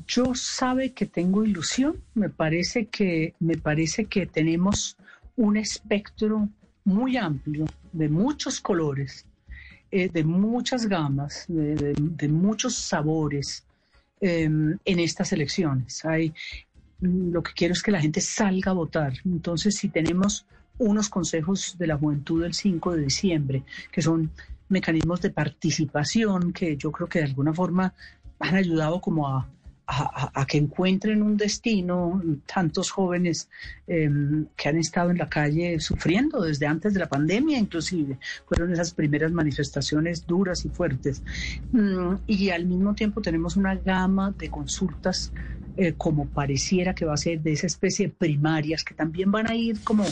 yo 0.07 0.35
sabe 0.35 0.93
que 0.93 1.05
tengo 1.05 1.43
ilusión, 1.43 2.01
me 2.13 2.29
parece 2.29 2.85
que 2.85 3.33
me 3.39 3.57
parece 3.57 4.05
que 4.05 4.25
tenemos 4.25 4.97
un 5.35 5.57
espectro 5.57 6.47
muy 6.83 7.17
amplio 7.17 7.65
de 7.91 8.07
muchos 8.07 8.59
colores, 8.59 9.25
eh, 9.91 10.09
de 10.09 10.23
muchas 10.23 10.85
gamas, 10.85 11.45
de, 11.47 12.27
muchos 12.29 12.75
sabores 12.75 13.65
em, 14.21 14.77
en 14.85 14.99
estas 14.99 15.33
elecciones. 15.33 16.05
Hay 16.05 16.33
lo 17.01 17.43
que 17.43 17.53
quiero 17.53 17.73
es 17.73 17.81
que 17.81 17.91
la 17.91 18.01
gente 18.01 18.21
salga 18.21 18.71
a 18.71 18.75
votar. 18.75 19.13
Entonces, 19.25 19.75
si 19.75 19.89
tenemos 19.89 20.45
unos 20.77 21.09
consejos 21.09 21.75
de 21.77 21.87
la 21.87 21.97
juventud 21.97 22.43
del 22.43 22.53
5 22.53 22.95
de 22.95 23.03
diciembre, 23.03 23.63
que 23.91 24.01
son 24.01 24.31
mecanismos 24.69 25.21
de 25.21 25.29
participación 25.29 26.53
que 26.53 26.77
yo 26.77 26.91
creo 26.91 27.09
que 27.09 27.19
de 27.19 27.25
alguna 27.25 27.53
forma 27.53 27.93
han 28.39 28.55
ayudado 28.55 29.01
como 29.01 29.27
a, 29.27 29.47
que 30.47 30.57
encuentren 30.57 31.21
un 31.21 31.37
destino 31.37 32.21
tantos 32.45 32.91
jóvenes 32.91 33.49
em, 33.87 34.45
que 34.55 34.69
han 34.69 34.77
estado 34.77 35.11
en 35.11 35.17
la 35.17 35.29
calle 35.29 35.79
sufriendo 35.79 36.41
desde 36.41 36.67
antes 36.67 36.93
de 36.93 36.99
la 36.99 37.09
pandemia, 37.09 37.57
inclusive 37.57 38.17
fueron 38.45 38.71
esas 38.73 38.93
primeras 38.93 39.31
manifestaciones 39.31 40.25
duras 40.25 40.65
y 40.65 40.69
fuertes. 40.69 41.23
Mm, 41.71 42.15
y 42.27 42.49
al 42.49 42.65
mismo 42.65 42.93
tiempo 42.93 43.21
tenemos 43.21 43.55
una 43.55 43.75
gama 43.75 44.33
de 44.37 44.49
consultas 44.49 45.33
eh, 45.77 45.93
como 45.97 46.27
pareciera 46.27 46.93
que 46.93 47.05
va 47.05 47.13
a 47.13 47.17
ser 47.17 47.41
de 47.41 47.53
esa 47.53 47.67
especie 47.67 48.07
de 48.07 48.13
primarias 48.13 48.83
que 48.83 48.93
también 48.93 49.31
van 49.31 49.49
a 49.49 49.55
ir 49.55 49.81
como, 49.83 50.05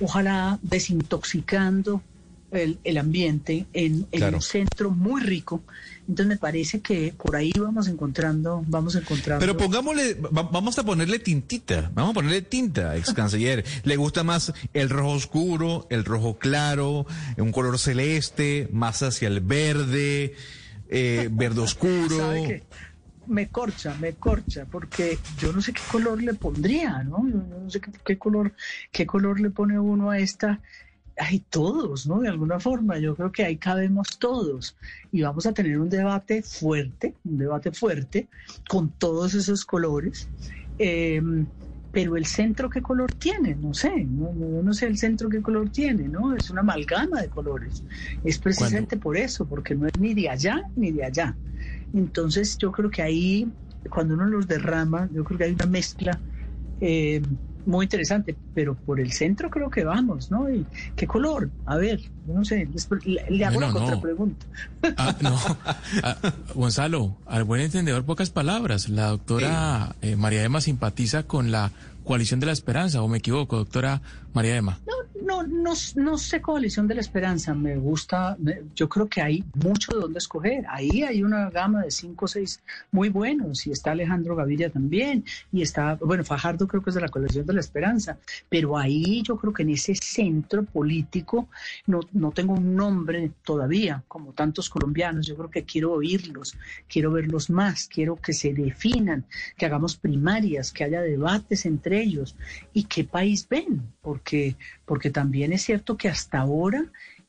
ojalá, 0.00 0.58
desintoxicando 0.62 2.02
el, 2.50 2.78
el 2.84 2.98
ambiente 2.98 3.66
en, 3.72 4.06
un 4.12 4.42
centro 4.42 4.90
muy 4.90 5.22
rico. 5.22 5.62
Entonces 6.08 6.26
me 6.26 6.36
parece 6.36 6.80
que 6.80 7.14
por 7.16 7.36
ahí 7.36 7.52
vamos 7.58 7.88
encontrando, 7.88 8.64
vamos 8.66 8.94
encontrando. 8.94 9.40
Pero 9.40 9.56
pongámosle, 9.56 10.16
vamos 10.30 10.78
a 10.78 10.84
ponerle 10.84 11.18
tintita, 11.18 11.90
vamos 11.94 12.12
a 12.12 12.14
ponerle 12.14 12.42
tinta, 12.42 12.96
ex 12.96 13.12
canciller. 13.12 13.64
¿Le 13.84 13.96
gusta 13.96 14.24
más 14.24 14.52
el 14.72 14.88
rojo 14.88 15.12
oscuro, 15.12 15.86
el 15.90 16.04
rojo 16.04 16.38
claro, 16.38 17.06
un 17.36 17.52
color 17.52 17.78
celeste, 17.78 18.68
más 18.72 19.02
hacia 19.02 19.28
el 19.28 19.40
verde, 19.40 20.34
eh, 20.88 21.28
verde 21.30 21.60
oscuro? 21.62 22.32
me 23.28 23.48
corcha, 23.48 23.94
me 24.00 24.14
corcha, 24.14 24.66
porque 24.70 25.18
yo 25.38 25.52
no 25.52 25.60
sé 25.60 25.72
qué 25.72 25.82
color 25.90 26.22
le 26.22 26.34
pondría, 26.34 27.02
¿no? 27.04 27.28
Yo 27.28 27.36
no 27.36 27.70
sé 27.70 27.80
qué, 28.04 28.18
color, 28.18 28.54
qué 28.90 29.06
color 29.06 29.38
le 29.40 29.50
pone 29.50 29.78
uno 29.78 30.10
a 30.10 30.18
esta. 30.18 30.60
Hay 31.18 31.40
todos, 31.40 32.06
¿no? 32.06 32.20
De 32.20 32.28
alguna 32.28 32.60
forma, 32.60 32.98
yo 32.98 33.14
creo 33.16 33.32
que 33.32 33.44
ahí 33.44 33.56
cabemos 33.56 34.18
todos 34.18 34.76
y 35.10 35.22
vamos 35.22 35.46
a 35.46 35.52
tener 35.52 35.78
un 35.80 35.88
debate 35.88 36.42
fuerte, 36.42 37.14
un 37.24 37.38
debate 37.38 37.72
fuerte 37.72 38.28
con 38.68 38.90
todos 38.90 39.34
esos 39.34 39.64
colores. 39.64 40.28
Em, 40.78 41.46
pero 41.90 42.16
el 42.16 42.26
centro 42.26 42.68
qué 42.68 42.82
color 42.82 43.12
tiene, 43.14 43.56
no 43.56 43.72
sé, 43.72 44.04
no, 44.04 44.32
no, 44.34 44.74
sé 44.74 44.86
el 44.86 44.98
centro 44.98 45.28
qué 45.28 45.40
color 45.40 45.70
tiene, 45.70 46.06
¿no? 46.06 46.36
Es 46.36 46.50
una 46.50 46.60
amalgama 46.60 47.22
de 47.22 47.28
colores. 47.28 47.82
Es 48.22 48.38
precisamente 48.38 48.96
por 48.98 49.16
eso, 49.16 49.46
porque 49.46 49.74
no 49.74 49.86
es 49.86 49.98
ni 49.98 50.14
de 50.14 50.28
allá 50.28 50.62
ni 50.76 50.92
de 50.92 51.04
allá. 51.04 51.34
Entonces 51.92 52.58
yo 52.58 52.70
creo 52.72 52.90
que 52.90 53.02
ahí 53.02 53.48
cuando 53.90 54.14
uno 54.14 54.26
los 54.26 54.46
derrama, 54.46 55.08
yo 55.12 55.24
creo 55.24 55.38
que 55.38 55.44
hay 55.44 55.52
una 55.52 55.66
mezcla 55.66 56.20
eh, 56.80 57.22
muy 57.68 57.84
interesante, 57.84 58.34
pero 58.54 58.74
por 58.74 58.98
el 58.98 59.12
centro 59.12 59.50
creo 59.50 59.70
que 59.70 59.84
vamos, 59.84 60.30
¿no? 60.30 60.50
¿Y 60.50 60.64
qué 60.96 61.06
color? 61.06 61.50
A 61.66 61.76
ver, 61.76 62.00
no 62.26 62.44
sé, 62.44 62.66
le, 63.04 63.24
le 63.28 63.44
hago 63.44 63.54
Bueno, 63.54 63.72
la 63.72 63.72
no. 63.74 63.86
contrapregunta. 63.86 64.46
Ah, 64.96 65.14
no. 65.20 65.38
Ah, 66.02 66.16
Gonzalo, 66.54 67.16
al 67.26 67.44
buen 67.44 67.60
entendedor, 67.60 68.04
pocas 68.04 68.30
palabras. 68.30 68.88
La 68.88 69.08
doctora 69.08 69.94
eh, 70.00 70.16
María 70.16 70.42
Emma 70.44 70.60
simpatiza 70.60 71.22
con 71.24 71.50
la 71.50 71.70
coalición 72.04 72.40
de 72.40 72.46
la 72.46 72.52
esperanza, 72.52 73.02
¿o 73.02 73.08
me 73.08 73.18
equivoco, 73.18 73.56
doctora 73.58 74.00
María 74.38 74.56
Emma? 74.56 74.78
No, 75.28 75.42
no, 75.42 75.72
no 75.96 76.16
sé 76.16 76.40
coalición 76.40 76.86
de 76.88 76.94
la 76.94 77.00
esperanza, 77.02 77.52
me 77.54 77.76
gusta, 77.76 78.36
me- 78.38 78.62
yo 78.74 78.88
creo 78.88 79.06
que 79.08 79.20
hay 79.20 79.44
mucho 79.54 79.92
de 79.94 80.00
dónde 80.00 80.18
escoger. 80.20 80.64
Ahí 80.70 81.02
hay 81.02 81.22
una 81.22 81.50
gama 81.50 81.82
de 81.82 81.90
cinco 81.90 82.24
o 82.24 82.28
seis 82.28 82.62
muy 82.92 83.08
buenos, 83.10 83.66
y 83.66 83.70
está 83.72 83.90
Alejandro 83.90 84.36
Gaviria 84.36 84.70
también, 84.70 85.24
y 85.52 85.60
está, 85.62 85.96
bueno, 85.96 86.24
Fajardo 86.24 86.66
creo 86.66 86.82
que 86.82 86.90
es 86.90 86.94
de 86.94 87.02
la 87.02 87.08
coalición 87.08 87.44
de 87.46 87.52
la 87.52 87.60
esperanza, 87.60 88.18
pero 88.48 88.78
ahí 88.78 89.22
yo 89.22 89.36
creo 89.36 89.52
que 89.52 89.64
en 89.64 89.70
ese 89.70 89.94
centro 89.96 90.64
político 90.64 91.48
no, 91.86 92.00
no 92.12 92.30
tengo 92.30 92.54
un 92.54 92.74
nombre 92.74 93.32
todavía, 93.44 94.02
como 94.08 94.32
tantos 94.32 94.70
colombianos, 94.70 95.26
yo 95.26 95.36
creo 95.36 95.50
que 95.50 95.64
quiero 95.64 95.92
oírlos, 95.92 96.56
quiero 96.88 97.10
verlos 97.12 97.50
más, 97.50 97.86
quiero 97.88 98.16
que 98.16 98.32
se 98.32 98.54
definan, 98.54 99.26
que 99.58 99.66
hagamos 99.66 99.96
primarias, 99.96 100.72
que 100.72 100.84
haya 100.84 101.02
debates 101.02 101.66
entre 101.66 102.00
ellos 102.02 102.34
y 102.72 102.84
qué 102.84 103.04
país 103.04 103.46
ven, 103.48 103.82
porque, 104.00 104.27
porque 104.84 105.10
también 105.10 105.52
es 105.52 105.62
cierto 105.62 105.96
que 105.96 106.08
hasta 106.08 106.38
ahora 106.38 106.84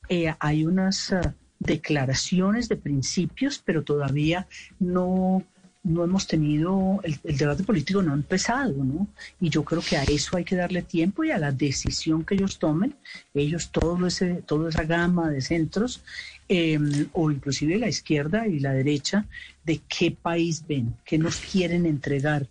eh, 0.08 0.34
hay 0.40 0.66
unas 0.66 1.14
ah, 1.14 1.34
declaraciones 1.60 2.70
de 2.70 2.78
principios, 2.78 3.62
pero 3.64 3.84
todavía 3.84 4.48
no, 4.80 5.44
no 5.84 6.04
hemos 6.04 6.28
tenido, 6.28 7.00
el, 7.04 7.38
debate 7.38 7.64
político 7.64 8.02
no 8.02 8.12
ha 8.12 8.16
empezado, 8.16 8.84
¿no? 8.84 9.08
Y 9.40 9.50
yo 9.50 9.64
creo 9.64 9.82
que 9.82 9.98
a 9.98 10.04
eso 10.04 10.38
hay 10.38 10.44
que 10.44 10.56
darle 10.56 10.82
tiempo 10.82 11.24
y 11.24 11.32
a 11.32 11.38
la 11.38 11.52
decisión 11.52 12.24
que 12.24 12.36
ellos 12.36 12.60
tomen, 12.60 12.96
ellos 13.34 13.72
todo 13.72 14.08
ese, 14.08 14.42
toda 14.46 14.70
esa 14.70 14.84
gama 14.84 15.30
de 15.30 15.42
centros, 15.42 16.02
eh, 16.48 16.80
o 17.14 17.30
inclusive 17.30 17.78
la 17.78 17.88
izquierda 17.88 18.48
y 18.48 18.60
la 18.60 18.74
derecha, 18.74 19.26
de 19.64 19.82
qué 19.88 20.12
país 20.12 20.64
ven, 20.68 20.96
qué 21.06 21.18
nos 21.18 21.38
quieren 21.38 21.86
entregar, 21.86 22.48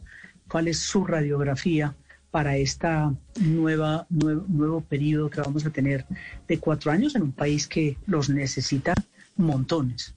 cuál 0.48 0.68
es 0.68 0.78
su 0.78 1.04
radiografía 1.04 1.94
para 2.30 2.56
esta 2.56 3.14
nueva 3.40 4.06
nuevo, 4.10 4.44
nuevo 4.48 4.80
periodo 4.80 5.30
que 5.30 5.40
vamos 5.40 5.64
a 5.64 5.70
tener 5.70 6.04
de 6.46 6.58
cuatro 6.58 6.90
años 6.90 7.14
en 7.14 7.22
un 7.22 7.32
país 7.32 7.66
que 7.66 7.96
los 8.06 8.28
necesita 8.28 8.94
montones. 9.36 10.14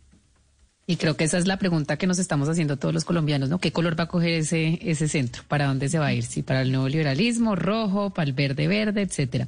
Y 0.87 0.97
creo 0.97 1.15
que 1.15 1.23
esa 1.23 1.37
es 1.37 1.47
la 1.47 1.57
pregunta 1.57 1.95
que 1.95 2.07
nos 2.07 2.19
estamos 2.19 2.49
haciendo 2.49 2.75
todos 2.75 2.93
los 2.93 3.05
colombianos, 3.05 3.49
¿no? 3.49 3.59
¿Qué 3.59 3.71
color 3.71 3.97
va 3.97 4.05
a 4.05 4.07
coger 4.07 4.31
ese, 4.31 4.79
ese 4.81 5.07
centro? 5.07 5.43
¿Para 5.47 5.67
dónde 5.67 5.87
se 5.87 5.99
va 5.99 6.07
a 6.07 6.13
ir? 6.13 6.23
Si 6.23 6.41
para 6.41 6.63
el 6.63 6.71
nuevo 6.71 6.89
liberalismo, 6.89 7.55
rojo, 7.55 8.09
para 8.09 8.27
el 8.27 8.33
verde, 8.33 8.67
verde, 8.67 9.03
etcétera. 9.03 9.47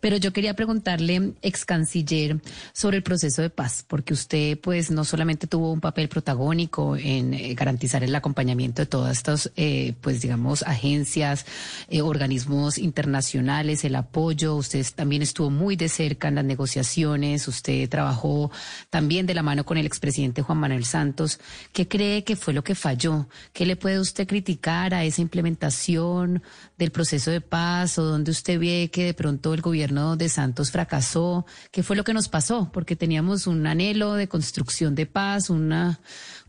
Pero 0.00 0.16
yo 0.16 0.32
quería 0.32 0.54
preguntarle, 0.54 1.34
ex 1.42 1.64
canciller, 1.66 2.40
sobre 2.72 2.96
el 2.96 3.02
proceso 3.02 3.42
de 3.42 3.50
paz, 3.50 3.84
porque 3.86 4.14
usted, 4.14 4.58
pues, 4.58 4.90
no 4.90 5.04
solamente 5.04 5.46
tuvo 5.46 5.70
un 5.70 5.80
papel 5.80 6.08
protagónico 6.08 6.96
en 6.96 7.34
eh, 7.34 7.54
garantizar 7.54 8.02
el 8.02 8.14
acompañamiento 8.14 8.82
de 8.82 8.86
todas 8.86 9.16
estas, 9.18 9.52
eh, 9.56 9.92
pues, 10.00 10.22
digamos, 10.22 10.62
agencias, 10.62 11.46
eh, 11.88 12.00
organismos 12.02 12.78
internacionales, 12.78 13.84
el 13.84 13.94
apoyo. 13.94 14.56
Usted 14.56 14.84
también 14.96 15.22
estuvo 15.22 15.50
muy 15.50 15.76
de 15.76 15.88
cerca 15.88 16.28
en 16.28 16.36
las 16.36 16.44
negociaciones. 16.44 17.46
Usted 17.46 17.88
trabajó 17.88 18.50
también 18.88 19.26
de 19.26 19.34
la 19.34 19.42
mano 19.42 19.64
con 19.64 19.76
el 19.76 19.86
expresidente 19.86 20.42
Juan 20.42 20.58
Manuel 20.58 20.79
Santos. 20.84 21.40
¿Qué 21.72 21.88
cree 21.88 22.24
que 22.24 22.36
fue 22.36 22.52
lo 22.52 22.64
que 22.64 22.74
falló? 22.74 23.28
¿Qué 23.52 23.66
le 23.66 23.76
puede 23.76 24.00
usted 24.00 24.26
criticar 24.26 24.94
a 24.94 25.04
esa 25.04 25.20
implementación 25.22 26.42
del 26.78 26.90
proceso 26.90 27.30
de 27.30 27.40
paz 27.40 27.98
o 27.98 28.04
donde 28.04 28.30
usted 28.30 28.58
ve 28.58 28.90
que 28.92 29.04
de 29.04 29.14
pronto 29.14 29.54
el 29.54 29.60
gobierno 29.60 30.16
de 30.16 30.28
Santos 30.28 30.70
fracasó? 30.70 31.46
¿Qué 31.70 31.82
fue 31.82 31.96
lo 31.96 32.04
que 32.04 32.14
nos 32.14 32.28
pasó? 32.28 32.70
Porque 32.72 32.96
teníamos 32.96 33.46
un 33.46 33.66
anhelo 33.66 34.14
de 34.14 34.28
construcción 34.28 34.94
de 34.94 35.06
paz, 35.06 35.50
una, 35.50 36.00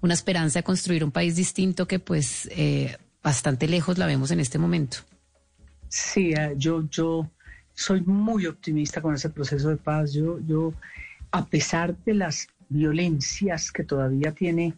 una 0.02 0.14
esperanza 0.14 0.60
de 0.60 0.64
construir 0.64 1.04
un 1.04 1.12
país 1.12 1.36
distinto 1.36 1.88
que 1.88 2.00
pues 2.00 2.50
eh, 2.52 2.98
bastante 3.24 3.68
lejos 3.68 3.98
la 3.98 4.06
vemos 4.06 4.32
en 4.32 4.40
este 4.40 4.58
momento. 4.58 4.98
Sí, 5.88 6.32
eh, 6.32 6.54
yo, 6.58 6.88
yo 6.90 7.30
soy 7.74 8.02
muy 8.02 8.46
optimista 8.46 9.02
con 9.02 9.14
ese 9.14 9.30
proceso 9.30 9.70
de 9.70 9.78
paz. 9.78 10.14
Yo, 10.14 10.40
yo, 10.40 10.74
a 11.32 11.46
pesar 11.46 11.96
de 12.06 12.14
las 12.14 12.48
violencias 12.72 13.72
que 13.72 13.84
todavía 13.84 14.32
tiene 14.32 14.74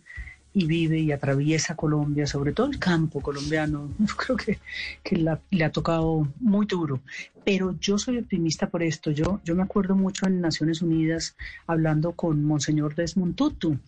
y 0.54 0.68
vive 0.68 1.00
y 1.00 1.12
atraviesa 1.12 1.76
Colombia, 1.76 2.28
sobre 2.28 2.54
todo 2.54 2.68
el 2.68 2.78
campo 2.78 3.22
colombiano, 3.22 3.90
yo 4.00 4.16
creo 4.16 4.38
que, 4.38 4.60
que 5.04 5.18
le 5.50 5.64
ha 5.64 5.72
tocado 5.72 6.28
muy 6.40 6.66
duro. 6.66 7.02
Pero 7.44 7.76
yo 7.80 7.98
soy 7.98 8.18
optimista 8.18 8.70
por 8.70 8.84
esto. 8.84 9.12
Yo, 9.12 9.42
yo 9.44 9.56
me 9.56 9.64
acuerdo 9.64 9.96
mucho 9.96 10.28
en 10.28 10.42
Naciones 10.42 10.82
Unidas 10.82 11.36
hablando 11.68 12.14
con 12.14 12.44
Monseñor 12.44 12.96
Desmond 12.96 13.36
Tutu 13.36 13.80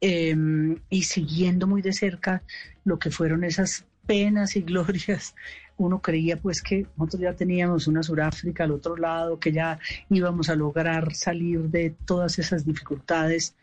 eh, 0.00 0.34
y 0.90 1.02
siguiendo 1.02 1.66
muy 1.66 1.82
de 1.82 1.92
cerca 1.92 2.42
lo 2.84 2.98
que 2.98 3.10
fueron 3.10 3.44
esas 3.44 3.84
penas 4.06 4.56
y 4.56 4.62
glorias. 4.62 5.34
Uno 5.78 6.00
creía 6.00 6.36
pues 6.36 6.62
que 6.62 6.86
nosotros 6.96 7.22
ya 7.22 7.34
teníamos 7.34 7.86
una 7.86 8.02
Suráfrica 8.02 8.64
al 8.64 8.72
otro 8.72 8.96
lado, 8.96 9.38
que 9.38 9.52
ya 9.52 9.78
íbamos 10.10 10.48
a 10.48 10.56
lograr 10.56 11.14
salir 11.14 11.62
de 11.70 11.94
todas 12.04 12.38
esas 12.38 12.64
dificultades. 12.64 13.54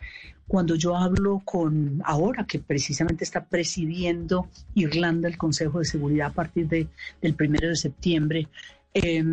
Cuando 0.48 0.76
yo 0.76 0.96
hablo 0.96 1.42
con 1.46 2.02
ahora 2.06 2.46
que 2.46 2.60
precisamente 2.60 3.24
está 3.24 3.46
presidiendo 3.46 4.48
Irlanda 4.76 5.28
el 5.28 5.38
Consejo 5.38 5.80
de 5.80 5.86
Seguridad 5.86 6.28
a 6.28 6.34
partir 6.34 6.68
de, 6.68 6.88
del 7.22 7.34
primero 7.34 7.70
de 7.70 7.76
septiembre, 7.76 8.48
eh, 8.94 9.24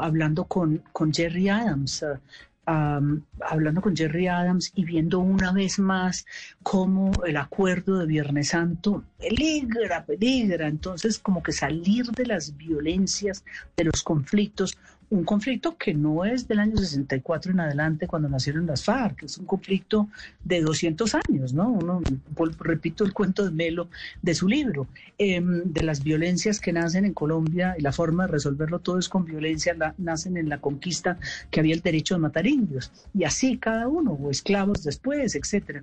hablando 0.00 0.44
con, 0.44 0.82
con 0.92 1.12
Jerry 1.12 1.48
Adams, 1.48 2.04
am, 2.66 3.24
hablando 3.40 3.80
con 3.80 3.96
Jerry 3.96 4.28
Adams 4.28 4.72
y 4.74 4.84
viendo 4.84 5.18
una 5.20 5.52
vez 5.52 5.78
más 5.78 6.26
cómo 6.62 7.10
el 7.26 7.36
acuerdo 7.36 7.98
de 7.98 8.06
Viernes 8.06 8.48
Santo 8.48 9.04
peligra, 9.18 10.04
peligra. 10.04 10.68
Entonces, 10.68 11.18
como 11.18 11.42
que 11.42 11.52
salir 11.52 12.06
de 12.06 12.26
las 12.26 12.56
violencias, 12.56 13.44
de 13.76 13.84
los 13.84 14.02
conflictos, 14.02 14.76
un 15.10 15.24
conflicto 15.24 15.76
que 15.76 15.92
no 15.92 16.24
es 16.24 16.46
del 16.46 16.60
año 16.60 16.76
64 16.76 17.50
en 17.50 17.58
adelante 17.60 18.06
cuando 18.06 18.28
nacieron 18.28 18.64
las 18.66 18.84
FARC, 18.84 19.24
es 19.24 19.38
un 19.38 19.44
conflicto 19.44 20.08
de 20.44 20.60
200 20.60 21.16
años, 21.16 21.52
¿no? 21.52 21.68
Uno, 21.68 22.00
repito 22.60 23.02
el 23.04 23.12
cuento 23.12 23.44
de 23.44 23.50
Melo 23.50 23.88
de 24.22 24.34
su 24.36 24.46
libro, 24.46 24.86
em, 25.18 25.62
de 25.64 25.82
las 25.82 26.04
violencias 26.04 26.60
que 26.60 26.72
nacen 26.72 27.04
en 27.04 27.12
Colombia 27.12 27.74
y 27.76 27.82
la 27.82 27.90
forma 27.90 28.26
de 28.26 28.32
resolverlo 28.32 28.78
todo 28.78 28.98
es 29.00 29.08
con 29.08 29.24
violencia, 29.24 29.74
la- 29.74 29.94
nacen 29.98 30.36
en 30.36 30.48
la 30.48 30.58
conquista 30.60 31.18
que 31.50 31.58
había 31.58 31.74
el 31.74 31.80
derecho 31.80 32.14
de 32.14 32.20
matar 32.20 32.46
indios, 32.46 32.92
y 33.12 33.24
así 33.24 33.58
cada 33.58 33.88
uno, 33.88 34.12
o 34.12 34.30
esclavos 34.30 34.84
después, 34.84 35.34
etcétera. 35.34 35.82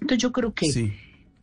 Entonces 0.00 0.18
yo 0.22 0.32
creo 0.32 0.52
que 0.52 0.72
Sí. 0.72 0.92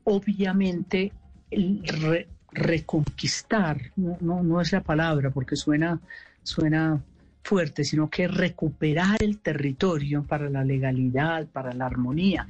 obviamente 0.04 1.14
el 1.52 1.82
re- 1.86 2.28
reconquistar, 2.52 3.80
no, 3.96 4.18
no, 4.20 4.44
no 4.44 4.60
es 4.62 4.72
la 4.72 4.82
palabra 4.82 5.30
porque 5.32 5.56
suena, 5.56 6.00
suena 6.48 7.02
fuerte, 7.44 7.84
sino 7.84 8.10
que 8.10 8.28
recuperar 8.28 9.18
el 9.22 9.40
territorio 9.40 10.24
para 10.24 10.50
la 10.50 10.64
legalidad, 10.64 11.46
para 11.48 11.74
la 11.74 11.86
armonía, 11.86 12.48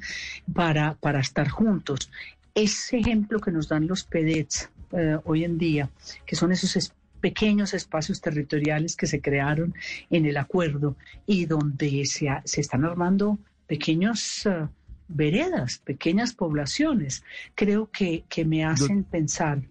para, 0.54 0.93
para 0.95 1.20
estar 1.20 1.50
juntos. 1.50 2.10
Ese 2.56 2.98
ejemplo 2.98 3.39
que 3.39 3.52
nos 3.52 3.68
dan 3.68 3.88
los 3.88 4.04
PEDETs 4.04 4.70
eh, 4.93 5.18
hoy 5.26 5.43
en 5.43 5.58
día, 5.58 5.89
que 6.26 6.36
son 6.36 6.52
esos 6.52 6.76
es- 6.76 6.93
pequeños 7.22 7.74
espacios 7.74 8.22
territoriales 8.22 8.95
que 8.95 9.08
se 9.08 9.20
crearon 9.22 9.74
en 10.12 10.26
el 10.28 10.38
acuerdo 10.38 10.95
y 11.26 11.45
donde 11.45 12.06
se, 12.06 12.30
ha- 12.30 12.41
se 12.45 12.62
están 12.62 12.86
armando 12.86 13.38
pequeños 13.68 14.45
eh, 14.45 14.68
veredas, 15.08 15.80
pequeñas 15.84 16.34
poblaciones, 16.34 17.24
creo 17.56 17.89
que, 17.91 18.24
que 18.30 18.45
me 18.45 18.64
hacen 18.66 19.04
pensar 19.04 19.62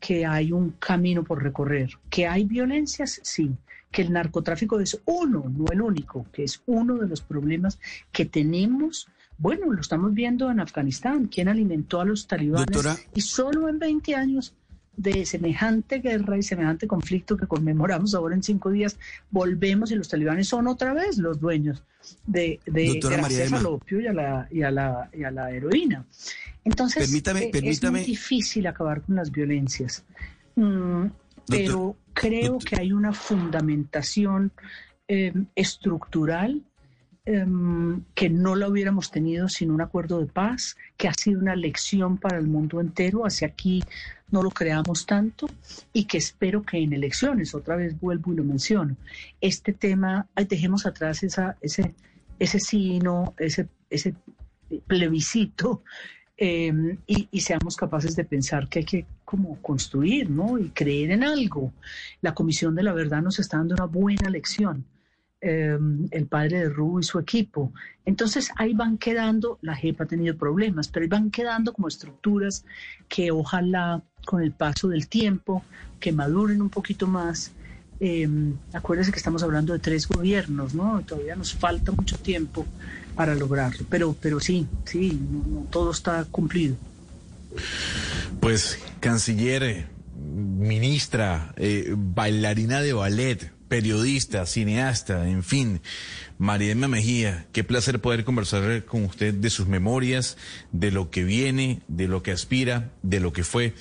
que 0.00 0.26
hay 0.26 0.52
un 0.52 0.70
camino 0.72 1.22
por 1.24 1.42
recorrer, 1.42 1.90
que 2.10 2.26
hay 2.26 2.44
violencias, 2.44 3.20
sí, 3.22 3.50
que 3.90 4.02
el 4.02 4.12
narcotráfico 4.12 4.78
es 4.80 5.00
uno, 5.06 5.44
no 5.56 5.64
el 5.72 5.80
único, 5.80 6.26
que 6.32 6.44
es 6.44 6.62
uno 6.66 6.96
de 6.96 7.08
los 7.08 7.20
problemas 7.22 7.78
que 8.12 8.24
tenemos. 8.26 9.08
Bueno, 9.38 9.72
lo 9.72 9.80
estamos 9.80 10.12
viendo 10.14 10.50
en 10.50 10.60
Afganistán, 10.60 11.26
quién 11.26 11.48
alimentó 11.48 12.00
a 12.00 12.04
los 12.04 12.26
talibanes 12.26 12.66
Doctora. 12.66 12.96
y 13.14 13.20
solo 13.20 13.68
en 13.68 13.78
20 13.78 14.14
años 14.14 14.54
de 14.96 15.26
semejante 15.26 15.98
guerra 15.98 16.38
y 16.38 16.42
semejante 16.42 16.86
conflicto 16.86 17.36
que 17.36 17.46
conmemoramos 17.46 18.14
ahora 18.14 18.34
en 18.34 18.42
cinco 18.42 18.70
días, 18.70 18.98
volvemos 19.30 19.90
y 19.90 19.94
los 19.94 20.08
talibanes 20.08 20.48
son 20.48 20.66
otra 20.68 20.94
vez 20.94 21.18
los 21.18 21.38
dueños 21.38 21.82
de, 22.26 22.60
de 22.64 22.98
gracias 23.02 23.52
al 23.52 23.66
opio 23.66 24.00
y 24.00 24.06
a 24.06 24.12
la, 24.14 24.48
y 24.50 24.62
a 24.62 24.70
la, 24.70 25.10
y 25.12 25.22
a 25.24 25.30
la 25.30 25.50
heroína. 25.50 26.06
Entonces, 26.64 27.10
Permítame- 27.10 27.42
eh, 27.44 27.50
permítame- 27.52 27.70
es 27.70 27.92
muy 27.92 28.04
difícil 28.04 28.66
acabar 28.66 29.02
con 29.02 29.16
las 29.16 29.30
violencias. 29.30 30.02
Mm, 30.54 31.06
pero 31.48 31.96
creo 32.12 32.58
que 32.58 32.76
hay 32.76 32.92
una 32.92 33.12
fundamentación 33.12 34.52
eh, 35.08 35.32
estructural 35.54 36.62
em, 37.24 38.02
que 38.14 38.28
no 38.28 38.56
la 38.56 38.68
hubiéramos 38.68 39.10
tenido 39.10 39.48
sin 39.48 39.70
un 39.70 39.80
acuerdo 39.80 40.20
de 40.20 40.26
paz, 40.26 40.76
que 40.96 41.08
ha 41.08 41.14
sido 41.14 41.40
una 41.40 41.56
lección 41.56 42.18
para 42.18 42.38
el 42.38 42.46
mundo 42.46 42.80
entero. 42.80 43.26
Hacia 43.26 43.48
aquí 43.48 43.82
no 44.30 44.42
lo 44.42 44.50
creamos 44.50 45.06
tanto 45.06 45.46
y 45.92 46.04
que 46.04 46.18
espero 46.18 46.62
que 46.62 46.78
en 46.78 46.92
elecciones, 46.92 47.54
otra 47.54 47.76
vez 47.76 47.98
vuelvo 48.00 48.32
y 48.32 48.36
lo 48.36 48.44
menciono, 48.44 48.96
este 49.40 49.72
tema, 49.72 50.26
dejemos 50.48 50.86
atrás 50.86 51.22
esa, 51.22 51.56
ese, 51.60 51.94
ese 52.38 52.60
sí, 52.60 52.98
no, 52.98 53.34
ese, 53.38 53.68
ese 53.90 54.14
plebiscito 54.86 55.82
eh, 56.36 56.98
y, 57.06 57.28
y, 57.30 57.40
seamos 57.40 57.76
capaces 57.76 58.14
de 58.14 58.24
pensar 58.24 58.68
que 58.68 58.80
hay 58.80 58.84
que 58.84 59.06
como 59.24 59.60
construir, 59.62 60.28
¿no? 60.28 60.58
Y 60.58 60.68
creer 60.70 61.10
en 61.12 61.24
algo. 61.24 61.72
La 62.20 62.34
Comisión 62.34 62.74
de 62.74 62.82
la 62.82 62.92
Verdad 62.92 63.22
nos 63.22 63.38
está 63.38 63.56
dando 63.56 63.74
una 63.74 63.86
buena 63.86 64.28
lección. 64.28 64.84
Eh, 65.42 65.78
el 66.12 66.26
padre 66.26 66.60
de 66.60 66.68
Ru 66.70 66.98
y 66.98 67.02
su 67.02 67.18
equipo. 67.18 67.72
Entonces 68.06 68.50
ahí 68.56 68.72
van 68.72 68.96
quedando, 68.96 69.58
la 69.60 69.76
JEP 69.76 70.00
ha 70.00 70.06
tenido 70.06 70.34
problemas, 70.36 70.88
pero 70.88 71.04
ahí 71.04 71.08
van 71.08 71.30
quedando 71.30 71.74
como 71.74 71.88
estructuras 71.88 72.64
que 73.06 73.30
ojalá 73.30 74.02
con 74.24 74.42
el 74.42 74.52
paso 74.52 74.88
del 74.88 75.08
tiempo, 75.08 75.62
que 76.00 76.10
maduren 76.10 76.62
un 76.62 76.70
poquito 76.70 77.06
más. 77.06 77.52
Eh, 78.00 78.26
acuérdense 78.72 79.12
que 79.12 79.18
estamos 79.18 79.42
hablando 79.42 79.74
de 79.74 79.78
tres 79.78 80.08
gobiernos, 80.08 80.74
¿no? 80.74 81.02
Todavía 81.02 81.36
nos 81.36 81.54
falta 81.54 81.92
mucho 81.92 82.18
tiempo 82.18 82.66
para 83.16 83.34
lograrlo, 83.34 83.84
pero, 83.90 84.14
pero 84.20 84.38
sí, 84.38 84.68
sí, 84.84 85.18
no, 85.30 85.44
no, 85.48 85.66
todo 85.70 85.90
está 85.90 86.24
cumplido. 86.30 86.76
Pues, 88.40 88.78
canciller, 89.00 89.88
ministra, 90.14 91.54
eh, 91.56 91.94
bailarina 91.96 92.82
de 92.82 92.92
ballet, 92.92 93.50
periodista, 93.68 94.46
cineasta, 94.46 95.28
en 95.28 95.42
fin. 95.42 95.80
María 96.38 96.72
Emma 96.72 96.88
Mejía, 96.88 97.46
qué 97.52 97.64
placer 97.64 98.00
poder 98.00 98.24
conversar 98.24 98.84
con 98.84 99.04
usted 99.04 99.34
de 99.34 99.50
sus 99.50 99.66
memorias, 99.66 100.36
de 100.72 100.90
lo 100.90 101.10
que 101.10 101.24
viene, 101.24 101.80
de 101.88 102.08
lo 102.08 102.22
que 102.22 102.32
aspira, 102.32 102.90
de 103.02 103.20
lo 103.20 103.32
que 103.32 103.42
fue. 103.42 103.74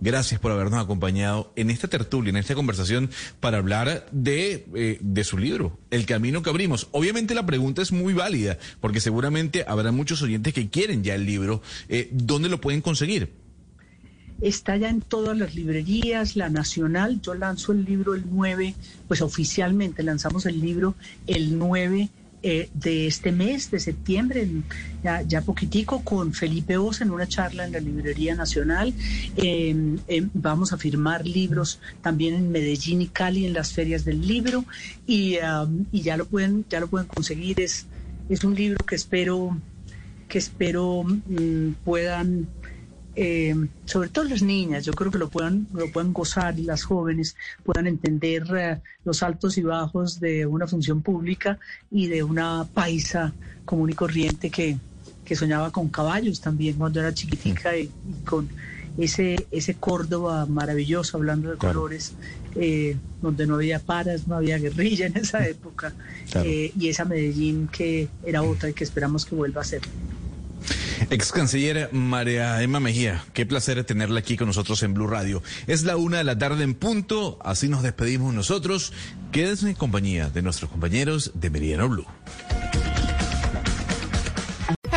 Gracias 0.00 0.40
por 0.40 0.52
habernos 0.52 0.82
acompañado 0.82 1.52
en 1.56 1.70
esta 1.70 1.88
tertulia, 1.88 2.30
en 2.30 2.36
esta 2.36 2.54
conversación, 2.54 3.10
para 3.40 3.58
hablar 3.58 4.06
de, 4.12 4.66
eh, 4.74 4.98
de 5.00 5.24
su 5.24 5.38
libro, 5.38 5.76
El 5.90 6.06
Camino 6.06 6.42
que 6.42 6.50
Abrimos. 6.50 6.88
Obviamente 6.92 7.34
la 7.34 7.46
pregunta 7.46 7.82
es 7.82 7.90
muy 7.90 8.14
válida, 8.14 8.58
porque 8.80 9.00
seguramente 9.00 9.64
habrá 9.66 9.90
muchos 9.90 10.22
oyentes 10.22 10.54
que 10.54 10.68
quieren 10.68 11.02
ya 11.02 11.14
el 11.14 11.26
libro. 11.26 11.62
Eh, 11.88 12.08
¿Dónde 12.12 12.48
lo 12.48 12.60
pueden 12.60 12.80
conseguir? 12.80 13.32
Está 14.40 14.76
ya 14.76 14.88
en 14.88 15.00
todas 15.00 15.36
las 15.36 15.56
librerías, 15.56 16.36
la 16.36 16.48
nacional. 16.48 17.20
Yo 17.20 17.34
lanzo 17.34 17.72
el 17.72 17.84
libro 17.84 18.14
el 18.14 18.24
9, 18.30 18.76
pues 19.08 19.20
oficialmente 19.20 20.04
lanzamos 20.04 20.46
el 20.46 20.60
libro 20.60 20.94
el 21.26 21.58
9 21.58 22.08
eh, 22.42 22.68
de 22.72 23.06
este 23.08 23.32
mes, 23.32 23.70
de 23.70 23.80
septiembre, 23.80 24.46
ya, 25.02 25.40
poquitico, 25.42 26.04
con 26.04 26.32
Felipe 26.32 26.76
Oz 26.76 27.00
en 27.00 27.10
una 27.10 27.26
charla 27.26 27.64
en 27.64 27.72
la 27.72 27.80
Librería 27.80 28.34
Nacional. 28.34 28.94
Eh, 29.36 29.96
eh, 30.06 30.26
vamos 30.34 30.72
a 30.72 30.78
firmar 30.78 31.26
libros 31.26 31.80
también 32.00 32.34
en 32.34 32.52
Medellín 32.52 33.02
y 33.02 33.08
Cali 33.08 33.44
en 33.44 33.54
las 33.54 33.72
ferias 33.72 34.04
del 34.04 34.26
libro 34.26 34.64
y, 35.06 35.38
y 35.90 36.02
ya 36.02 36.16
lo 36.16 36.26
pueden, 36.26 36.64
ya 36.70 36.78
lo 36.80 36.86
pueden 36.86 37.08
conseguir. 37.08 37.60
Es, 37.60 37.86
es 38.28 38.44
un 38.44 38.54
libro 38.54 38.84
que 38.84 38.94
espero, 38.94 39.58
que 40.28 40.38
espero 40.38 41.00
um, 41.00 41.74
puedan 41.84 42.46
eh, 43.20 43.52
sobre 43.84 44.10
todo 44.10 44.26
las 44.26 44.42
niñas, 44.42 44.84
yo 44.84 44.92
creo 44.92 45.10
que 45.10 45.18
lo 45.18 45.28
puedan, 45.28 45.66
lo 45.74 45.90
puedan 45.90 46.12
gozar 46.12 46.56
y 46.56 46.62
las 46.62 46.84
jóvenes 46.84 47.34
puedan 47.64 47.88
entender 47.88 48.44
uh, 48.44 48.80
los 49.04 49.24
altos 49.24 49.58
y 49.58 49.62
bajos 49.62 50.20
de 50.20 50.46
una 50.46 50.68
función 50.68 51.02
pública 51.02 51.58
y 51.90 52.06
de 52.06 52.22
una 52.22 52.64
paisa 52.72 53.32
común 53.64 53.90
y 53.90 53.94
corriente 53.94 54.50
que, 54.50 54.76
que 55.24 55.34
soñaba 55.34 55.72
con 55.72 55.88
caballos 55.88 56.40
también 56.40 56.76
cuando 56.76 57.00
era 57.00 57.12
chiquitica 57.12 57.76
y, 57.76 57.90
y 58.08 58.24
con 58.24 58.48
ese, 58.96 59.48
ese 59.50 59.74
Córdoba 59.74 60.46
maravilloso, 60.46 61.16
hablando 61.16 61.50
de 61.50 61.56
claro. 61.56 61.80
colores, 61.80 62.12
eh, 62.54 62.96
donde 63.20 63.48
no 63.48 63.56
había 63.56 63.80
paras, 63.80 64.28
no 64.28 64.36
había 64.36 64.58
guerrilla 64.58 65.06
en 65.06 65.16
esa 65.16 65.44
época, 65.44 65.92
claro. 66.30 66.48
eh, 66.48 66.72
y 66.78 66.88
esa 66.88 67.04
Medellín 67.04 67.66
que 67.66 68.08
era 68.24 68.42
otra 68.42 68.70
y 68.70 68.74
que 68.74 68.84
esperamos 68.84 69.26
que 69.26 69.34
vuelva 69.34 69.62
a 69.62 69.64
ser. 69.64 69.82
Ex 71.10 71.32
canciller 71.32 71.90
María 71.92 72.62
Emma 72.62 72.80
Mejía, 72.80 73.24
qué 73.32 73.46
placer 73.46 73.82
tenerla 73.84 74.20
aquí 74.20 74.36
con 74.36 74.48
nosotros 74.48 74.82
en 74.82 74.94
Blue 74.94 75.06
Radio. 75.06 75.42
Es 75.66 75.84
la 75.84 75.96
una 75.96 76.18
de 76.18 76.24
la 76.24 76.38
tarde 76.38 76.64
en 76.64 76.74
punto, 76.74 77.38
así 77.44 77.68
nos 77.68 77.82
despedimos 77.82 78.34
nosotros. 78.34 78.92
Quédense 79.32 79.68
en 79.68 79.74
compañía 79.74 80.30
de 80.30 80.42
nuestros 80.42 80.70
compañeros 80.70 81.32
de 81.34 81.50
Meridiano 81.50 81.88
Blue. 81.88 82.06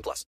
18 0.00 0.02
plus. 0.02 0.26